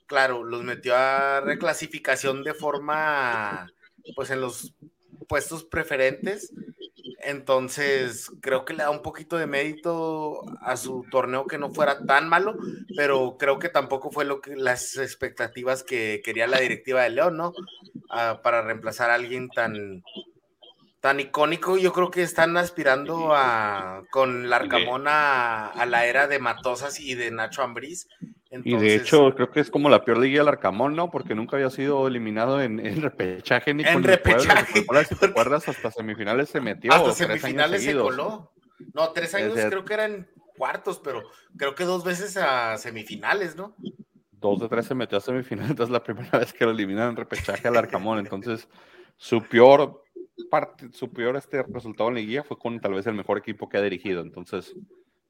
claro, 0.05 0.43
los 0.43 0.63
metió 0.63 0.95
a 0.95 1.41
reclasificación 1.41 2.43
de 2.43 2.53
forma, 2.53 3.71
pues 4.15 4.29
en 4.29 4.39
los 4.39 4.73
puestos 5.27 5.65
preferentes 5.65 6.53
entonces, 7.25 8.31
creo 8.41 8.65
que 8.65 8.73
le 8.73 8.83
da 8.83 8.89
un 8.89 9.01
poquito 9.01 9.37
de 9.37 9.47
mérito 9.47 10.41
a 10.61 10.77
su 10.77 11.05
torneo 11.11 11.45
que 11.47 11.57
no 11.57 11.71
fuera 11.71 12.05
tan 12.05 12.29
malo, 12.29 12.55
pero 12.95 13.37
creo 13.37 13.59
que 13.59 13.69
tampoco 13.69 14.11
fue 14.11 14.25
lo 14.25 14.41
que 14.41 14.55
las 14.55 14.97
expectativas 14.97 15.83
que 15.83 16.21
quería 16.23 16.47
la 16.47 16.59
directiva 16.59 17.03
de 17.03 17.11
León, 17.11 17.37
¿no? 17.37 17.53
Ah, 18.09 18.41
para 18.43 18.61
reemplazar 18.61 19.09
a 19.09 19.15
alguien 19.15 19.49
tan, 19.49 20.03
tan 20.99 21.19
icónico. 21.19 21.77
Yo 21.77 21.93
creo 21.93 22.11
que 22.11 22.23
están 22.23 22.55
aspirando 22.57 23.33
a 23.33 24.03
con 24.11 24.49
Larcamona 24.49 25.67
a, 25.67 25.85
la 25.85 26.05
era 26.05 26.27
de 26.27 26.39
Matosas 26.39 26.99
y 26.99 27.15
de 27.15 27.31
Nacho 27.31 27.61
Ambriz 27.61 28.07
y 28.63 28.75
de 28.75 28.95
hecho, 28.95 29.33
creo 29.35 29.49
que 29.49 29.59
es 29.59 29.71
como 29.71 29.89
la 29.89 30.03
peor 30.03 30.19
liga 30.19 30.39
del 30.39 30.47
Arcamón, 30.47 30.95
¿no? 30.95 31.09
Porque 31.09 31.33
nunca 31.33 31.57
había 31.57 31.69
sido 31.69 32.07
eliminado 32.07 32.61
en, 32.61 32.79
en 32.85 33.01
repechaje 33.01 33.73
ni 33.73 33.83
en 33.83 33.93
con 33.93 34.03
repechaje. 34.03 34.85
El 34.87 35.05
si 35.05 35.15
te 35.15 35.25
acuerdas, 35.27 35.67
hasta 35.67 35.91
semifinales 35.91 36.49
se 36.49 36.61
metió. 36.61 36.93
Hasta 36.93 37.13
semifinales 37.13 37.83
se 37.83 37.97
coló. 37.97 38.51
No, 38.93 39.11
tres 39.11 39.33
años 39.33 39.53
creo 39.53 39.85
que 39.85 39.93
eran 39.93 40.27
cuartos, 40.57 40.99
pero 41.03 41.23
creo 41.57 41.75
que 41.75 41.83
dos 41.83 42.03
veces 42.03 42.37
a 42.37 42.77
semifinales, 42.77 43.55
¿no? 43.55 43.75
Dos 44.31 44.59
de 44.59 44.69
tres 44.69 44.85
se 44.85 44.95
metió 44.95 45.17
a 45.17 45.21
semifinales, 45.21 45.71
entonces 45.71 45.91
la 45.91 46.03
primera 46.03 46.37
vez 46.37 46.53
que 46.53 46.65
lo 46.65 46.71
eliminan 46.71 47.09
en 47.09 47.15
repechaje 47.15 47.67
al 47.67 47.77
Arcamón. 47.77 48.19
Entonces, 48.19 48.67
su 49.17 49.41
peor 49.41 50.03
parte, 50.49 50.91
su 50.91 51.11
peor 51.11 51.37
este 51.37 51.63
resultado 51.63 52.09
en 52.09 52.15
liguilla 52.15 52.43
fue 52.43 52.57
con 52.57 52.79
tal 52.79 52.93
vez 52.93 53.07
el 53.07 53.13
mejor 53.13 53.37
equipo 53.37 53.69
que 53.69 53.77
ha 53.77 53.81
dirigido. 53.81 54.21
Entonces, 54.21 54.75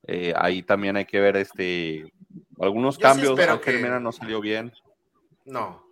eh, 0.07 0.33
ahí 0.35 0.63
también 0.63 0.97
hay 0.97 1.05
que 1.05 1.19
ver 1.19 1.37
este 1.37 2.13
algunos 2.59 2.97
cambios. 2.97 3.37
Sí 3.39 3.45
que 3.63 3.79
no 3.79 4.11
salió 4.11 4.41
bien. 4.41 4.73
No. 5.45 5.85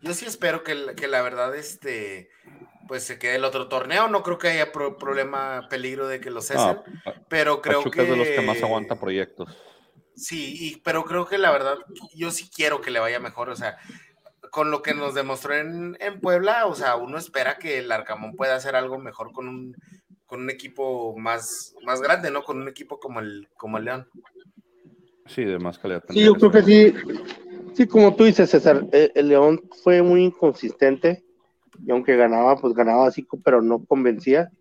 Yo 0.00 0.14
sí 0.14 0.26
espero 0.26 0.62
que, 0.62 0.74
la 0.74 1.22
verdad 1.22 1.54
este 1.56 2.30
pues 2.86 3.04
se 3.04 3.18
quede 3.18 3.36
el 3.36 3.44
otro 3.44 3.68
torneo. 3.68 4.08
No 4.08 4.22
creo 4.22 4.38
que 4.38 4.48
haya 4.48 4.72
problema, 4.72 5.66
peligro 5.68 6.08
de 6.08 6.20
que 6.20 6.30
lo 6.30 6.40
cesen, 6.40 6.78
pero 7.28 7.60
creo 7.60 7.84
que... 7.84 8.02
es 8.02 8.08
de 8.08 8.16
los 8.16 8.26
que 8.28 8.40
más 8.40 8.62
aguanta 8.62 8.98
proyectos. 8.98 9.54
Sí, 10.16 10.80
pero 10.84 11.04
creo 11.04 11.26
que 11.26 11.36
la 11.36 11.50
verdad, 11.50 11.76
yo 12.14 12.30
sí 12.30 12.48
quiero 12.52 12.80
que 12.80 12.90
le 12.90 12.98
vaya 12.98 13.20
mejor. 13.20 13.50
O 13.50 13.56
sea, 13.56 13.76
con 14.50 14.70
lo 14.70 14.82
que 14.82 14.94
nos 14.94 15.14
demostró 15.14 15.54
en, 15.54 15.98
en 16.00 16.18
Puebla, 16.20 16.66
o 16.66 16.74
sea, 16.74 16.96
uno 16.96 17.18
espera 17.18 17.58
que 17.58 17.78
el 17.78 17.92
Arcamón 17.92 18.34
pueda 18.34 18.56
hacer 18.56 18.74
algo 18.74 18.98
mejor 18.98 19.32
con 19.32 19.48
un 19.48 19.76
con 20.28 20.42
un 20.42 20.50
equipo 20.50 21.16
más, 21.16 21.74
más 21.84 22.02
grande, 22.02 22.30
¿no? 22.30 22.44
Con 22.44 22.60
un 22.60 22.68
equipo 22.68 23.00
como 23.00 23.18
el, 23.18 23.48
como 23.56 23.78
el 23.78 23.86
León. 23.86 24.08
Sí, 25.24 25.42
de 25.42 25.58
más 25.58 25.78
calidad. 25.78 26.04
Sí, 26.10 26.22
yo 26.22 26.34
creo 26.34 26.50
que 26.50 26.62
sí. 26.62 26.94
Sí, 27.72 27.86
como 27.86 28.14
tú 28.14 28.24
dices, 28.24 28.50
César, 28.50 28.86
eh, 28.92 29.10
el, 29.14 29.28
León 29.28 29.62
fue 29.82 30.02
muy 30.02 30.24
inconsistente 30.24 31.24
y 31.82 31.90
aunque 31.90 32.16
ganaba, 32.16 32.56
pues 32.56 32.74
ganaba 32.74 33.06
así, 33.06 33.26
pero 33.42 33.62
no 33.62 33.82
convencía. 33.86 34.52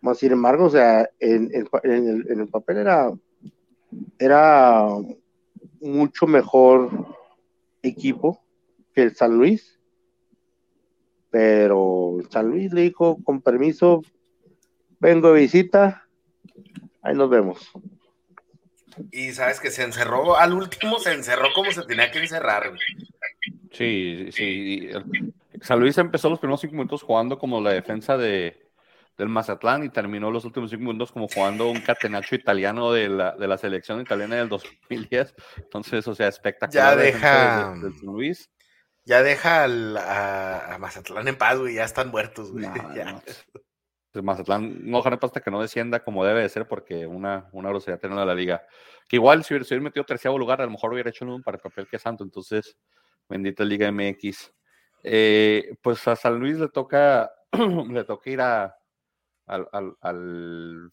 Más 0.00 0.18
sin 0.18 0.32
embargo, 0.32 0.64
o 0.64 0.70
sea, 0.70 1.08
en, 1.20 1.50
el, 1.52 2.48
papel 2.48 2.78
era, 2.78 3.12
era 4.18 4.88
mucho 5.80 6.26
mejor 6.26 6.90
equipo 7.80 8.42
que 8.92 9.02
el 9.02 9.14
San 9.14 9.38
Luis, 9.38 9.78
pero 11.30 12.18
San 12.30 12.48
Luis 12.48 12.72
le 12.72 12.82
dijo, 12.82 13.22
con 13.22 13.40
permiso, 13.40 14.02
vengo 15.06 15.32
de 15.32 15.40
visita, 15.42 16.04
ahí 17.00 17.14
nos 17.14 17.30
vemos. 17.30 17.70
Y 19.12 19.30
sabes 19.32 19.60
que 19.60 19.70
se 19.70 19.84
encerró, 19.84 20.36
al 20.36 20.52
último 20.52 20.98
se 20.98 21.12
encerró 21.12 21.52
como 21.54 21.70
se 21.70 21.84
tenía 21.84 22.10
que 22.10 22.18
encerrar. 22.18 22.72
Sí, 23.70 24.28
sí. 24.32 24.90
San 25.60 25.78
Luis 25.78 25.96
empezó 25.98 26.28
los 26.28 26.40
primeros 26.40 26.60
cinco 26.60 26.74
minutos 26.74 27.02
jugando 27.02 27.38
como 27.38 27.60
la 27.60 27.70
defensa 27.70 28.16
de, 28.16 28.68
del 29.16 29.28
Mazatlán 29.28 29.84
y 29.84 29.90
terminó 29.90 30.32
los 30.32 30.44
últimos 30.44 30.70
cinco 30.70 30.82
minutos 30.82 31.12
como 31.12 31.28
jugando 31.28 31.68
un 31.68 31.80
catenacho 31.80 32.34
italiano 32.34 32.90
de 32.90 33.08
la, 33.08 33.36
de 33.36 33.46
la 33.46 33.58
selección 33.58 34.00
italiana 34.00 34.36
del 34.36 34.48
2010. 34.48 35.34
Entonces, 35.58 36.08
o 36.08 36.16
sea, 36.16 36.26
espectacular. 36.26 36.96
Ya 36.96 37.02
deja. 37.02 37.74
Luis. 38.02 38.50
Ya 39.04 39.22
deja 39.22 39.66
a, 39.66 40.78
Mazatlán 40.78 41.28
en 41.28 41.38
paz, 41.38 41.58
güey. 41.60 41.74
Ya 41.74 41.84
están 41.84 42.10
muertos, 42.10 42.50
güey. 42.50 42.66
Mazatlán 44.22 44.88
no 44.90 45.02
gana 45.02 45.18
hasta 45.20 45.40
que 45.40 45.50
no 45.50 45.60
descienda 45.60 46.02
como 46.02 46.24
debe 46.24 46.42
de 46.42 46.48
ser, 46.48 46.66
porque 46.66 47.06
una, 47.06 47.48
una 47.52 47.68
grosería 47.68 47.98
tener 47.98 48.16
la 48.16 48.34
liga. 48.34 48.66
Que 49.08 49.16
igual 49.16 49.44
si 49.44 49.54
hubiera, 49.54 49.80
metido 49.80 50.04
terciavo 50.04 50.38
lugar, 50.38 50.60
a 50.60 50.64
lo 50.64 50.70
mejor 50.70 50.92
hubiera 50.92 51.10
hecho 51.10 51.24
un 51.24 51.42
para 51.42 51.56
el 51.56 51.62
papel 51.62 51.88
que 51.88 51.98
santo. 51.98 52.24
Entonces, 52.24 52.76
bendita 53.28 53.64
Liga 53.64 53.90
MX. 53.90 54.52
Eh, 55.02 55.76
pues 55.82 56.06
a 56.08 56.16
San 56.16 56.38
Luis 56.38 56.58
le 56.58 56.68
toca, 56.68 57.30
le 57.90 58.04
toca 58.04 58.30
ir 58.30 58.40
a, 58.40 58.76
al, 59.46 59.68
al, 60.00 60.92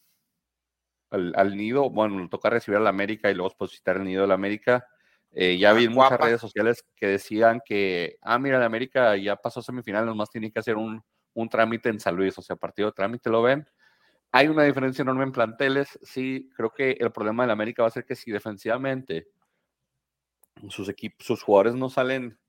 al, 1.09 1.57
nido, 1.57 1.89
bueno, 1.89 2.19
le 2.19 2.29
toca 2.29 2.49
recibir 2.49 2.77
a 2.77 2.81
la 2.81 2.89
América 2.89 3.31
y 3.31 3.35
luego 3.35 3.53
pues, 3.57 3.71
visitar 3.71 3.97
el 3.97 4.03
nido 4.03 4.21
de 4.23 4.27
la 4.27 4.35
América. 4.35 4.87
Eh, 5.31 5.57
ya 5.57 5.73
vi 5.73 5.85
en 5.85 5.93
muchas 5.93 6.19
redes 6.19 6.39
sociales 6.39 6.85
que 6.95 7.07
decían 7.07 7.59
que, 7.65 8.17
ah, 8.21 8.37
mira, 8.37 8.59
la 8.59 8.65
América 8.65 9.15
ya 9.17 9.35
pasó 9.35 9.61
a 9.61 9.63
semifinal, 9.63 10.05
nomás 10.05 10.29
tiene 10.29 10.51
que 10.51 10.59
hacer 10.59 10.75
un, 10.77 11.03
un 11.33 11.49
trámite 11.49 11.89
en 11.89 11.99
San 11.99 12.15
Luis, 12.15 12.37
o 12.37 12.41
sea, 12.41 12.55
partido 12.55 12.89
de 12.89 12.93
trámite, 12.93 13.29
¿lo 13.29 13.41
ven? 13.41 13.67
Hay 14.31 14.47
una 14.47 14.63
diferencia 14.63 15.03
enorme 15.03 15.23
en 15.23 15.31
planteles. 15.31 15.99
Sí, 16.01 16.49
creo 16.55 16.71
que 16.71 16.91
el 16.91 17.11
problema 17.11 17.45
la 17.45 17.53
América 17.53 17.83
va 17.83 17.87
a 17.87 17.91
ser 17.91 18.05
que 18.05 18.15
si 18.15 18.31
defensivamente 18.31 19.27
sus 20.69 20.89
equipos, 20.89 21.25
sus 21.25 21.43
jugadores 21.43 21.75
no 21.75 21.89
salen, 21.89 22.39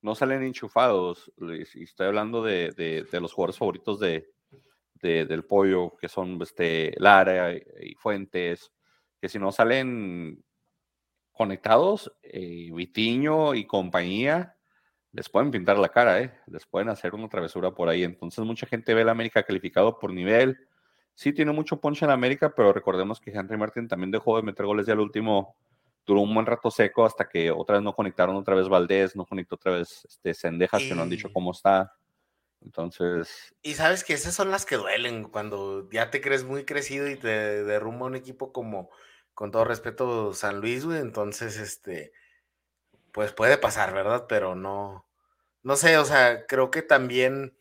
no 0.00 0.14
salen 0.14 0.42
enchufados, 0.42 1.32
y 1.38 1.82
estoy 1.82 2.06
hablando 2.06 2.42
de, 2.42 3.06
los 3.12 3.32
jugadores 3.32 3.58
favoritos 3.58 4.00
de, 4.00 4.30
del 4.94 5.44
pollo, 5.44 5.96
que 5.96 6.08
son 6.08 6.40
este, 6.42 6.94
Lara 6.98 7.54
y, 7.54 7.94
Fuentes, 7.96 8.72
que 9.20 9.28
si 9.28 9.38
no 9.38 9.52
salen 9.52 10.42
conectados, 11.32 12.12
eh, 12.22 12.70
Vitiño 12.72 13.54
y 13.54 13.66
compañía, 13.66 14.57
les 15.12 15.28
pueden 15.28 15.50
pintar 15.50 15.78
la 15.78 15.88
cara, 15.88 16.20
¿eh? 16.20 16.32
les 16.46 16.66
pueden 16.66 16.88
hacer 16.88 17.14
una 17.14 17.28
travesura 17.28 17.70
por 17.70 17.88
ahí. 17.88 18.04
Entonces 18.04 18.44
mucha 18.44 18.66
gente 18.66 18.94
ve 18.94 19.04
la 19.04 19.12
América 19.12 19.42
calificado 19.42 19.98
por 19.98 20.12
nivel. 20.12 20.58
Sí 21.14 21.32
tiene 21.32 21.52
mucho 21.52 21.80
ponche 21.80 22.04
en 22.04 22.10
América, 22.10 22.54
pero 22.54 22.72
recordemos 22.72 23.20
que 23.20 23.30
Henry 23.30 23.56
Martin 23.56 23.88
también 23.88 24.10
dejó 24.10 24.36
de 24.36 24.42
meter 24.42 24.66
goles 24.66 24.86
ya 24.86 24.92
al 24.92 25.00
último, 25.00 25.56
duró 26.06 26.20
un 26.20 26.32
buen 26.32 26.46
rato 26.46 26.70
seco 26.70 27.04
hasta 27.04 27.28
que 27.28 27.50
otra 27.50 27.76
vez 27.76 27.84
no 27.84 27.94
conectaron 27.94 28.36
otra 28.36 28.54
vez 28.54 28.68
Valdés, 28.68 29.16
no 29.16 29.26
conectó 29.26 29.56
otra 29.56 29.72
vez 29.72 30.04
este, 30.08 30.32
Sendejas, 30.34 30.82
que 30.82 30.94
no 30.94 31.02
han 31.02 31.10
dicho 31.10 31.32
cómo 31.32 31.52
está. 31.52 31.92
Entonces. 32.60 33.54
Y 33.62 33.74
sabes 33.74 34.04
que 34.04 34.14
esas 34.14 34.34
son 34.34 34.50
las 34.50 34.66
que 34.66 34.76
duelen 34.76 35.24
cuando 35.24 35.88
ya 35.90 36.10
te 36.10 36.20
crees 36.20 36.44
muy 36.44 36.64
crecido 36.64 37.08
y 37.08 37.16
te 37.16 37.64
derrumba 37.64 38.06
un 38.06 38.16
equipo 38.16 38.52
como, 38.52 38.90
con 39.34 39.50
todo 39.50 39.64
respeto, 39.64 40.32
San 40.34 40.60
Luis, 40.60 40.84
güey. 40.84 41.00
Entonces, 41.00 41.58
este, 41.58 42.12
pues 43.12 43.32
puede 43.32 43.58
pasar, 43.58 43.92
¿verdad? 43.94 44.26
Pero 44.28 44.54
no, 44.54 45.06
no 45.62 45.76
sé, 45.76 45.98
o 45.98 46.04
sea, 46.04 46.46
creo 46.46 46.70
que 46.70 46.82
también 46.82 47.56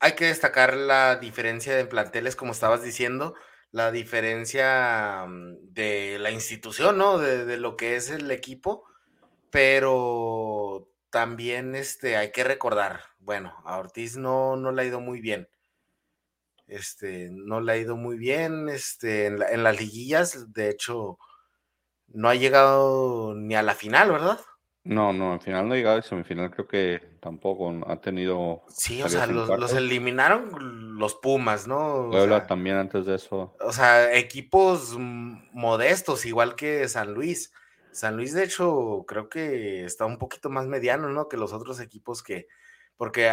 hay 0.00 0.12
que 0.12 0.26
destacar 0.26 0.76
la 0.76 1.16
diferencia 1.16 1.74
de 1.76 1.86
planteles, 1.86 2.36
como 2.36 2.52
estabas 2.52 2.82
diciendo, 2.82 3.34
la 3.70 3.90
diferencia 3.90 5.26
mm, 5.26 5.72
de 5.72 6.18
la 6.20 6.30
institución, 6.30 6.98
¿no? 6.98 7.18
De, 7.18 7.56
lo 7.56 7.76
que 7.76 7.96
es 7.96 8.10
el 8.10 8.30
equipo, 8.30 8.84
pero 9.50 10.90
también 11.10 11.74
este, 11.74 12.16
hay 12.16 12.32
que 12.32 12.44
recordar, 12.44 13.00
bueno, 13.18 13.54
a 13.64 13.78
Ortiz 13.78 14.16
no, 14.16 14.56
no 14.56 14.72
le 14.72 14.82
ha 14.82 14.86
ido 14.86 15.00
muy 15.00 15.20
bien. 15.20 15.48
Este, 16.66 17.28
no 17.30 17.60
le 17.60 17.72
ha 17.72 17.76
ido 17.76 17.96
muy 17.96 18.16
bien 18.18 18.68
este, 18.68 19.26
en, 19.26 19.42
en 19.42 19.62
las 19.62 19.78
liguillas, 19.80 20.52
de 20.52 20.70
hecho, 20.70 21.18
no 22.14 22.28
ha 22.28 22.34
llegado 22.34 23.34
ni 23.34 23.54
a 23.54 23.62
la 23.62 23.74
final, 23.74 24.12
¿verdad? 24.12 24.40
No, 24.84 25.12
no, 25.12 25.32
al 25.32 25.40
final 25.40 25.66
no 25.66 25.74
ha 25.74 25.76
llegado 25.76 25.98
a 25.98 26.02
semifinal, 26.02 26.50
creo 26.50 26.68
que 26.68 27.00
tampoco 27.20 27.72
ha 27.86 28.00
tenido. 28.00 28.62
Sí, 28.68 29.02
o 29.02 29.08
sea, 29.08 29.26
los, 29.26 29.72
eliminaron 29.72 30.98
los 30.98 31.14
Pumas, 31.14 31.66
¿no? 31.66 32.08
Puebla 32.10 32.46
también 32.46 32.76
antes 32.76 33.06
de 33.06 33.14
eso. 33.14 33.56
O 33.60 33.72
sea, 33.72 34.14
equipos 34.14 34.94
modestos, 34.98 36.26
igual 36.26 36.54
que 36.54 36.86
San 36.88 37.14
Luis. 37.14 37.52
San 37.92 38.16
Luis, 38.16 38.34
de 38.34 38.44
hecho, 38.44 39.04
creo 39.08 39.28
que 39.28 39.84
está 39.84 40.04
un 40.04 40.18
poquito 40.18 40.50
más 40.50 40.66
mediano, 40.66 41.08
¿no? 41.08 41.28
Que 41.28 41.36
los 41.38 41.52
otros 41.52 41.80
equipos 41.80 42.22
que, 42.22 42.46
porque 42.96 43.32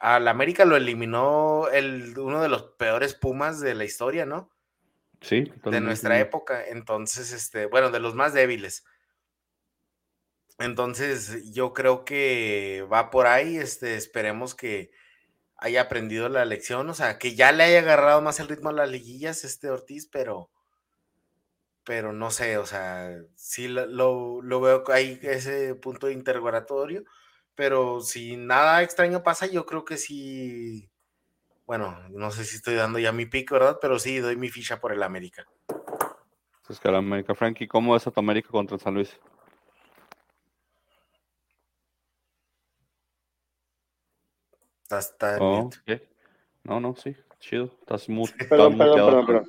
al 0.00 0.28
América 0.28 0.64
lo 0.64 0.76
eliminó 0.76 1.68
el, 1.68 2.18
uno 2.18 2.42
de 2.42 2.48
los 2.48 2.62
peores 2.76 3.14
Pumas 3.14 3.60
de 3.60 3.74
la 3.76 3.84
historia, 3.84 4.26
¿no? 4.26 4.50
Sí, 5.22 5.50
de 5.64 5.80
nuestra 5.80 6.18
época. 6.20 6.66
Entonces, 6.66 7.32
este, 7.32 7.66
bueno, 7.66 7.90
de 7.90 8.00
los 8.00 8.14
más 8.14 8.34
débiles. 8.34 8.84
Entonces, 10.58 11.52
yo 11.52 11.72
creo 11.72 12.04
que 12.04 12.86
va 12.92 13.10
por 13.10 13.26
ahí. 13.26 13.56
Este, 13.56 13.96
esperemos 13.96 14.54
que 14.54 14.90
haya 15.56 15.82
aprendido 15.82 16.28
la 16.28 16.44
lección, 16.44 16.90
o 16.90 16.94
sea, 16.94 17.18
que 17.18 17.36
ya 17.36 17.52
le 17.52 17.62
haya 17.62 17.78
agarrado 17.78 18.20
más 18.20 18.40
el 18.40 18.48
ritmo 18.48 18.70
a 18.70 18.72
las 18.72 18.90
liguillas, 18.90 19.44
este 19.44 19.70
Ortiz, 19.70 20.08
pero 20.10 20.50
pero 21.84 22.12
no 22.12 22.30
sé, 22.30 22.58
o 22.58 22.66
sea, 22.66 23.16
sí 23.34 23.68
lo, 23.68 24.40
lo 24.42 24.60
veo 24.60 24.84
ahí 24.88 25.18
ese 25.22 25.74
punto 25.74 26.06
de 26.06 26.12
interrogatorio, 26.12 27.04
pero 27.54 28.00
si 28.00 28.36
nada 28.36 28.82
extraño 28.82 29.22
pasa, 29.22 29.46
yo 29.46 29.66
creo 29.66 29.84
que 29.84 29.96
sí, 29.96 30.91
bueno, 31.66 31.96
no 32.10 32.30
sé 32.30 32.44
si 32.44 32.56
estoy 32.56 32.74
dando 32.74 32.98
ya 32.98 33.12
mi 33.12 33.26
pico, 33.26 33.54
¿verdad? 33.54 33.78
Pero 33.80 33.98
sí, 33.98 34.18
doy 34.18 34.36
mi 34.36 34.48
ficha 34.48 34.80
por 34.80 34.92
el 34.92 35.02
América. 35.02 35.46
Es 36.68 36.80
que 36.80 36.88
el 36.88 36.94
América, 36.94 37.34
Frankie, 37.34 37.68
¿cómo 37.68 37.94
es 37.96 38.04
tu 38.04 38.12
América 38.16 38.48
contra 38.50 38.78
San 38.78 38.94
Luis? 38.94 39.18
Está, 44.90 45.38
oh, 45.40 45.70
No, 46.64 46.80
no, 46.80 46.94
sí, 46.94 47.16
chido. 47.38 47.70
Estás 47.80 48.08
muy, 48.08 48.28
perdón, 48.48 48.76
perdón, 48.76 49.26
perdón, 49.26 49.46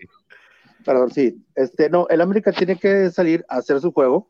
Perdón, 0.85 1.11
sí. 1.11 1.45
Este, 1.55 1.89
no, 1.89 2.07
el 2.09 2.21
América 2.21 2.51
tiene 2.51 2.77
que 2.77 3.09
salir 3.09 3.45
a 3.49 3.57
hacer 3.57 3.79
su 3.79 3.91
juego. 3.91 4.27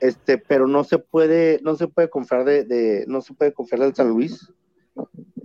Este, 0.00 0.38
pero 0.38 0.66
no 0.66 0.84
se 0.84 0.98
puede, 0.98 1.60
no 1.62 1.74
se 1.74 1.88
puede 1.88 2.08
confiar 2.08 2.44
de, 2.44 3.04
no 3.08 3.20
se 3.20 3.34
puede 3.34 3.52
confiar 3.52 3.80
del 3.80 3.94
San 3.94 4.08
Luis. 4.08 4.52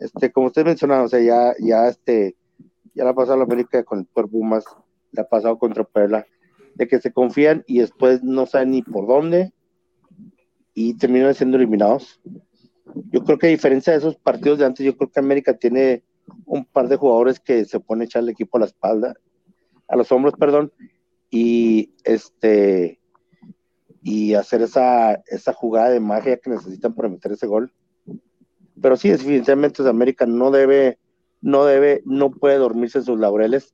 Este, 0.04 0.32
como 0.34 0.48
usted 0.48 0.66
mencionaba, 0.66 1.04
o 1.04 1.08
sea, 1.08 1.22
ya, 1.22 1.56
ya 1.60 1.88
este, 1.88 2.36
ya 2.94 3.06
la 3.06 3.12
ha 3.12 3.16
pasado 3.16 3.38
la 3.38 3.46
América 3.46 3.84
con 3.86 4.00
el 4.00 4.06
Puerto 4.06 4.32
Pumas, 4.32 4.66
la 5.12 5.22
ha 5.22 5.28
pasado 5.30 5.58
contra 5.58 5.86
Puebla, 5.86 6.26
de 6.76 6.88
que 6.90 7.00
se 7.00 7.14
confían 7.14 7.64
y 7.68 7.80
después 7.80 8.22
no 8.22 8.46
saben 8.46 8.72
ni 8.72 8.82
por 8.82 9.08
dónde 9.08 9.54
y 10.74 10.98
terminan 10.98 11.34
siendo 11.34 11.56
eliminados. 11.56 12.20
Yo 13.12 13.24
creo 13.24 13.38
que 13.38 13.48
a 13.48 13.52
diferencia 13.52 13.94
de 13.94 14.00
esos 14.00 14.18
partidos 14.18 14.60
de 14.60 14.66
antes, 14.66 14.86
yo 14.86 14.98
creo 14.98 15.10
que 15.10 15.22
América 15.22 15.58
tiene 15.58 16.04
un 16.46 16.66
par 16.66 16.90
de 16.90 16.98
jugadores 16.98 17.40
que 17.40 17.64
se 17.64 17.80
pone 17.80 18.04
a 18.04 18.06
echar 18.06 18.24
el 18.24 18.30
equipo 18.30 18.58
a 18.58 18.62
la 18.62 18.66
espalda 18.66 19.16
a 19.88 19.96
los 19.96 20.12
hombros, 20.12 20.34
perdón, 20.38 20.74
y 21.30 21.94
este 22.04 23.00
y 24.02 24.34
hacer 24.34 24.62
esa, 24.62 25.14
esa 25.28 25.54
jugada 25.54 25.90
de 25.90 26.02
magia 26.02 26.38
que 26.38 26.50
necesitan 26.50 26.94
para 26.94 27.08
meter 27.08 27.32
ese 27.32 27.48
gol. 27.48 27.72
Pero 28.82 28.98
sí, 28.98 29.10
definitivamente 29.10 29.88
América 29.88 30.26
no 30.26 30.52
debe, 30.52 30.98
no 31.42 31.66
debe, 31.66 32.02
no 32.06 32.32
puede 32.32 32.58
dormirse 32.58 33.00
en 33.00 33.06
sus 33.06 33.20
laureles, 33.20 33.74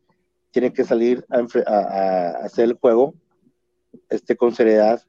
tiene 0.52 0.74
que 0.74 0.84
salir 0.84 1.26
a, 1.30 2.30
hacer 2.43 2.66
el 2.66 2.74
juego 2.74 3.14
este, 4.10 4.36
con 4.36 4.54
seriedad. 4.54 5.02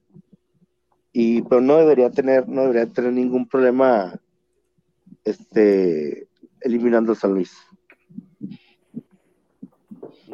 Y, 1.12 1.42
pero 1.42 1.60
no 1.60 1.76
debería 1.76 2.10
tener, 2.10 2.48
no 2.48 2.62
debería 2.62 2.86
tener 2.86 3.12
ningún 3.12 3.48
problema 3.48 4.20
este, 5.24 6.28
eliminando 6.60 7.12
a 7.12 7.16
San 7.16 7.34
Luis. 7.34 7.52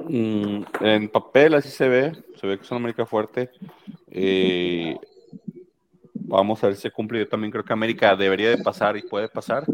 Mm, 0.08 0.62
en 0.80 1.08
papel 1.08 1.54
así 1.54 1.68
se 1.70 1.88
ve, 1.88 2.12
se 2.38 2.46
ve 2.46 2.58
que 2.58 2.64
es 2.64 2.70
una 2.70 2.78
América 2.78 3.06
fuerte. 3.06 3.50
Eh, 4.10 4.96
vamos 6.26 6.62
a 6.62 6.68
ver 6.68 6.76
si 6.76 6.82
se 6.82 6.90
cumple. 6.90 7.20
Yo 7.20 7.28
también 7.28 7.50
creo 7.50 7.64
que 7.64 7.72
América 7.72 8.16
debería 8.16 8.50
de 8.50 8.58
pasar 8.58 8.96
y 8.96 9.02
puede 9.02 9.28
pasar, 9.28 9.64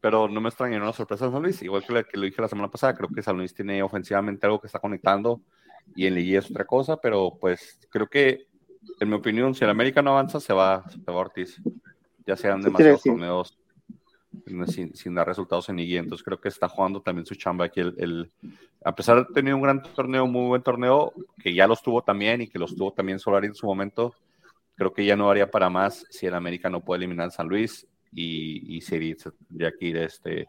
pero 0.00 0.28
no 0.28 0.40
me 0.40 0.48
extraña 0.48 0.76
una 0.78 0.92
sorpresa 0.92 1.26
de 1.26 1.32
San 1.32 1.42
Luis. 1.42 1.62
Igual 1.62 1.84
que, 1.84 1.92
la, 1.92 2.02
que 2.04 2.16
lo 2.16 2.24
dije 2.24 2.40
la 2.40 2.48
semana 2.48 2.70
pasada, 2.70 2.94
creo 2.94 3.08
que 3.08 3.22
San 3.22 3.36
Luis 3.36 3.54
tiene 3.54 3.82
ofensivamente 3.82 4.46
algo 4.46 4.60
que 4.60 4.66
está 4.66 4.78
conectando 4.78 5.40
y 5.94 6.06
en 6.06 6.14
Liga 6.14 6.38
es 6.38 6.50
otra 6.50 6.64
cosa, 6.64 6.96
pero 6.96 7.36
pues 7.40 7.78
creo 7.90 8.06
que, 8.08 8.46
en 9.00 9.08
mi 9.08 9.14
opinión, 9.14 9.54
si 9.54 9.64
el 9.64 9.70
América 9.70 10.02
no 10.02 10.10
avanza, 10.10 10.40
se 10.40 10.52
va, 10.52 10.84
se 10.88 11.10
va 11.10 11.18
Ortiz. 11.18 11.60
Ya 12.26 12.36
sean 12.36 12.62
demasiados 12.62 13.02
torneos 13.02 13.58
sin, 14.94 15.14
dar 15.14 15.26
resultados 15.26 15.68
en 15.68 15.76
Liga. 15.76 16.00
Entonces 16.00 16.24
creo 16.24 16.40
que 16.40 16.48
está 16.48 16.68
jugando 16.68 17.00
también 17.00 17.26
su 17.26 17.34
chamba 17.34 17.66
aquí. 17.66 17.80
El, 17.80 18.30
a 18.84 18.94
pesar 18.94 19.26
de 19.26 19.32
tener 19.32 19.54
un 19.54 19.62
gran 19.62 19.82
torneo, 19.82 20.26
muy 20.26 20.48
buen 20.48 20.62
torneo, 20.62 21.12
que 21.42 21.54
ya 21.54 21.66
los 21.66 21.82
tuvo 21.82 22.02
también 22.02 22.40
y 22.42 22.48
que 22.48 22.58
los 22.58 22.74
tuvo 22.74 22.92
también 22.92 23.18
Solari 23.18 23.46
en 23.46 23.54
su 23.54 23.66
momento, 23.66 24.14
creo 24.76 24.92
que 24.92 25.04
ya 25.04 25.16
no 25.16 25.30
haría 25.30 25.50
para 25.50 25.70
más 25.70 26.04
si 26.10 26.26
el 26.26 26.34
América 26.34 26.70
no 26.70 26.84
puede 26.84 26.98
eliminar 26.98 27.28
a 27.28 27.30
San 27.30 27.48
Luis 27.48 27.86
y, 28.12 28.76
y 28.76 28.80
sería 28.80 29.16
de 29.48 29.66
aquí 29.66 29.96
este, 29.96 30.48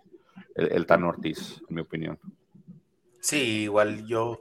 el, 0.55 0.71
el 0.71 0.85
Tan 0.85 1.03
Ortiz, 1.03 1.61
en 1.69 1.75
mi 1.75 1.81
opinión. 1.81 2.19
Sí, 3.19 3.63
igual 3.63 4.05
yo 4.05 4.39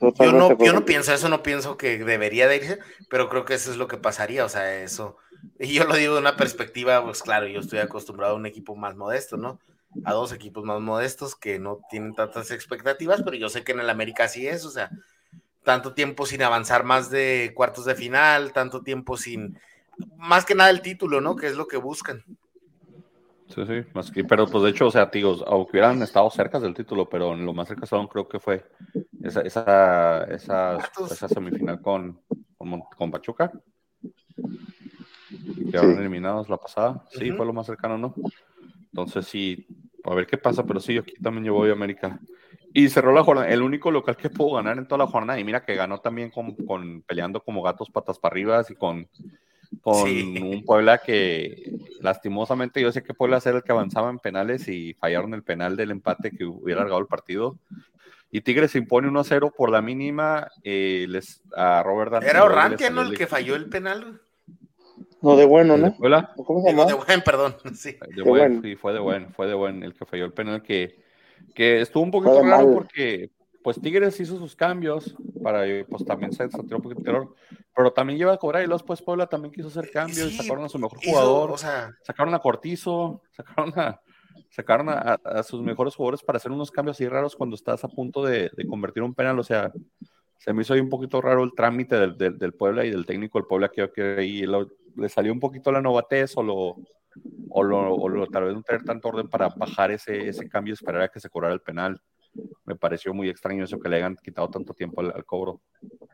yo 0.00 0.32
no, 0.32 0.58
yo 0.58 0.72
no 0.72 0.84
pienso 0.84 1.12
eso, 1.12 1.28
no 1.28 1.42
pienso 1.42 1.76
que 1.76 1.98
debería 1.98 2.48
de 2.48 2.56
irse, 2.56 2.78
pero 3.08 3.28
creo 3.28 3.44
que 3.44 3.54
eso 3.54 3.70
es 3.70 3.76
lo 3.76 3.88
que 3.88 3.96
pasaría, 3.96 4.44
o 4.44 4.48
sea, 4.48 4.82
eso. 4.82 5.16
Y 5.58 5.74
yo 5.74 5.84
lo 5.84 5.94
digo 5.94 6.14
de 6.14 6.20
una 6.20 6.36
perspectiva, 6.36 7.02
pues 7.02 7.22
claro, 7.22 7.46
yo 7.46 7.60
estoy 7.60 7.78
acostumbrado 7.78 8.34
a 8.34 8.36
un 8.36 8.46
equipo 8.46 8.76
más 8.76 8.96
modesto, 8.96 9.36
¿no? 9.36 9.60
A 10.04 10.12
dos 10.12 10.32
equipos 10.32 10.64
más 10.64 10.80
modestos 10.80 11.36
que 11.36 11.58
no 11.58 11.80
tienen 11.90 12.14
tantas 12.14 12.50
expectativas, 12.50 13.22
pero 13.22 13.36
yo 13.36 13.48
sé 13.48 13.62
que 13.62 13.72
en 13.72 13.80
el 13.80 13.90
América 13.90 14.28
sí 14.28 14.46
es, 14.46 14.64
o 14.64 14.70
sea, 14.70 14.90
tanto 15.64 15.94
tiempo 15.94 16.26
sin 16.26 16.42
avanzar 16.42 16.84
más 16.84 17.10
de 17.10 17.52
cuartos 17.54 17.84
de 17.86 17.94
final, 17.94 18.52
tanto 18.52 18.82
tiempo 18.82 19.16
sin, 19.16 19.58
más 20.16 20.44
que 20.44 20.54
nada 20.54 20.70
el 20.70 20.82
título, 20.82 21.20
¿no? 21.20 21.36
Que 21.36 21.48
es 21.48 21.56
lo 21.56 21.66
que 21.66 21.76
buscan. 21.76 22.22
Sí, 23.48 23.64
sí, 23.66 23.84
más 23.92 24.10
que, 24.10 24.24
pero 24.24 24.46
pues 24.46 24.64
de 24.64 24.70
hecho, 24.70 24.86
o 24.86 24.90
sea, 24.90 25.10
tíos, 25.10 25.44
aunque 25.46 25.72
hubieran 25.72 26.02
estado 26.02 26.30
cerca 26.30 26.58
del 26.58 26.74
título, 26.74 27.08
pero 27.08 27.34
en 27.34 27.44
lo 27.44 27.52
más 27.52 27.68
cerca 27.68 27.84
estaban, 27.84 28.06
creo 28.06 28.26
que 28.26 28.40
fue 28.40 28.64
esa, 29.22 29.42
esa, 29.42 30.24
esa, 30.24 31.28
semifinal 31.28 31.80
con, 31.80 32.20
con, 32.96 33.10
Pachuca. 33.10 33.52
Y 34.38 35.70
quedaron 35.70 35.98
eliminados 35.98 36.48
la 36.48 36.56
pasada. 36.56 37.04
Sí, 37.10 37.30
fue 37.32 37.46
lo 37.46 37.52
más 37.52 37.66
cercano, 37.66 37.98
¿no? 37.98 38.14
Entonces 38.86 39.26
sí, 39.26 39.66
a 40.04 40.14
ver 40.14 40.26
qué 40.26 40.38
pasa, 40.38 40.64
pero 40.64 40.80
sí, 40.80 40.96
aquí 40.96 41.14
también 41.22 41.44
yo 41.44 41.54
voy 41.54 41.70
a 41.70 41.72
América. 41.72 42.18
Y 42.74 42.90
cerró 42.90 43.12
la 43.12 43.24
jornada, 43.24 43.48
el 43.48 43.62
único 43.62 43.90
local 43.90 44.16
que 44.16 44.28
pudo 44.28 44.56
ganar 44.56 44.76
en 44.76 44.86
toda 44.86 45.06
la 45.06 45.10
jornada, 45.10 45.40
y 45.40 45.44
mira 45.44 45.64
que 45.64 45.74
ganó 45.74 46.00
también 46.00 46.30
con, 46.30 46.54
con 46.54 47.00
peleando 47.02 47.40
como 47.40 47.62
gatos 47.62 47.88
patas 47.88 48.18
para 48.18 48.32
arriba 48.34 48.62
y 48.68 48.74
con 48.74 49.08
con 49.82 50.08
un 50.08 50.64
Puebla 50.64 50.98
que 50.98 51.72
lastimosamente 52.00 52.80
yo 52.80 52.92
sé 52.92 53.02
que 53.02 53.14
Puebla 53.14 53.40
ser 53.40 53.56
el 53.56 53.62
que 53.62 53.72
avanzaba 53.72 54.10
en 54.10 54.18
penales 54.18 54.68
y 54.68 54.94
fallaron 54.94 55.34
el 55.34 55.42
penal 55.42 55.76
del 55.76 55.90
empate 55.90 56.30
que 56.30 56.44
hubiera 56.44 56.80
largado 56.80 57.00
el 57.00 57.06
partido. 57.06 57.56
Y 58.30 58.40
Tigres 58.40 58.72
se 58.72 58.78
impone 58.78 59.08
1-0 59.08 59.52
por 59.54 59.70
la 59.70 59.80
mínima 59.80 60.50
eh, 60.62 61.06
les, 61.08 61.40
a 61.54 61.82
Robert 61.82 62.12
Dante. 62.12 62.28
Era 62.28 62.44
Orrantia, 62.44 62.90
¿no? 62.90 63.02
El 63.02 63.16
que 63.16 63.26
falló 63.26 63.54
el 63.54 63.68
penal. 63.68 64.20
No, 65.22 65.36
de 65.36 65.44
bueno, 65.44 65.76
¿no? 65.76 65.94
¿Cómo 66.44 66.62
se 66.62 66.70
llama? 66.70 66.84
De 66.86 66.94
buen, 66.94 67.22
perdón. 67.22 67.56
Sí. 67.74 67.96
De, 68.14 68.22
buen, 68.22 68.60
sí, 68.60 68.76
fue 68.76 68.92
de 68.92 68.98
buen, 68.98 69.32
fue 69.32 69.46
de 69.46 69.54
buen 69.54 69.82
el 69.82 69.94
que 69.94 70.04
falló 70.04 70.24
el 70.24 70.32
penal 70.32 70.62
que, 70.62 71.03
que 71.54 71.80
estuvo 71.80 72.02
un 72.02 72.10
poquito 72.10 72.42
raro 72.42 72.72
porque 72.72 73.30
pues 73.62 73.80
Tigres 73.80 74.20
hizo 74.20 74.36
sus 74.38 74.54
cambios 74.54 75.16
para 75.42 75.64
pues 75.88 76.04
también 76.04 76.32
se 76.32 76.44
un 76.44 76.50
poquito 76.82 77.00
de 77.00 77.04
terror, 77.04 77.34
pero 77.74 77.92
también 77.92 78.18
lleva 78.18 78.34
a 78.34 78.36
cobrar 78.36 78.62
y 78.62 78.66
los 78.66 78.82
pues 78.82 79.00
Puebla 79.00 79.26
también 79.26 79.52
quiso 79.52 79.68
hacer 79.68 79.90
cambios, 79.90 80.36
sacaron 80.36 80.64
a 80.64 80.68
su 80.68 80.78
mejor 80.78 80.98
jugador, 81.02 81.50
o 81.50 81.56
sea, 81.56 81.90
sacaron 82.02 82.34
a 82.34 82.40
Cortizo, 82.40 83.22
sacaron 83.32 83.72
a 83.78 84.00
sacaron 84.54 84.88
a, 84.88 85.42
sus 85.42 85.62
mejores 85.62 85.96
jugadores 85.96 86.22
para 86.22 86.36
hacer 86.36 86.52
unos 86.52 86.70
cambios 86.70 86.96
así 86.96 87.08
raros 87.08 87.34
cuando 87.34 87.56
estás 87.56 87.82
a 87.82 87.88
punto 87.88 88.24
de, 88.24 88.50
convertir 88.68 89.02
un 89.02 89.14
penal, 89.14 89.38
o 89.38 89.42
sea, 89.42 89.72
se 90.38 90.52
me 90.52 90.62
hizo 90.62 90.74
ahí 90.74 90.80
un 90.80 90.88
poquito 90.88 91.20
raro 91.20 91.42
el 91.42 91.54
trámite 91.56 91.96
del, 91.96 92.16
del, 92.16 92.52
Puebla 92.52 92.84
y 92.84 92.90
del 92.90 93.04
técnico 93.04 93.38
del 93.38 93.46
Puebla 93.48 93.68
que, 93.70 93.90
que 93.90 94.16
ahí 94.18 94.44
le 94.96 95.08
salió 95.08 95.32
un 95.32 95.40
poquito 95.40 95.72
la 95.72 95.82
novatez 95.82 96.36
o 96.36 96.42
lo 96.42 96.76
o, 97.48 97.62
lo, 97.62 97.94
o 97.94 98.26
tal 98.28 98.44
vez 98.44 98.54
no 98.54 98.62
tener 98.62 98.84
tanto 98.84 99.08
orden 99.08 99.28
para 99.28 99.48
bajar 99.48 99.90
ese, 99.90 100.28
ese 100.28 100.48
cambio 100.48 100.72
y 100.72 100.74
esperar 100.74 101.02
a 101.02 101.08
que 101.08 101.20
se 101.20 101.28
cobrara 101.28 101.54
el 101.54 101.60
penal 101.60 102.00
me 102.64 102.76
pareció 102.76 103.12
muy 103.14 103.28
extraño 103.28 103.64
eso 103.64 103.78
que 103.78 103.88
le 103.88 103.96
hayan 103.96 104.16
quitado 104.16 104.50
tanto 104.50 104.74
tiempo 104.74 105.00
al, 105.00 105.24
cobro. 105.24 105.60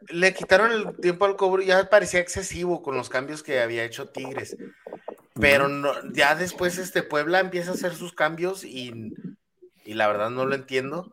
Le 0.09 0.35
quitaron 0.35 0.73
el 0.73 0.97
tiempo 1.01 1.25
al 1.25 1.37
cobro, 1.37 1.63
ya 1.63 1.89
parecía 1.89 2.21
excesivo 2.21 2.83
con 2.83 2.97
los 2.97 3.09
cambios 3.09 3.43
que 3.43 3.61
había 3.61 3.85
hecho 3.85 4.09
Tigres. 4.09 4.57
Pero 5.35 5.69
ya 6.13 6.35
después 6.35 6.79
este 6.79 7.03
Puebla 7.03 7.41
empieza 7.41 7.71
a 7.71 7.75
hacer 7.75 7.95
sus 7.95 8.13
cambios 8.13 8.65
y, 8.65 9.13
la 9.87 10.09
verdad 10.09 10.31
no 10.31 10.45
lo 10.45 10.55
entiendo. 10.55 11.13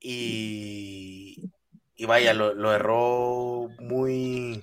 Y, 0.00 1.50
y 1.96 2.04
vaya, 2.04 2.34
lo, 2.34 2.74
erró 2.74 3.68
muy. 3.80 4.62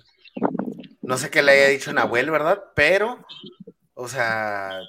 No 1.02 1.18
sé 1.18 1.30
qué 1.30 1.42
le 1.42 1.52
haya 1.52 1.68
dicho 1.68 1.92
Nahuel, 1.92 2.30
¿verdad? 2.30 2.64
Pero, 2.76 3.26
o 4.02 4.08
sea, 4.08 4.80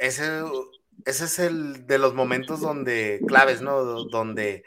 ese 0.00 0.42
ese 1.08 1.24
es 1.24 1.38
el 1.38 1.86
de 1.86 1.96
los 1.96 2.12
momentos 2.12 2.60
donde, 2.60 3.20
claves, 3.26 3.62
¿no? 3.62 3.82
Donde 3.82 4.64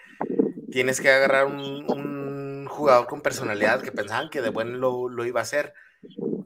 tienes 0.72 1.00
que 1.00 1.12
agarrar 1.12 1.46
un, 1.46 2.66
jugador 2.68 3.06
con 3.06 3.22
personalidad 3.22 3.82
que 3.82 3.92
pensaban 3.92 4.30
que 4.30 4.42
de 4.42 4.50
bueno 4.50 5.08
lo, 5.08 5.26
iba 5.26 5.40
a 5.40 5.44
hacer. 5.44 5.74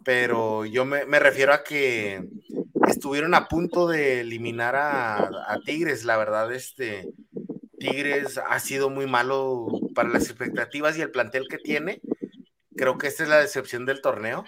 Pero 0.03 0.65
yo 0.65 0.83
me, 0.83 1.19
refiero 1.19 1.53
a 1.53 1.63
que 1.63 2.27
estuvieron 2.89 3.33
a 3.35 3.47
punto 3.47 3.87
de 3.87 4.19
eliminar 4.19 4.75
a, 4.75 5.59
Tigres. 5.63 6.03
La 6.03 6.17
verdad, 6.17 6.51
este 6.51 7.13
Tigres 7.79 8.37
ha 8.37 8.59
sido 8.59 8.89
muy 8.89 9.07
malo 9.07 9.67
para 9.93 10.09
las 10.09 10.23
expectativas 10.23 10.97
y 10.97 11.01
el 11.01 11.11
plantel 11.11 11.47
que 11.47 11.57
tiene. 11.57 12.01
Creo 12.75 12.97
que 12.97 13.07
esta 13.07 13.23
es 13.23 13.29
la 13.29 13.39
decepción 13.39 13.85
del 13.85 14.01
torneo. 14.01 14.43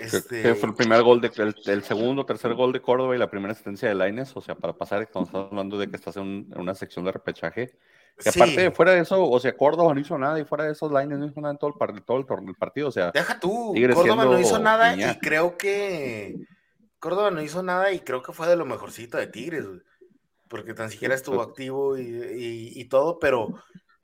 Este... 0.00 0.54
fue 0.54 0.68
el 0.70 0.74
primer 0.74 1.02
gol, 1.02 1.20
de, 1.20 1.30
el, 1.66 1.82
segundo, 1.82 2.24
tercer 2.24 2.54
gol 2.54 2.72
de 2.72 2.80
Córdoba 2.80 3.14
y 3.14 3.18
la 3.18 3.30
primera 3.30 3.52
asistencia 3.52 3.88
de 3.88 3.94
Laines, 3.94 4.34
o 4.34 4.40
sea, 4.40 4.54
para 4.54 4.72
pasar, 4.72 5.02
estamos 5.02 5.28
hablando 5.34 5.78
de 5.78 5.88
que 5.88 5.96
estás 5.96 6.16
en, 6.16 6.52
una 6.56 6.74
sección 6.74 7.04
de 7.04 7.12
repechaje. 7.12 7.76
Y 8.24 8.28
aparte, 8.28 8.70
fuera 8.70 8.92
de 8.92 9.00
eso, 9.00 9.28
o 9.28 9.40
sea, 9.40 9.56
Córdoba 9.56 9.94
no 9.94 10.00
hizo 10.00 10.18
nada 10.18 10.38
y 10.40 10.44
fuera 10.44 10.64
de 10.64 10.72
esos 10.72 10.90
Laines 10.90 11.18
no 11.18 11.26
hizo 11.26 11.40
nada 11.40 11.52
en 11.52 11.58
todo 11.58 11.74
el, 11.78 12.02
todo 12.02 12.18
el, 12.18 12.54
partido, 12.54 12.88
o 12.88 12.92
sea. 12.92 13.10
Deja 13.12 13.38
tú, 13.38 13.74
Córdoba 13.94 14.24
no 14.24 14.38
hizo 14.38 14.58
nada 14.58 14.96
y 14.96 15.18
creo 15.18 15.56
que. 15.56 16.36
Córdoba 16.98 17.30
no 17.30 17.42
hizo 17.42 17.62
nada 17.62 17.92
y 17.92 18.00
creo 18.00 18.22
que 18.22 18.32
fue 18.32 18.46
de 18.46 18.56
lo 18.56 18.66
mejorcito 18.66 19.16
de 19.16 19.26
Tigres, 19.26 19.64
porque 20.48 20.74
tan 20.74 20.90
siquiera 20.90 21.14
estuvo 21.14 21.36
pues 21.36 21.48
activo 21.48 21.96
y, 21.96 22.72
y, 22.74 22.84
todo, 22.86 23.18
pero 23.18 23.54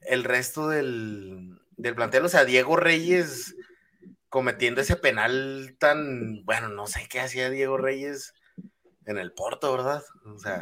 el 0.00 0.24
resto 0.24 0.68
del, 0.68 1.58
del 1.76 1.94
plantel, 1.94 2.24
o 2.24 2.28
sea, 2.28 2.46
Diego 2.46 2.76
Reyes 2.76 3.54
cometiendo 4.36 4.82
ese 4.82 4.96
penal 4.96 5.76
tan, 5.78 6.44
bueno, 6.44 6.68
no 6.68 6.86
sé 6.86 7.08
qué 7.08 7.20
hacía 7.20 7.48
Diego 7.48 7.78
Reyes 7.78 8.34
en 9.06 9.16
el 9.16 9.32
Porto, 9.32 9.72
¿verdad? 9.72 10.02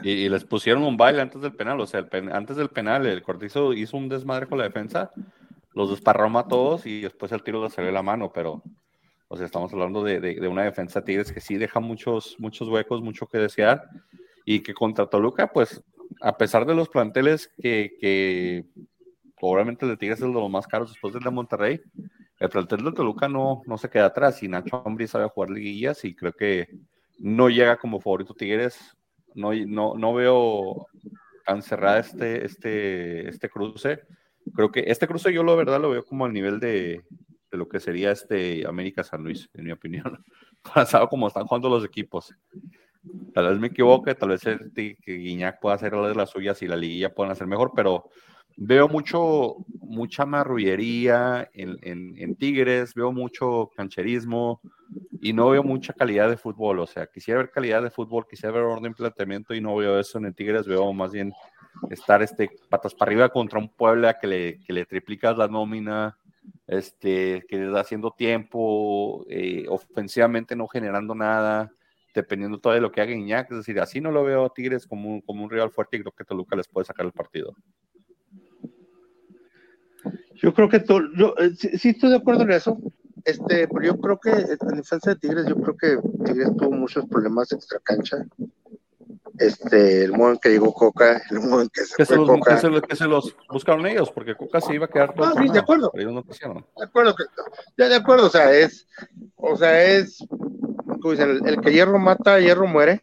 y, 0.05 0.29
les 0.29 0.45
pusieron 0.45 0.85
un 0.85 0.97
baile 0.97 1.21
antes 1.21 1.43
del 1.43 1.57
penal, 1.57 1.81
o 1.81 1.87
sea, 1.89 2.07
antes 2.31 2.57
del 2.57 2.69
penal, 2.69 3.05
el 3.05 3.21
Cortizo 3.21 3.73
hizo 3.73 3.97
un 3.97 4.09
desmadre 4.09 4.47
con 4.47 4.59
la 4.59 4.65
defensa, 4.65 5.11
los 5.73 5.91
desparrama 5.91 6.43
a 6.43 6.47
todos 6.47 6.87
y 6.87 7.01
después 7.01 7.33
el 7.33 7.43
tiro 7.43 7.65
le 7.65 7.69
salió 7.69 7.91
la 7.91 8.05
mano, 8.05 8.31
pero, 8.33 8.63
o 9.27 9.37
sea, 9.37 9.45
estamos 9.45 9.73
hablando 9.73 10.05
de, 10.05 10.39
una 10.47 10.63
defensa 10.63 11.03
Tigres 11.03 11.33
que 11.33 11.41
sí 11.41 11.57
deja 11.57 11.81
muchos, 11.81 12.37
muchos 12.39 12.69
huecos, 12.69 13.03
mucho 13.03 13.27
que 13.27 13.39
desear, 13.39 13.89
y 14.45 14.61
que 14.61 14.73
contra 14.73 15.09
Toluca, 15.11 15.49
pues, 15.49 15.83
a 16.21 16.37
pesar 16.37 16.65
de 16.65 16.77
los 16.77 16.89
planteles 16.89 17.51
que, 17.61 17.97
que 18.01 18.67
probablemente 19.37 19.85
el 19.85 19.91
de 19.91 19.97
Tigres 19.97 20.21
es 20.21 20.27
de 20.29 20.33
los 20.33 20.49
más 20.49 20.69
caros 20.69 20.93
después 20.93 21.13
del 21.13 21.25
de 21.25 21.31
Monterrey, 21.33 21.81
el 22.39 22.49
plantel 22.49 22.85
de 22.85 22.93
Toluca 22.93 23.29
no, 23.29 23.63
no 23.67 23.79
se 23.79 23.89
queda 23.89 24.07
atrás 24.07 24.43
y 24.43 24.49
Nacho 24.49 24.83
Ambrí 24.85 25.07
sabe 25.07 25.29
jugar 25.29 25.51
liguillas 25.51 26.05
y 26.05 26.15
creo 26.15 26.33
que 26.33 26.69
no 27.19 27.49
llega 27.49 27.77
como 27.77 28.01
favorito 28.01 28.35
Tigres. 28.35 28.97
No, 29.35 29.53
no, 29.53 29.95
no 29.97 30.15
veo 30.15 30.87
tan 31.47 31.63
cerrada 31.63 31.99
este, 32.01 32.45
este, 32.45 33.29
este 33.29 33.49
cruce. 33.49 34.03
Creo 34.55 34.71
que 34.71 34.85
este 34.87 35.07
cruce 35.07 35.33
yo 35.33 35.43
la 35.43 35.55
verdad 35.55 35.81
lo 35.81 35.91
veo 35.91 36.05
como 36.05 36.25
al 36.25 36.33
nivel 36.33 36.61
de, 36.61 37.03
de 37.51 37.59
lo 37.59 37.69
que 37.69 37.81
sería 37.81 38.11
este 38.11 38.67
América 38.67 39.05
San 39.05 39.23
Luis, 39.23 39.49
en 39.55 39.65
mi 39.65 39.73
opinión. 39.73 40.25
Pasado 40.75 41.09
como 41.09 41.29
están 41.29 41.47
jugando 41.47 41.69
los 41.69 41.85
equipos. 41.85 42.35
Tal 43.33 43.49
vez 43.49 43.59
me 43.59 43.69
equivoque, 43.69 44.15
tal 44.15 44.31
vez 44.31 44.45
el, 44.47 44.73
que 44.75 44.97
Guiñac 45.07 45.61
pueda 45.61 45.77
hacer 45.77 45.93
de 45.93 46.15
las 46.15 46.31
suyas 46.31 46.61
y 46.63 46.67
la 46.69 46.77
liguilla 46.77 47.15
puedan 47.15 47.33
hacer 47.33 47.47
mejor, 47.47 47.73
pero 47.77 48.09
veo 48.57 48.89
mucho, 48.89 49.57
mucha 49.81 50.27
marrullería 50.27 51.49
en, 51.53 51.79
en, 51.83 52.37
Tigres, 52.37 52.95
veo 52.95 53.13
mucho 53.13 53.71
cancherismo 53.77 54.61
y 55.21 55.33
no 55.33 55.51
veo 55.51 55.63
mucha 55.63 55.93
calidad 55.93 56.29
de 56.29 56.37
fútbol. 56.37 56.79
O 56.81 56.87
sea, 56.87 57.07
quisiera 57.07 57.41
ver 57.41 57.51
calidad 57.51 57.83
de 57.83 57.91
fútbol, 57.91 58.27
quisiera 58.29 58.55
ver 58.55 58.65
orden 58.65 58.95
planteamiento 58.95 59.55
y 59.55 59.61
no 59.61 59.77
veo 59.77 59.99
eso 59.99 60.19
en 60.19 60.27
el 60.27 60.35
Tigres, 60.35 60.67
veo 60.67 60.93
más 60.93 61.13
bien 61.13 61.33
estar 61.91 62.23
este, 62.23 62.51
patas 62.69 62.95
para 62.95 63.11
arriba 63.11 63.29
contra 63.29 63.59
un 63.59 63.69
Puebla 63.69 64.19
que 64.19 64.27
le, 64.27 64.61
que 64.61 64.73
le 64.73 64.87
triplicas 64.87 65.37
la 65.37 65.49
nómina, 65.49 66.17
este, 66.67 67.45
que 67.49 67.57
le 67.57 67.71
da 67.71 67.81
haciendo 67.81 68.13
tiempo, 68.13 69.25
eh, 69.29 69.67
ofensivamente 69.69 70.55
no 70.55 70.69
generando 70.69 71.15
nada, 71.15 71.73
dependiendo 72.15 72.59
todo 72.59 72.75
de 72.75 72.81
lo 72.81 72.93
que 72.93 73.01
haga 73.01 73.13
Iñak. 73.13 73.51
Es 73.51 73.59
decir, 73.59 73.81
así 73.81 74.01
no 74.01 74.13
lo 74.13 74.23
veo 74.25 74.45
a 74.45 74.55
Tigres 74.55 74.87
como, 74.87 75.21
como 75.23 75.45
un 75.45 75.51
rival 75.51 75.71
fuerte 75.71 75.97
y 75.97 76.01
creo 76.01 76.13
que 76.13 76.25
Toluca 76.25 76.57
les 76.57 76.69
puede 76.69 76.85
sacar 76.85 77.07
el 77.07 77.13
partido. 77.13 77.55
Yo 80.45 80.53
creo 80.53 80.69
que 80.69 80.81
todo, 80.81 81.01
yo 81.17 81.35
eh, 81.39 81.55
sí, 81.57 81.89
estoy 81.89 82.11
de 82.11 82.17
acuerdo 82.17 82.43
en 82.43 82.53
eso, 82.53 82.77
este, 83.25 83.67
pero 83.67 83.83
yo 83.83 83.99
creo 83.99 84.21
que 84.21 84.31
en 84.31 84.77
defensa 84.77 85.11
de 85.11 85.17
Tigres, 85.17 85.47
yo 85.47 85.57
creo 85.57 85.75
que 85.75 85.99
Tigres 86.23 86.51
tuvo 86.59 86.71
muchos 86.73 87.07
problemas 87.07 87.51
extra 87.51 87.79
cancha. 87.83 88.19
Este, 89.39 90.05
el 90.05 90.13
modo 90.13 90.33
en 90.33 90.39
que 90.39 90.51
llegó 90.51 90.75
Coca, 90.75 91.23
el 91.31 91.41
modo 91.41 91.63
en 91.63 91.71
que 91.71 91.81
se 91.85 92.05
fue 92.05 92.17
Coca. 92.19 92.57
Que 92.87 92.95
se, 92.95 93.07
los 93.07 93.35
buscaron 93.51 93.87
ellos, 93.87 94.11
porque 94.11 94.35
Coca 94.35 94.61
se 94.61 94.75
iba 94.75 94.85
a 94.85 94.89
quedar 94.89 95.15
todo. 95.15 95.29
Ah, 95.29 95.33
sí, 95.43 95.49
de 95.49 95.59
acuerdo. 95.61 95.91
Pero 95.95 96.11
ellos 96.11 96.25
no 96.27 96.61
De 96.77 96.85
acuerdo, 96.85 97.17
ya 97.79 97.89
de 97.89 97.97
acuerdo, 97.97 98.27
o 98.27 98.31
sea, 98.31 98.53
es, 98.53 98.87
o 99.37 99.57
sea, 99.57 99.83
es, 99.83 100.19
como 101.01 101.13
dicen, 101.13 101.31
el, 101.31 101.49
el 101.49 101.61
que 101.63 101.73
hierro 101.73 101.99
mata, 101.99 102.39
hierro 102.39 102.67
muere 102.67 103.03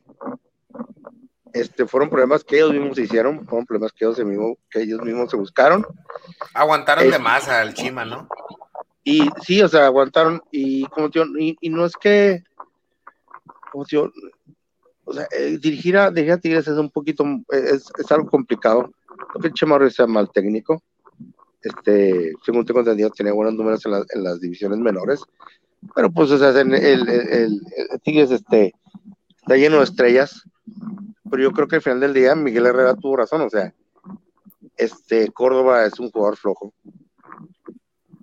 este, 1.54 1.86
fueron 1.86 2.10
problemas 2.10 2.44
que 2.44 2.58
ellos 2.58 2.72
mismos 2.72 2.98
hicieron, 2.98 3.46
fueron 3.46 3.66
problemas 3.66 3.92
que 3.94 4.06
ellos, 4.06 4.20
mismos, 4.20 4.58
que 4.70 4.82
ellos 4.82 5.02
mismos 5.02 5.30
se 5.30 5.38
buscaron. 5.38 5.86
Aguantaron 6.54 7.10
de 7.10 7.20
más 7.20 7.48
al 7.48 7.74
Chima, 7.74 8.06
¿no? 8.06 8.28
Y 9.04 9.30
sí, 9.44 9.62
o 9.62 9.68
sea, 9.68 9.88
aguantaron, 9.88 10.42
y 10.52 10.86
como 10.86 11.10
tío, 11.10 11.26
y, 11.38 11.58
y, 11.60 11.70
no 11.70 11.86
es 11.86 11.94
que, 11.96 12.44
como 13.72 13.86
tío, 13.86 14.12
o 15.06 15.14
sea, 15.14 15.28
eh, 15.32 15.58
dirigir, 15.60 15.98
a, 15.98 16.12
dirigir 16.12 16.34
a 16.34 16.38
Tigres 16.38 16.68
es 16.68 16.78
un 16.78 16.90
poquito, 16.92 17.26
es, 17.50 17.92
es 17.98 18.12
algo 18.12 18.30
complicado. 18.30 18.92
Creo 19.30 19.42
que 19.42 19.48
el 19.48 19.54
Chema 19.54 19.78
es 19.86 20.00
mal 20.08 20.30
técnico. 20.32 20.84
Este, 21.62 22.34
según 22.44 22.66
tengo 22.66 22.80
entendido, 22.80 23.10
tiene 23.10 23.32
buenos 23.32 23.56
números 23.56 23.86
en, 23.86 23.94
en 23.94 24.24
las 24.24 24.40
divisiones 24.40 24.80
menores. 24.80 25.22
Pero 25.96 26.12
pues, 26.12 26.30
o 26.32 26.38
sea, 26.38 26.50
el, 26.50 26.74
el, 26.74 27.10
el, 27.10 27.62
el 27.90 28.02
Tigres 28.04 28.32
este, 28.32 28.74
está 29.42 29.56
lleno 29.56 29.78
de 29.78 29.84
estrellas 29.84 30.44
pero 31.32 31.44
yo 31.44 31.52
creo 31.52 31.68
que 31.68 31.78
al 31.78 31.82
final 31.82 32.02
del 32.02 32.14
día 32.14 32.36
Miguel 32.36 32.66
Herrera 32.66 32.94
tuvo 32.94 33.16
razón, 33.16 33.42
o 33.42 33.50
sea, 33.50 33.74
este 34.76 35.32
Córdoba 35.32 35.86
es 35.86 35.98
un 36.00 36.12
jugador 36.12 36.38
flojo. 36.38 36.74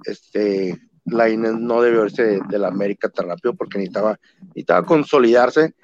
Este 0.04 0.78
Lainez 1.06 1.54
no 1.54 1.80
debe 1.80 2.04
irse 2.04 2.40
de, 2.48 2.58
la 2.58 2.68
América 2.68 3.08
tan 3.08 3.28
rápido 3.28 3.54
porque 3.54 3.78
necesitaba, 3.78 4.20
necesitaba 4.48 4.86
consolidarse, 4.86 5.74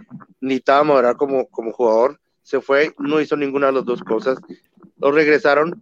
necesitaba 0.41 0.85
moderar 0.85 1.17
como, 1.17 1.47
como 1.49 1.73
jugador. 1.73 2.21
Se 2.43 2.61
fue, 2.61 2.93
no 2.99 3.21
hizo 3.21 3.37
ninguna 3.37 3.69
de 3.69 3.73
las 3.73 3.85
dos 3.87 4.03
cosas. 4.03 4.39
Lo 4.99 5.11
regresaron 5.11 5.81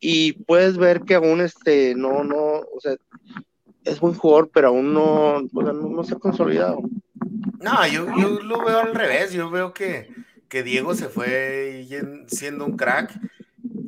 y 0.00 0.32
puedes 0.32 0.78
ver 0.78 1.02
que 1.02 1.14
aún 1.14 1.42
este 1.42 1.94
no, 1.94 2.24
no, 2.24 2.36
o 2.36 2.80
sea, 2.80 2.96
es 3.84 4.00
buen 4.00 4.14
jugador, 4.14 4.50
pero 4.52 4.68
aún 4.68 4.94
no, 4.94 5.42
no, 5.52 5.72
no 5.72 6.04
se 6.04 6.14
ha 6.14 6.18
consolidado. 6.18 6.80
No, 7.60 7.86
yo, 7.86 8.06
yo 8.18 8.40
lo 8.40 8.64
veo 8.64 8.78
al 8.78 8.94
revés. 8.94 9.32
Yo 9.32 9.50
veo 9.50 9.74
que, 9.74 10.08
que 10.50 10.62
Diego 10.62 10.94
se 10.94 11.08
fue 11.08 11.86
siendo 12.26 12.66
un 12.66 12.76
crack 12.76 13.18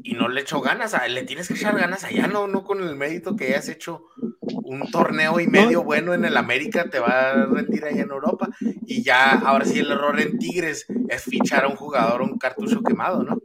y 0.05 0.15
no 0.15 0.29
le 0.29 0.41
echó 0.41 0.61
ganas, 0.61 0.97
le 1.09 1.25
tienes 1.25 1.49
que 1.49 1.55
echar 1.55 1.77
ganas 1.77 2.05
allá, 2.05 2.27
no, 2.29 2.47
no 2.47 2.65
con 2.65 2.81
el 2.81 2.97
mérito 2.97 3.37
que 3.37 3.49
hayas 3.49 3.69
hecho 3.69 4.05
un 4.41 4.91
torneo 4.91 5.41
y 5.41 5.47
medio 5.47 5.83
bueno 5.83 6.15
en 6.15 6.25
el 6.25 6.37
América, 6.37 6.89
te 6.89 7.01
va 7.01 7.31
a 7.31 7.47
rendir 7.47 7.85
allá 7.85 8.03
en 8.03 8.11
Europa. 8.11 8.49
Y 8.87 9.03
ya, 9.03 9.33
ahora 9.33 9.65
sí, 9.65 9.81
el 9.81 9.91
error 9.91 10.19
en 10.21 10.39
Tigres 10.39 10.87
es 11.09 11.23
fichar 11.25 11.65
a 11.65 11.69
un 11.69 11.77
jugador, 11.77 12.23
un 12.23 12.39
cartucho 12.39 12.83
quemado, 12.83 13.23
¿no? 13.23 13.41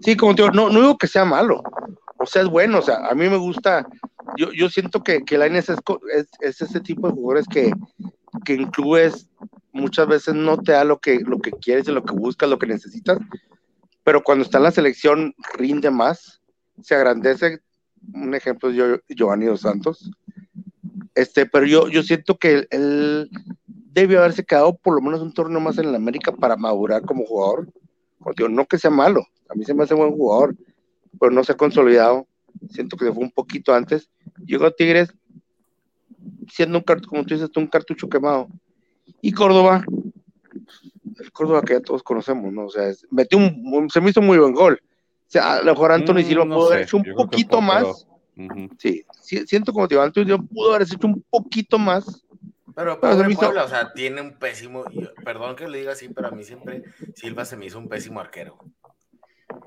Sí, 0.00 0.16
como 0.16 0.34
te 0.34 0.42
digo, 0.42 0.54
no, 0.54 0.68
no 0.68 0.80
digo 0.80 0.98
que 0.98 1.06
sea 1.06 1.24
malo, 1.24 1.62
o 2.18 2.26
sea, 2.26 2.42
es 2.42 2.48
bueno, 2.48 2.78
o 2.78 2.82
sea, 2.82 3.08
a 3.08 3.14
mí 3.14 3.28
me 3.28 3.36
gusta, 3.36 3.86
yo, 4.36 4.52
yo 4.52 4.68
siento 4.68 5.02
que, 5.02 5.24
que 5.24 5.38
la 5.38 5.46
es, 5.46 5.68
es, 5.68 6.60
ese 6.60 6.80
tipo 6.80 7.08
de 7.08 7.14
jugadores 7.14 7.46
que, 7.48 7.72
que 8.44 8.54
en 8.54 8.70
clubes 8.70 9.28
muchas 9.72 10.06
veces 10.06 10.34
no 10.34 10.58
te 10.58 10.72
da 10.72 10.84
lo 10.84 10.98
que, 10.98 11.20
lo 11.20 11.38
que 11.38 11.50
quieres, 11.50 11.88
lo 11.88 12.04
que 12.04 12.14
buscas, 12.14 12.48
lo 12.48 12.58
que 12.58 12.66
necesitas, 12.66 13.18
pero 14.04 14.22
cuando 14.22 14.44
está 14.44 14.58
en 14.58 14.64
la 14.64 14.70
selección 14.70 15.34
rinde 15.54 15.90
más, 15.90 16.40
se 16.82 16.94
agrandece. 16.94 17.60
Un 18.12 18.34
ejemplo 18.34 18.70
es 18.70 19.00
Giovanni 19.08 19.46
Dos 19.46 19.60
Santos. 19.60 20.10
Este, 21.14 21.46
pero 21.46 21.66
yo, 21.66 21.88
yo 21.88 22.02
siento 22.02 22.36
que 22.36 22.66
él, 22.70 23.30
debe 23.66 24.16
haberse 24.16 24.44
quedado 24.44 24.76
por 24.76 24.94
lo 24.94 25.02
menos 25.02 25.20
un 25.20 25.32
torneo 25.32 25.60
más 25.60 25.78
en 25.78 25.86
el 25.86 25.94
América 25.94 26.32
para 26.32 26.56
madurar 26.56 27.02
como 27.02 27.24
jugador. 27.24 27.68
Porque 28.18 28.48
no 28.48 28.66
que 28.66 28.78
sea 28.78 28.90
malo, 28.90 29.24
a 29.48 29.54
mí 29.54 29.64
se 29.64 29.74
me 29.74 29.82
hace 29.82 29.94
buen 29.94 30.12
jugador, 30.12 30.56
pero 31.20 31.32
no 31.32 31.44
se 31.44 31.52
ha 31.52 31.56
consolidado. 31.56 32.26
Siento 32.70 32.96
que 32.96 33.04
se 33.04 33.12
fue 33.12 33.22
un 33.22 33.30
poquito 33.30 33.74
antes. 33.74 34.08
Llegó 34.44 34.66
a 34.66 34.70
Tigres 34.70 35.12
siendo 36.48 36.78
un 36.78 36.84
cartucho, 36.84 37.10
como 37.10 37.24
tú 37.24 37.34
dices, 37.34 37.50
un 37.56 37.66
cartucho 37.66 38.08
quemado. 38.08 38.48
Y 39.20 39.32
Córdoba, 39.32 39.84
el 41.18 41.32
Córdoba 41.32 41.62
que 41.62 41.74
ya 41.74 41.80
todos 41.80 42.02
conocemos, 42.02 42.52
¿no? 42.52 42.66
O 42.66 42.70
sea, 42.70 42.92
metió 43.10 43.38
un, 43.38 43.88
se 43.90 44.00
me 44.00 44.10
hizo 44.10 44.22
muy 44.22 44.38
buen 44.38 44.52
gol. 44.52 44.80
O 44.82 45.30
sea, 45.32 45.54
a 45.54 45.62
lo 45.62 45.72
mejor 45.72 45.92
Anthony 45.92 46.22
sí 46.24 46.34
lo 46.34 46.44
mm, 46.44 46.48
pudo 46.50 46.66
haber 46.68 46.82
hecho 46.82 46.96
un 46.98 47.04
poquito 47.16 47.60
más. 47.60 48.06
Sí, 48.78 49.04
siento 49.46 49.72
como 49.72 49.88
te 49.88 49.94
digo, 49.94 50.02
Anthony 50.02 50.38
pudo 50.46 50.74
haber 50.74 50.82
hecho 50.82 51.06
un 51.06 51.24
poquito 51.30 51.78
más. 51.78 52.24
Pero, 52.74 52.98
pero 53.00 53.28
Puebla, 53.34 53.64
o 53.64 53.68
sea, 53.68 53.92
tiene 53.92 54.22
un 54.22 54.32
pésimo, 54.38 54.84
perdón 55.24 55.56
que 55.56 55.68
lo 55.68 55.76
diga 55.76 55.92
así, 55.92 56.08
pero 56.08 56.28
a 56.28 56.30
mí 56.30 56.42
siempre 56.42 56.84
Silva 57.14 57.44
se 57.44 57.56
me 57.56 57.66
hizo 57.66 57.78
un 57.78 57.88
pésimo 57.88 58.20
arquero. 58.20 58.58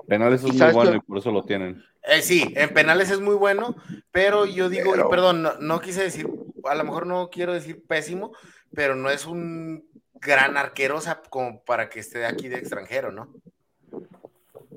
Penales 0.06 0.44
es 0.44 0.52
muy 0.52 0.72
bueno 0.72 0.94
y 0.94 1.00
por 1.00 1.18
eso 1.18 1.30
lo 1.30 1.42
tienen. 1.44 1.82
Eh, 2.02 2.22
sí, 2.22 2.52
en 2.54 2.72
penales 2.72 3.10
es 3.10 3.20
muy 3.20 3.34
bueno, 3.34 3.74
pero 4.12 4.46
yo 4.46 4.68
digo, 4.68 4.92
perdón, 5.10 5.42
no, 5.42 5.54
no, 5.58 5.80
quise 5.80 6.02
decir, 6.02 6.28
a 6.64 6.74
lo 6.74 6.84
mejor 6.84 7.06
no 7.06 7.30
quiero 7.30 7.52
decir 7.52 7.82
pésimo, 7.86 8.32
pero 8.72 8.94
no 8.94 9.10
es 9.10 9.26
un 9.26 9.84
gran 10.20 10.56
arquero, 10.56 10.96
o 10.96 11.00
sea, 11.00 11.20
como 11.30 11.62
para 11.64 11.88
que 11.88 12.00
esté 12.00 12.24
aquí 12.24 12.48
de 12.48 12.58
extranjero, 12.58 13.10
¿no? 13.10 13.28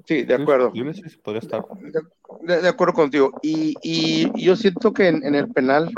Sí, 0.06 0.24
de 0.24 0.34
acuerdo. 0.34 0.74
podría 1.24 1.40
estar. 1.40 1.64
De, 2.42 2.68
acuerdo 2.68 2.94
contigo. 2.94 3.40
Y, 3.44 3.76
y, 3.84 4.44
yo 4.44 4.56
siento 4.56 4.92
que 4.92 5.08
en, 5.08 5.36
el 5.36 5.50
penal, 5.50 5.92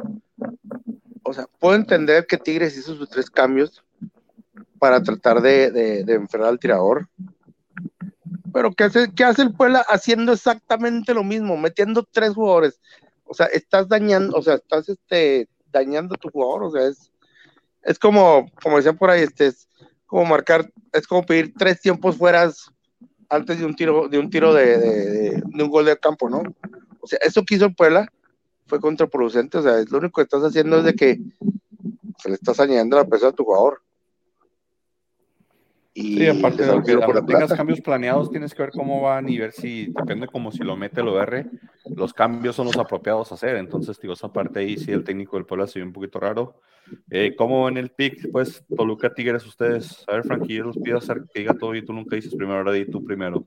o 1.23 1.33
sea, 1.33 1.47
puedo 1.59 1.75
entender 1.75 2.25
que 2.25 2.37
Tigres 2.37 2.77
hizo 2.77 2.95
sus 2.95 3.09
tres 3.09 3.29
cambios 3.29 3.81
para 4.79 5.01
tratar 5.01 5.41
de, 5.41 5.71
de, 5.71 6.13
enfrentar 6.13 6.49
al 6.49 6.59
tirador. 6.59 7.07
Pero 8.53 8.71
¿qué 8.71 8.85
hace, 8.85 9.11
¿qué 9.13 9.23
hace 9.23 9.43
el 9.43 9.53
Puebla 9.53 9.85
haciendo 9.87 10.33
exactamente 10.33 11.13
lo 11.13 11.23
mismo? 11.23 11.57
Metiendo 11.57 12.07
tres 12.09 12.33
jugadores. 12.33 12.79
O 13.25 13.33
sea, 13.33 13.45
estás 13.47 13.87
dañando, 13.87 14.37
o 14.37 14.41
sea, 14.41 14.55
estás 14.55 14.89
este, 14.89 15.47
dañando 15.71 16.15
a 16.15 16.17
tu 16.17 16.29
jugador. 16.29 16.63
O 16.63 16.71
sea, 16.71 16.87
es, 16.87 17.11
es 17.83 17.97
como, 17.97 18.49
como 18.61 18.77
decían 18.77 18.97
por 18.97 19.09
ahí, 19.09 19.21
este, 19.21 19.47
es 19.47 19.67
como 20.05 20.25
marcar, 20.25 20.69
es 20.91 21.07
como 21.07 21.25
pedir 21.25 21.53
tres 21.57 21.79
tiempos 21.79 22.17
fueras 22.17 22.71
antes 23.29 23.59
de 23.59 23.65
un 23.65 23.75
tiro, 23.75 24.09
de 24.09 24.19
un 24.19 24.29
tiro 24.29 24.53
de, 24.53 25.41
un 25.45 25.69
gol 25.69 25.85
de 25.85 25.97
campo, 25.97 26.29
¿no? 26.29 26.43
O 26.99 27.07
sea, 27.07 27.17
eso 27.21 27.43
que 27.43 27.55
hizo 27.55 27.71
Puebla 27.71 28.11
fue 28.67 28.81
contraproducente, 28.81 29.57
o 29.57 29.61
sea, 29.61 29.83
lo 29.89 29.99
único 29.99 30.19
que 30.19 30.23
estás 30.23 30.43
haciendo 30.43 30.79
es 30.79 30.83
de 30.83 30.93
que 30.93 31.19
se 32.19 32.29
le 32.29 32.35
estás 32.35 32.59
añadiendo 32.59 32.97
la 32.97 33.05
presión 33.05 33.31
a 33.31 33.35
tu 33.35 33.45
jugador. 33.45 33.81
Y 35.93 36.19
sí, 36.19 36.27
aparte 36.27 36.63
de 36.63 36.81
que 36.83 37.21
tengas 37.27 37.53
cambios 37.53 37.81
planeados, 37.81 38.29
tienes 38.29 38.53
que 38.53 38.61
ver 38.61 38.71
cómo 38.71 39.01
van 39.01 39.27
y 39.27 39.37
ver 39.37 39.51
si, 39.51 39.87
depende 39.87 40.25
como 40.27 40.49
si 40.51 40.59
lo 40.59 40.77
mete 40.77 41.01
el 41.01 41.09
OR, 41.09 41.45
los 41.95 42.13
cambios 42.13 42.55
son 42.55 42.67
los 42.67 42.77
apropiados 42.77 43.31
a 43.31 43.35
hacer. 43.35 43.57
Entonces, 43.57 43.99
digo, 43.99 44.13
esa 44.13 44.31
parte 44.31 44.59
ahí 44.59 44.77
sí 44.77 44.91
el 44.91 45.03
técnico 45.03 45.35
del 45.35 45.45
pueblo 45.45 45.65
ha 45.65 45.67
sido 45.67 45.85
un 45.85 45.91
poquito 45.91 46.19
raro. 46.19 46.61
Eh, 47.09 47.35
¿Cómo 47.37 47.67
en 47.67 47.77
el 47.77 47.89
pick? 47.89 48.31
Pues 48.31 48.63
Toluca 48.75 49.13
Tigres, 49.13 49.45
ustedes. 49.45 50.05
A 50.07 50.13
ver, 50.13 50.23
Frankie, 50.23 50.55
yo 50.55 50.63
los 50.63 50.77
pido 50.77 50.97
hacer 50.97 51.23
que 51.33 51.41
diga 51.41 51.55
todo 51.55 51.75
y 51.75 51.83
tú 51.83 51.91
nunca 51.91 52.15
dices 52.15 52.35
primero, 52.35 52.59
ahora 52.59 52.71
di 52.71 52.85
tú 52.85 53.03
primero. 53.03 53.45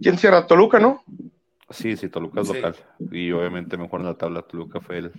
¿Quién 0.00 0.18
cierra? 0.18 0.46
Toluca, 0.48 0.80
¿no? 0.80 1.02
Sí, 1.70 1.96
sí, 1.96 2.08
Toluca 2.08 2.40
es 2.40 2.48
local. 2.48 2.74
Y 3.12 3.30
obviamente 3.30 3.76
mejor 3.76 4.00
en 4.00 4.06
la 4.06 4.14
tabla 4.14 4.42
Toluca 4.42 4.80
fue 4.80 4.98
el. 4.98 5.12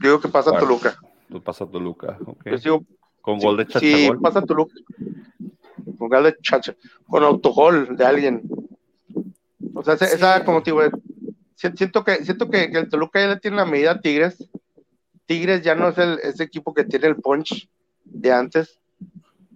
Digo 0.00 0.20
que 0.20 0.28
pasa 0.28 0.58
Toluca. 0.58 0.98
Tú 1.30 1.42
pasas 1.42 1.70
Toluca, 1.70 2.18
ok. 2.26 2.46
con 3.20 3.38
gol 3.38 3.56
de 3.56 3.66
Chacha. 3.66 3.80
Sí, 3.80 4.10
pasa 4.20 4.42
Toluca. 4.42 4.74
Con 5.98 6.08
gol 6.08 6.24
de 6.24 6.36
Chacha. 6.42 6.74
Con 7.06 7.22
autogol 7.22 7.96
de 7.96 8.04
alguien. 8.04 8.42
O 9.74 9.82
sea, 9.84 9.94
esa, 9.94 10.44
como 10.44 10.62
te 10.62 10.72
digo, 10.72 10.82
siento 11.54 12.04
que, 12.04 12.24
siento 12.24 12.50
que, 12.50 12.64
el 12.64 12.88
Toluca 12.88 13.20
ya 13.20 13.28
le 13.28 13.40
tiene 13.40 13.58
la 13.58 13.64
medida 13.64 13.92
a 13.92 14.00
Tigres. 14.00 14.48
Tigres 15.26 15.62
ya 15.62 15.74
no 15.74 15.88
es 15.88 15.98
el 15.98 16.18
ese 16.22 16.42
equipo 16.42 16.74
que 16.74 16.84
tiene 16.84 17.06
el 17.06 17.16
punch 17.16 17.68
de 18.04 18.32
antes. 18.32 18.80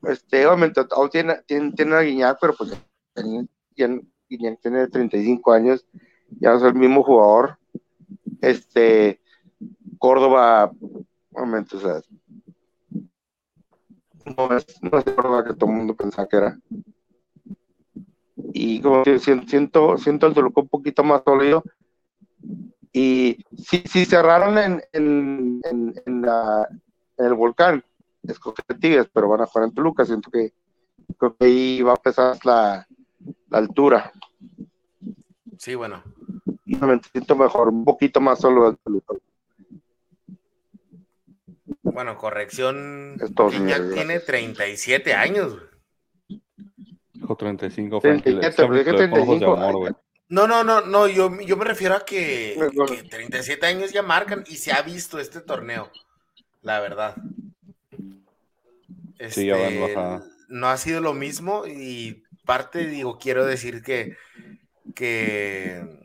Este, 0.04 0.46
obviamente, 0.46 0.82
aún 0.92 1.10
tiene, 1.10 1.40
tiene, 1.46 1.72
tiene 1.72 1.94
a 1.96 2.02
Guiñac, 2.02 2.38
pero 2.40 2.54
pues 2.54 2.70
ya, 3.74 3.88
Guiñac 4.28 4.60
tiene 4.60 4.86
35 4.86 5.52
años, 5.52 5.84
ya 6.38 6.50
no 6.50 6.58
es 6.58 6.62
el 6.62 6.74
mismo 6.74 7.02
jugador. 7.02 7.58
Este, 8.40 9.20
Córdoba 9.98 10.70
momento, 11.44 11.76
o 11.76 11.80
sea, 11.80 12.00
no 14.36 14.56
es, 14.56 14.66
no 14.82 14.98
es 14.98 15.04
verdad 15.04 15.46
que 15.46 15.54
todo 15.54 15.70
el 15.70 15.76
mundo 15.76 15.94
pensaba 15.94 16.28
que 16.28 16.36
era. 16.36 16.58
Y 18.52 18.80
como 18.80 19.02
que 19.02 19.18
siento, 19.18 19.98
siento 19.98 20.26
el 20.26 20.34
Toluca 20.34 20.60
un 20.60 20.68
poquito 20.68 21.02
más 21.04 21.22
sólido. 21.24 21.62
Y 22.92 23.44
si, 23.56 23.78
si 23.78 24.04
cerraron 24.04 24.56
en, 24.58 24.82
en, 24.92 25.60
en, 26.06 26.22
la, 26.22 26.68
en 27.18 27.26
el 27.26 27.34
volcán, 27.34 27.84
es 28.22 28.38
Tigres, 28.80 29.08
pero 29.12 29.28
van 29.28 29.42
a 29.42 29.46
jugar 29.46 29.68
en 29.68 29.74
Toluca. 29.74 30.04
Siento 30.04 30.30
que 30.30 30.52
creo 31.18 31.36
que 31.36 31.44
ahí 31.46 31.82
va 31.82 31.94
a 31.94 31.96
pesar 31.96 32.38
la, 32.44 32.86
la 33.50 33.58
altura. 33.58 34.12
Sí, 35.58 35.74
bueno. 35.74 36.02
Me 36.64 37.00
siento 37.12 37.36
mejor, 37.36 37.68
un 37.68 37.84
poquito 37.84 38.20
más 38.20 38.38
solo 38.38 38.66
del 38.66 38.78
Toluca. 38.78 39.14
Bueno, 41.84 42.16
corrección. 42.16 43.16
ya 43.66 43.90
tiene 43.92 44.18
37 44.18 45.12
años. 45.12 45.58
Dijo 47.12 47.36
35, 47.36 48.00
No, 50.30 50.46
no, 50.46 50.64
no, 50.64 50.80
no, 50.80 51.06
yo, 51.06 51.40
yo 51.42 51.56
me 51.56 51.64
refiero 51.66 51.94
a 51.94 52.04
que, 52.04 52.56
37 53.10 53.66
años 53.66 53.92
ya 53.92 54.02
marcan 54.02 54.44
y 54.48 54.56
se 54.56 54.72
ha 54.72 54.80
visto 54.80 55.18
este 55.18 55.40
torneo, 55.40 55.90
la 56.62 56.80
verdad. 56.80 57.16
sí, 59.28 59.46
ya 59.46 59.56
van 59.56 59.74
este, 59.74 60.26
No 60.48 60.68
ha 60.68 60.78
sido 60.78 61.02
lo 61.02 61.12
mismo 61.12 61.66
y 61.66 62.24
parte, 62.46 62.86
digo, 62.86 63.18
quiero 63.18 63.44
decir 63.44 63.82
que, 63.82 64.16
que 64.94 66.03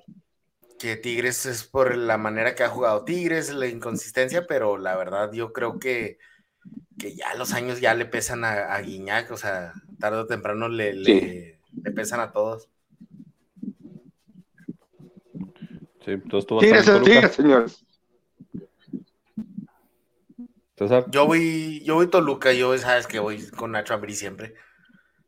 que 0.80 0.96
Tigres 0.96 1.46
es 1.46 1.66
por 1.66 1.96
la 1.96 2.18
manera 2.18 2.56
que 2.56 2.64
ha 2.64 2.70
jugado 2.70 3.04
Tigres, 3.04 3.54
la 3.54 3.68
inconsistencia, 3.68 4.48
pero 4.48 4.78
la 4.78 4.96
verdad 4.96 5.32
yo 5.32 5.54
creo 5.54 5.78
que, 5.78 6.18
que 6.98 7.16
ya 7.16 7.36
los 7.36 7.54
años 7.54 7.82
ya 7.82 7.94
le 7.94 8.06
pesan 8.06 8.44
a, 8.44 8.74
a 8.74 8.82
Guiñac, 8.82 9.30
o 9.30 9.38
sea, 9.38 9.74
tarde 10.00 10.20
o 10.20 10.26
temprano 10.26 10.70
le, 10.70 10.94
le, 10.94 11.60
pesan 11.94 12.22
a 12.22 12.32
todos. 12.32 12.70
Sí, 16.06 16.12
entonces 16.12 16.48
tú 16.48 16.56
vas 16.56 16.64
Tigres, 16.64 16.88
a 16.88 17.02
Tigres, 17.02 17.36
señores. 17.36 17.86
Yo 21.12 21.26
voy, 21.26 21.84
yo 21.84 21.96
voy 21.96 22.08
Toluca, 22.08 22.54
yo 22.54 22.78
sabes 22.78 23.06
que 23.06 23.20
voy 23.20 23.46
con 23.50 23.74
Nacho 23.74 23.94
Ambrí 23.94 24.16
siempre, 24.16 24.56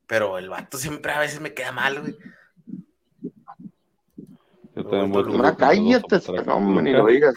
pero 0.07 0.37
el 0.37 0.47
vato 0.47 0.77
siempre 0.77 1.11
a 1.11 1.19
veces 1.19 1.41
me 1.41 1.53
queda 1.53 1.73
mal, 1.73 1.99
güey. 1.99 2.15
También 4.91 5.11
voy 5.11 6.45
no, 6.45 6.81
ni 6.81 6.91
lo 6.91 7.05
digas. 7.05 7.35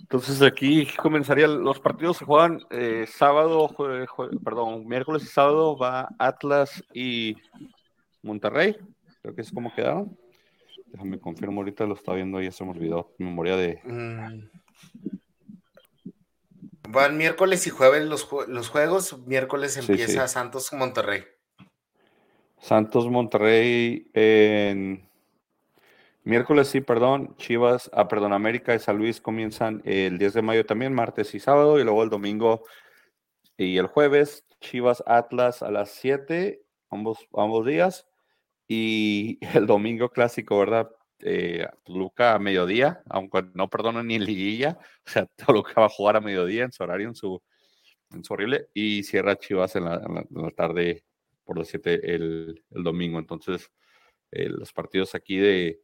Entonces 0.00 0.42
aquí 0.42 0.86
comenzaría, 0.96 1.48
los 1.48 1.80
partidos 1.80 2.18
se 2.18 2.24
juegan 2.24 2.60
eh, 2.70 3.06
sábado, 3.08 3.68
perdón, 4.44 4.86
miércoles 4.86 5.24
y 5.24 5.26
sábado 5.26 5.76
va 5.76 6.08
Atlas 6.18 6.84
y 6.92 7.36
Monterrey, 8.22 8.76
creo 9.22 9.34
que 9.34 9.40
es 9.40 9.50
como 9.50 9.74
quedaron. 9.74 10.16
Déjame 10.86 11.18
confirmo 11.18 11.62
ahorita, 11.62 11.86
lo 11.86 11.94
estaba 11.94 12.16
viendo 12.16 12.40
y 12.40 12.44
ya 12.44 12.52
se 12.52 12.64
me 12.64 12.70
olvidó. 12.70 13.12
Memoria 13.18 13.56
de. 13.56 13.80
Mm. 13.82 14.48
Van 16.90 17.16
miércoles 17.16 17.66
y 17.66 17.70
jueves 17.70 18.04
los, 18.04 18.28
los 18.46 18.68
juegos. 18.68 19.18
Miércoles 19.26 19.76
empieza 19.76 20.28
Santos 20.28 20.72
Monterrey. 20.72 21.24
Santos 22.60 23.10
Monterrey 23.10 24.08
en 24.14 25.08
miércoles, 26.24 26.68
sí, 26.68 26.80
perdón. 26.80 27.36
Chivas, 27.36 27.90
ah, 27.92 28.08
perdón, 28.08 28.32
América 28.32 28.74
y 28.74 28.78
San 28.78 28.98
Luis 28.98 29.20
comienzan 29.20 29.82
el 29.84 30.18
10 30.18 30.34
de 30.34 30.42
mayo 30.42 30.66
también, 30.66 30.92
martes 30.94 31.34
y 31.34 31.40
sábado, 31.40 31.78
y 31.78 31.84
luego 31.84 32.02
el 32.02 32.10
domingo 32.10 32.64
y 33.56 33.78
el 33.78 33.86
jueves, 33.86 34.44
Chivas 34.60 35.02
Atlas 35.06 35.62
a 35.62 35.70
las 35.70 35.90
7, 35.90 36.62
ambos, 36.90 37.18
ambos 37.34 37.66
días, 37.66 38.06
y 38.68 39.38
el 39.54 39.66
domingo 39.66 40.10
clásico, 40.10 40.58
¿verdad? 40.58 40.90
Eh, 41.20 41.66
a 42.18 42.38
mediodía, 42.38 43.02
aunque 43.08 43.44
no 43.54 43.70
perdono 43.70 44.02
ni 44.02 44.18
liguilla, 44.18 44.78
o 45.06 45.10
sea, 45.10 45.26
Toluca 45.36 45.80
va 45.80 45.86
a 45.86 45.90
jugar 45.90 46.16
a 46.16 46.20
mediodía 46.20 46.64
en 46.64 46.72
su 46.72 46.82
horario, 46.82 47.08
en 47.08 47.14
su, 47.14 47.40
horrible, 48.30 48.68
y 48.74 49.02
cierra 49.04 49.36
Chivas 49.36 49.76
en 49.76 49.84
la, 49.84 50.00
tarde 50.56 51.04
por 51.44 51.58
las 51.58 51.68
7 51.68 52.14
el, 52.14 52.64
el, 52.70 52.82
domingo. 52.82 53.18
Entonces, 53.18 53.70
eh, 54.32 54.48
los 54.48 54.72
partidos 54.72 55.14
aquí 55.14 55.36
de 55.38 55.80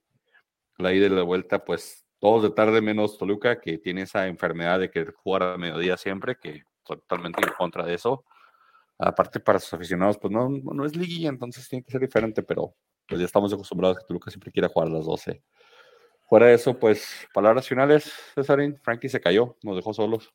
la 0.81 0.93
ida 0.93 1.07
y 1.07 1.11
la 1.11 1.23
vuelta, 1.23 1.65
pues 1.65 2.05
todos 2.19 2.43
de 2.43 2.51
tarde 2.51 2.81
menos 2.81 3.19
Toluca, 3.19 3.61
que 3.61 3.79
tiene 3.79 4.03
esa 4.03 4.27
enfermedad 4.27 4.79
de 4.81 4.91
que 4.91 5.07
jugar 5.23 5.43
a 5.43 5.57
mediodía 5.57 5.97
siempre, 5.97 6.37
que 6.37 6.63
totalmente 6.85 7.43
en 7.43 7.53
contra 7.55 7.85
de 7.85 7.95
eso. 7.95 8.25
Aparte, 8.99 9.41
para 9.41 9.59
sus 9.59 9.73
aficionados, 9.73 10.19
pues 10.19 10.31
no, 10.31 10.49
no 10.49 10.85
es 10.85 10.95
liguilla, 10.95 11.31
entonces 11.31 11.67
tiene 11.69 11.83
que 11.83 11.91
ser 11.91 12.01
diferente, 12.03 12.43
pero 12.43 12.75
pues 13.09 13.19
ya 13.19 13.27
estamos 13.27 13.53
acostumbrados 13.53 13.97
a 13.97 14.01
que 14.01 14.07
Toluca 14.07 14.31
siempre 14.31 14.53
quiera 14.53 14.69
jugar 14.69 14.89
a 14.89 14.93
las 14.93 15.07
12. 15.07 15.43
Fuera 16.29 16.47
de 16.47 16.55
eso, 16.55 16.79
pues, 16.79 17.27
palabras 17.35 17.67
finales, 17.67 18.13
Cesarín, 18.35 18.79
Frankie 18.83 19.09
se 19.09 19.21
cayó, 19.21 19.57
nos 19.63 19.77
dejó 19.77 19.93
solos. 19.93 20.33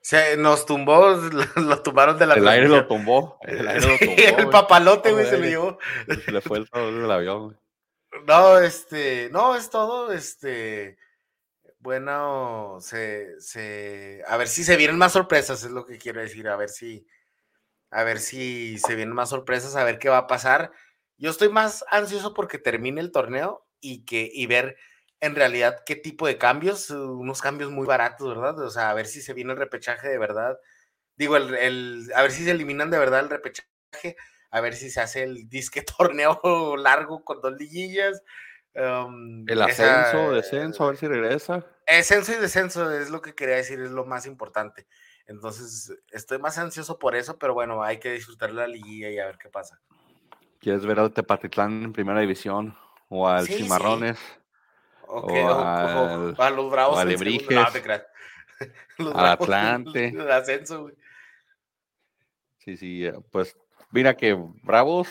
Se 0.00 0.36
nos 0.36 0.66
tumbó, 0.66 1.10
lo, 1.56 1.82
tumbaron 1.82 2.18
de 2.18 2.26
la 2.26 2.34
El 2.34 2.46
aire 2.48 2.68
lo 2.68 2.86
tumbó. 2.86 3.38
El 3.42 3.66
aire 3.66 3.86
lo 3.86 3.98
tumbó. 3.98 4.38
el 4.38 4.48
papalote, 4.50 5.12
güey, 5.12 5.26
se 5.26 5.38
lo 5.38 5.44
llevó. 5.44 5.78
Se 6.24 6.32
le 6.32 6.40
fue 6.40 6.58
el 6.58 6.66
del 6.70 7.10
avión, 7.10 7.44
güey. 7.44 7.56
No, 8.26 8.58
este, 8.58 9.28
no, 9.30 9.56
es 9.56 9.70
todo, 9.70 10.12
este, 10.12 10.98
bueno, 11.80 12.78
se, 12.80 13.40
se, 13.40 14.22
a 14.26 14.36
ver 14.36 14.48
si 14.48 14.64
se 14.64 14.76
vienen 14.76 14.98
más 14.98 15.12
sorpresas, 15.12 15.64
es 15.64 15.70
lo 15.70 15.86
que 15.86 15.98
quiero 15.98 16.20
decir, 16.20 16.48
a 16.48 16.56
ver 16.56 16.70
si, 16.70 17.06
a 17.90 18.04
ver 18.04 18.20
si 18.20 18.78
se 18.78 18.96
vienen 18.96 19.14
más 19.14 19.30
sorpresas, 19.30 19.76
a 19.76 19.84
ver 19.84 19.98
qué 19.98 20.08
va 20.10 20.18
a 20.18 20.26
pasar. 20.28 20.72
Yo 21.18 21.30
estoy 21.30 21.50
más 21.50 21.84
ansioso 21.90 22.34
porque 22.34 22.58
termine 22.58 23.00
el 23.00 23.12
torneo 23.12 23.66
y 23.80 24.04
que, 24.04 24.30
y 24.32 24.46
ver 24.46 24.76
en 25.20 25.34
realidad 25.36 25.82
qué 25.86 25.96
tipo 25.96 26.26
de 26.26 26.38
cambios, 26.38 26.90
unos 26.90 27.42
cambios 27.42 27.70
muy 27.70 27.86
baratos, 27.86 28.28
¿verdad? 28.28 28.58
O 28.60 28.70
sea, 28.70 28.90
a 28.90 28.94
ver 28.94 29.06
si 29.06 29.22
se 29.22 29.34
viene 29.34 29.52
el 29.52 29.58
repechaje 29.58 30.08
de 30.08 30.18
verdad. 30.18 30.58
Digo, 31.16 31.36
el, 31.36 31.54
el, 31.56 32.12
a 32.14 32.22
ver 32.22 32.32
si 32.32 32.44
se 32.44 32.52
eliminan 32.52 32.90
de 32.90 32.98
verdad 32.98 33.20
el 33.20 33.30
repechaje, 33.30 33.68
a 34.50 34.60
ver 34.60 34.74
si 34.74 34.90
se 34.90 35.00
hace 35.00 35.22
el 35.22 35.48
disque 35.48 35.82
torneo 35.98 36.76
largo 36.76 37.24
con 37.24 37.40
dos 37.40 37.52
liguillas. 37.58 38.22
Um, 38.74 39.44
el 39.48 39.62
ascenso, 39.62 40.32
descenso, 40.32 40.84
a 40.84 40.88
ver 40.88 40.96
si 40.96 41.08
regresa. 41.08 41.66
Ascenso 41.86 42.32
y 42.32 42.36
descenso 42.36 42.92
es 42.92 43.10
lo 43.10 43.20
que 43.22 43.34
quería 43.34 43.56
decir, 43.56 43.80
es 43.80 43.90
lo 43.90 44.04
más 44.04 44.26
importante. 44.26 44.86
Entonces, 45.26 45.92
estoy 46.10 46.38
más 46.38 46.58
ansioso 46.58 46.98
por 46.98 47.14
eso, 47.16 47.38
pero 47.38 47.54
bueno, 47.54 47.82
hay 47.82 47.98
que 47.98 48.12
disfrutar 48.12 48.52
la 48.52 48.66
liguilla 48.66 49.10
y 49.10 49.18
a 49.18 49.26
ver 49.26 49.38
qué 49.38 49.48
pasa. 49.48 49.80
¿Quieres 50.58 50.86
ver 50.86 51.00
al 51.00 51.12
Tepatitlán 51.12 51.82
en 51.82 51.92
primera 51.92 52.20
división? 52.20 52.76
¿O 53.08 53.28
al 53.28 53.46
Cimarrones? 53.46 54.18
o, 55.06 55.28
a 55.28 56.50
los 56.50 56.70
Bravos. 56.70 56.96
O 56.96 56.98
a 56.98 57.04
Lebrijes. 57.04 57.48
al 58.98 59.26
Atlante. 59.26 60.08
El 60.08 60.30
ascenso, 60.30 60.82
güey. 60.82 60.94
Sí, 62.58 62.76
sí, 62.76 63.06
eh, 63.06 63.14
pues 63.30 63.56
mira 63.90 64.16
que 64.16 64.34
Bravos 64.62 65.08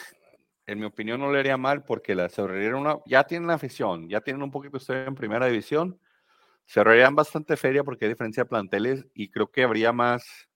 en 0.68 0.80
mi 0.80 0.86
opinión, 0.86 1.22
no 1.22 1.32
le 1.32 1.40
haría 1.40 1.58
mal 1.58 1.84
porque 1.86 2.14
la, 2.14 2.28
se 2.30 2.42
una, 2.44 3.00
ya 3.06 3.24
tienen 3.24 3.48
la 3.48 3.54
afición, 3.54 4.10
ya 4.10 4.20
tienen 4.22 4.44
un 4.44 4.52
poquito 4.52 4.78
usted 4.78 5.08
en 5.08 5.16
primera 5.16 5.48
división, 5.48 5.98
se 6.66 6.82
ahorrarían 6.82 7.16
bastante 7.16 7.56
feria 7.56 7.86
porque 7.86 8.06
hay 8.06 8.10
diferencia 8.10 8.44
de 8.44 8.50
planteles 8.50 9.08
y 9.14 9.30
creo 9.30 9.50
que 9.50 9.64
habría 9.64 9.94
más, 9.94 10.50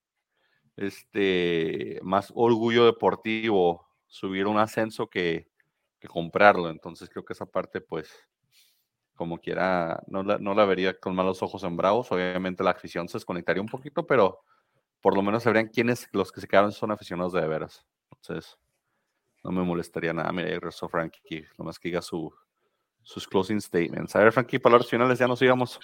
este, 0.76 1.98
más 2.02 2.30
orgullo 2.34 2.84
deportivo 2.84 3.88
subir 4.06 4.46
un 4.46 4.58
ascenso 4.58 5.08
que, 5.08 5.48
que 5.98 6.08
comprarlo. 6.08 6.68
Entonces 6.68 7.08
creo 7.08 7.24
que 7.24 7.32
esa 7.32 7.46
parte, 7.46 7.80
pues, 7.80 8.12
como 9.14 9.38
quiera, 9.38 10.02
no 10.06 10.22
la, 10.22 10.36
no 10.36 10.54
la 10.54 10.66
vería 10.66 10.98
con 10.98 11.14
malos 11.14 11.42
ojos 11.42 11.64
en 11.64 11.78
Bravos. 11.78 12.12
Obviamente 12.12 12.62
la 12.62 12.72
afición 12.72 13.08
se 13.08 13.16
desconectaría 13.16 13.62
un 13.62 13.68
poquito, 13.68 14.06
pero 14.06 14.42
por 15.00 15.16
lo 15.16 15.22
menos 15.22 15.44
sabrían 15.44 15.68
quiénes 15.68 16.06
los 16.12 16.30
que 16.30 16.42
se 16.42 16.48
quedaron 16.48 16.72
son 16.72 16.90
aficionados 16.90 17.32
de, 17.32 17.46
veras. 17.46 17.86
Entonces, 18.22 18.56
no 19.42 19.50
me 19.50 19.62
molestaría 19.62 20.12
nada. 20.12 20.30
Mira, 20.32 20.48
ahí 20.48 20.54
regresó 20.54 20.88
Frankie, 20.88 21.44
nomás 21.58 21.78
que 21.78 21.88
diga 21.88 22.00
su, 22.00 22.32
sus 23.02 23.26
closing 23.26 23.60
statements. 23.60 24.14
A 24.14 24.20
ver, 24.20 24.32
Frankie, 24.32 24.58
palabras 24.58 24.88
finales, 24.88 25.18
ya 25.18 25.26
nos 25.26 25.42
íbamos. 25.42 25.80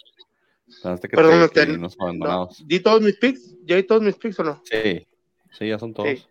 Perdón, 0.82 1.48
te, 1.50 1.66
no, 1.66 2.48
¿Di 2.64 2.80
todos 2.80 3.00
mis 3.00 3.16
picks? 3.16 3.56
¿Ya 3.64 3.76
di 3.76 3.84
todos 3.84 4.02
mis 4.02 4.16
picks 4.16 4.38
o 4.40 4.44
no? 4.44 4.62
Sí, 4.64 5.06
sí, 5.50 5.68
ya 5.68 5.78
son 5.78 5.94
todos. 5.94 6.28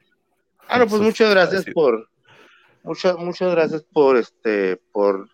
Ah, 0.67 0.77
no, 0.77 0.87
pues 0.87 1.01
muchas 1.01 1.31
gracias 1.31 1.65
por, 1.73 2.07
muchas, 2.83 3.17
muchas 3.17 3.51
gracias 3.51 3.83
por 3.83 4.15
este, 4.15 4.77
por 4.91 5.27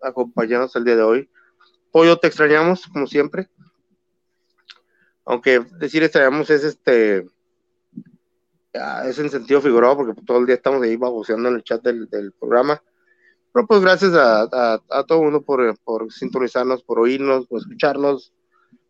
acompañarnos 0.00 0.74
el 0.76 0.84
día 0.84 0.96
de 0.96 1.02
hoy. 1.02 1.30
Pollo, 1.90 2.16
te 2.18 2.28
extrañamos, 2.28 2.86
como 2.86 3.06
siempre. 3.06 3.48
Aunque 5.24 5.60
decir 5.78 6.02
extrañamos 6.02 6.48
es 6.50 6.62
este, 6.62 7.26
es 8.74 9.18
en 9.18 9.30
sentido 9.30 9.60
figurado 9.60 9.96
porque 9.96 10.20
todo 10.22 10.38
el 10.38 10.46
día 10.46 10.56
estamos 10.56 10.82
ahí 10.82 10.96
baboseando 10.96 11.48
en 11.48 11.56
el 11.56 11.64
chat 11.64 11.82
del, 11.82 12.32
programa. 12.38 12.82
Pero 13.52 13.66
pues 13.66 13.80
gracias 13.80 14.14
a, 14.14 14.42
a, 14.90 15.04
todo 15.04 15.22
mundo 15.22 15.42
por, 15.42 15.78
por, 15.78 16.12
sintonizarnos, 16.12 16.82
por 16.82 16.98
oírnos, 16.98 17.46
por 17.46 17.60
escucharnos, 17.60 18.32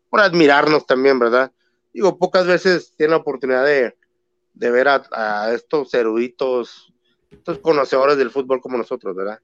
por 0.09 0.21
admirarnos 0.21 0.87
también, 0.87 1.19
¿verdad? 1.19 1.51
Digo, 1.93 2.17
pocas 2.17 2.47
veces 2.47 2.93
tiene 2.97 3.11
la 3.11 3.17
oportunidad 3.17 3.63
de, 3.63 3.95
de 4.55 4.71
ver 4.71 4.87
a, 4.87 5.53
estos 5.53 5.93
eruditos, 5.93 6.93
estos 7.29 7.59
conocedores 7.59 8.17
del 8.17 8.31
fútbol 8.31 8.61
como 8.61 8.77
nosotros, 8.77 9.15
¿verdad? 9.15 9.39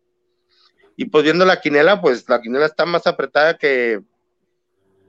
Y 0.96 1.06
pues 1.06 1.24
viendo 1.24 1.46
la 1.46 1.60
quinela, 1.60 2.02
pues 2.02 2.28
la 2.28 2.42
quinela 2.42 2.66
está 2.66 2.86
más 2.86 3.06
apretada 3.08 3.58
que, 3.58 4.02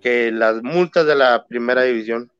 que 0.00 0.32
las 0.32 0.62
multas 0.62 1.06
de 1.06 1.14
la 1.14 1.46
primera 1.46 1.82
división. 1.82 2.31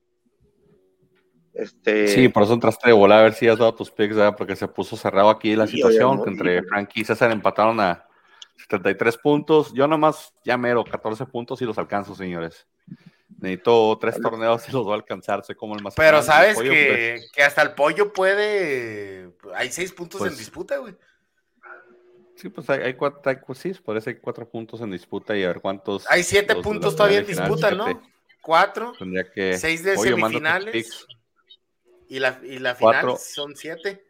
Este... 1.55 2.09
Sí, 2.09 2.29
por 2.29 2.45
eso 2.45 2.55
entraste 2.55 2.89
de 2.89 2.95
volar 2.95 3.21
a 3.21 3.23
ver 3.25 3.35
si 3.35 3.49
has 3.49 3.59
dado 3.59 3.75
tus 3.75 3.91
picks, 3.91 4.17
porque 4.37 4.57
se 4.57 4.69
puso 4.69 4.97
cerrado 4.97 5.31
aquí 5.31 5.55
la 5.55 5.67
situación, 5.67 6.23
que 6.23 6.31
entre 6.31 6.63
Frankie 6.63 7.01
y 7.01 7.05
César 7.05 7.31
empataron 7.31 7.79
a 7.81 8.07
73 8.57 9.19
puntos. 9.19 9.73
Yo 9.75 9.87
nomás 9.87 10.33
ya 10.45 10.57
mero 10.57 10.85
14 10.85 11.27
puntos 11.27 11.61
y 11.63 11.65
los 11.65 11.79
alcanzo, 11.79 12.15
señores. 12.15 12.67
Necesito 13.39 13.99
tres 14.01 14.21
torneos 14.21 14.69
y 14.69 14.73
los 14.73 14.85
voy 14.85 14.93
a 14.93 14.97
alcanzar, 14.97 15.45
soy 15.45 15.55
como 15.55 15.75
el 15.75 15.83
más. 15.83 15.95
Pero 15.95 16.23
sabes 16.23 16.59
que, 16.59 17.17
pues. 17.19 17.33
que, 17.33 17.43
hasta 17.43 17.63
el 17.63 17.73
pollo 17.73 18.13
puede. 18.13 19.33
Hay 19.55 19.71
seis 19.71 19.93
puntos 19.93 20.21
en 20.21 20.29
pues 20.29 20.39
disputa, 20.39 20.77
güey. 20.79 20.95
Sí, 22.37 22.49
pues 22.49 22.69
hay, 22.71 22.81
hay 22.83 22.95
cuatro, 22.95 23.21
hay, 23.25 23.37
pues 23.45 23.59
sí, 23.59 23.73
ser 23.75 24.03
hay 24.07 24.21
cuatro 24.21 24.49
puntos 24.49 24.81
en 24.81 24.91
disputa 24.91 25.37
y 25.37 25.45
a 25.45 25.49
ver 25.49 25.61
cuántos. 25.61 26.05
Hay 26.09 26.23
siete 26.23 26.57
puntos 26.57 26.95
todavía 26.95 27.19
en 27.19 27.27
disputa, 27.27 27.71
¿no? 27.71 28.03
Cuatro. 28.41 28.93
Tendría 28.99 29.31
que. 29.31 29.59
Seis 29.59 29.83
de 29.83 29.97
semifinales. 29.97 31.07
Y 32.13 32.19
la, 32.19 32.39
y 32.43 32.59
la 32.59 32.75
final 32.75 33.17
son 33.17 33.57
siete. 33.57 34.05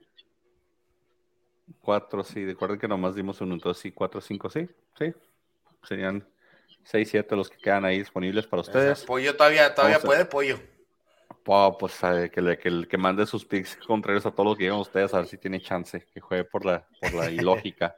Cuatro, 1.81 2.25
sí. 2.25 2.45
Recuerden 2.45 2.81
que 2.81 2.89
nomás 2.89 3.15
dimos 3.15 3.41
uno, 3.41 3.55
entonces 3.55 3.81
sí, 3.81 3.93
cuatro, 3.93 4.21
cinco, 4.21 4.51
sí. 4.51 4.69
Sí. 4.99 5.15
Serían 5.85 6.27
seis, 6.83 7.09
siete 7.09 7.37
los 7.37 7.49
que 7.49 7.59
quedan 7.59 7.85
ahí 7.85 8.01
disponibles 8.01 8.45
para 8.49 8.63
ustedes. 8.63 9.05
Pollo 9.05 9.37
todavía, 9.37 9.73
todavía 9.73 10.01
puede, 10.01 10.25
pollo. 10.25 10.59
pues 11.79 12.01
que, 12.33 12.43
le, 12.43 12.59
que, 12.59 12.89
que, 12.89 12.99
mande 12.99 13.25
sus 13.25 13.45
picks 13.45 13.77
contrarios 13.87 14.27
a 14.27 14.33
todos 14.33 14.47
los 14.49 14.57
que 14.57 14.65
llegan 14.65 14.81
ustedes, 14.81 15.15
a 15.15 15.19
ver 15.19 15.29
si 15.29 15.39
tiene 15.39 15.61
chance, 15.61 16.05
que 16.13 16.21
juegue 16.21 16.43
por 16.43 16.65
la, 16.65 16.85
por 17.01 17.15
la 17.15 17.31
ilógica. 17.31 17.95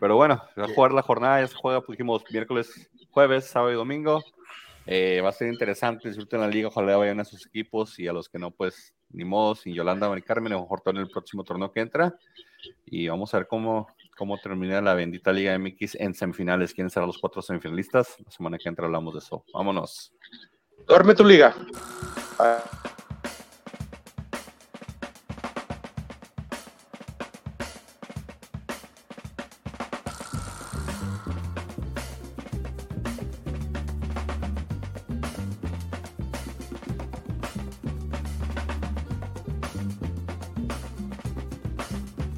Pero 0.00 0.16
bueno, 0.16 0.42
va 0.58 0.64
a 0.64 0.74
jugar 0.74 0.90
la 0.90 1.02
jornada, 1.02 1.40
ya 1.40 1.46
se 1.46 1.54
juega, 1.54 1.82
pues 1.82 1.96
dijimos 1.96 2.24
miércoles, 2.32 2.90
jueves, 3.10 3.44
sábado 3.44 3.70
y 3.70 3.76
domingo. 3.76 4.24
Eh, 4.86 5.20
va 5.22 5.28
a 5.28 5.32
ser 5.32 5.52
interesante, 5.52 6.08
disfruten 6.08 6.40
la 6.40 6.48
liga, 6.48 6.66
ojalá 6.66 6.96
vayan 6.96 7.20
a 7.20 7.24
sus 7.24 7.46
equipos 7.46 7.96
y 8.00 8.08
a 8.08 8.12
los 8.12 8.28
que 8.28 8.36
no, 8.36 8.50
pues 8.50 8.92
ni 9.12 9.24
modo, 9.24 9.54
sin 9.54 9.74
Yolanda 9.74 10.08
Mari 10.08 10.22
Carmen, 10.22 10.52
mejor 10.52 10.82
en 10.86 10.96
el 10.98 11.08
próximo 11.08 11.44
torneo 11.44 11.72
que 11.72 11.80
entra. 11.80 12.14
Y 12.86 13.08
vamos 13.08 13.32
a 13.34 13.38
ver 13.38 13.46
cómo, 13.46 13.88
cómo 14.16 14.38
termina 14.38 14.80
la 14.80 14.94
bendita 14.94 15.32
Liga 15.32 15.58
MX 15.58 15.96
en 15.96 16.14
semifinales. 16.14 16.74
¿Quiénes 16.74 16.92
serán 16.92 17.06
los 17.06 17.18
cuatro 17.18 17.42
semifinalistas? 17.42 18.16
La 18.24 18.30
semana 18.30 18.58
que 18.58 18.68
entra 18.68 18.86
hablamos 18.86 19.14
de 19.14 19.20
eso. 19.20 19.44
Vámonos. 19.52 20.12
Duerme 20.86 21.14
tu 21.14 21.24
liga. 21.24 21.54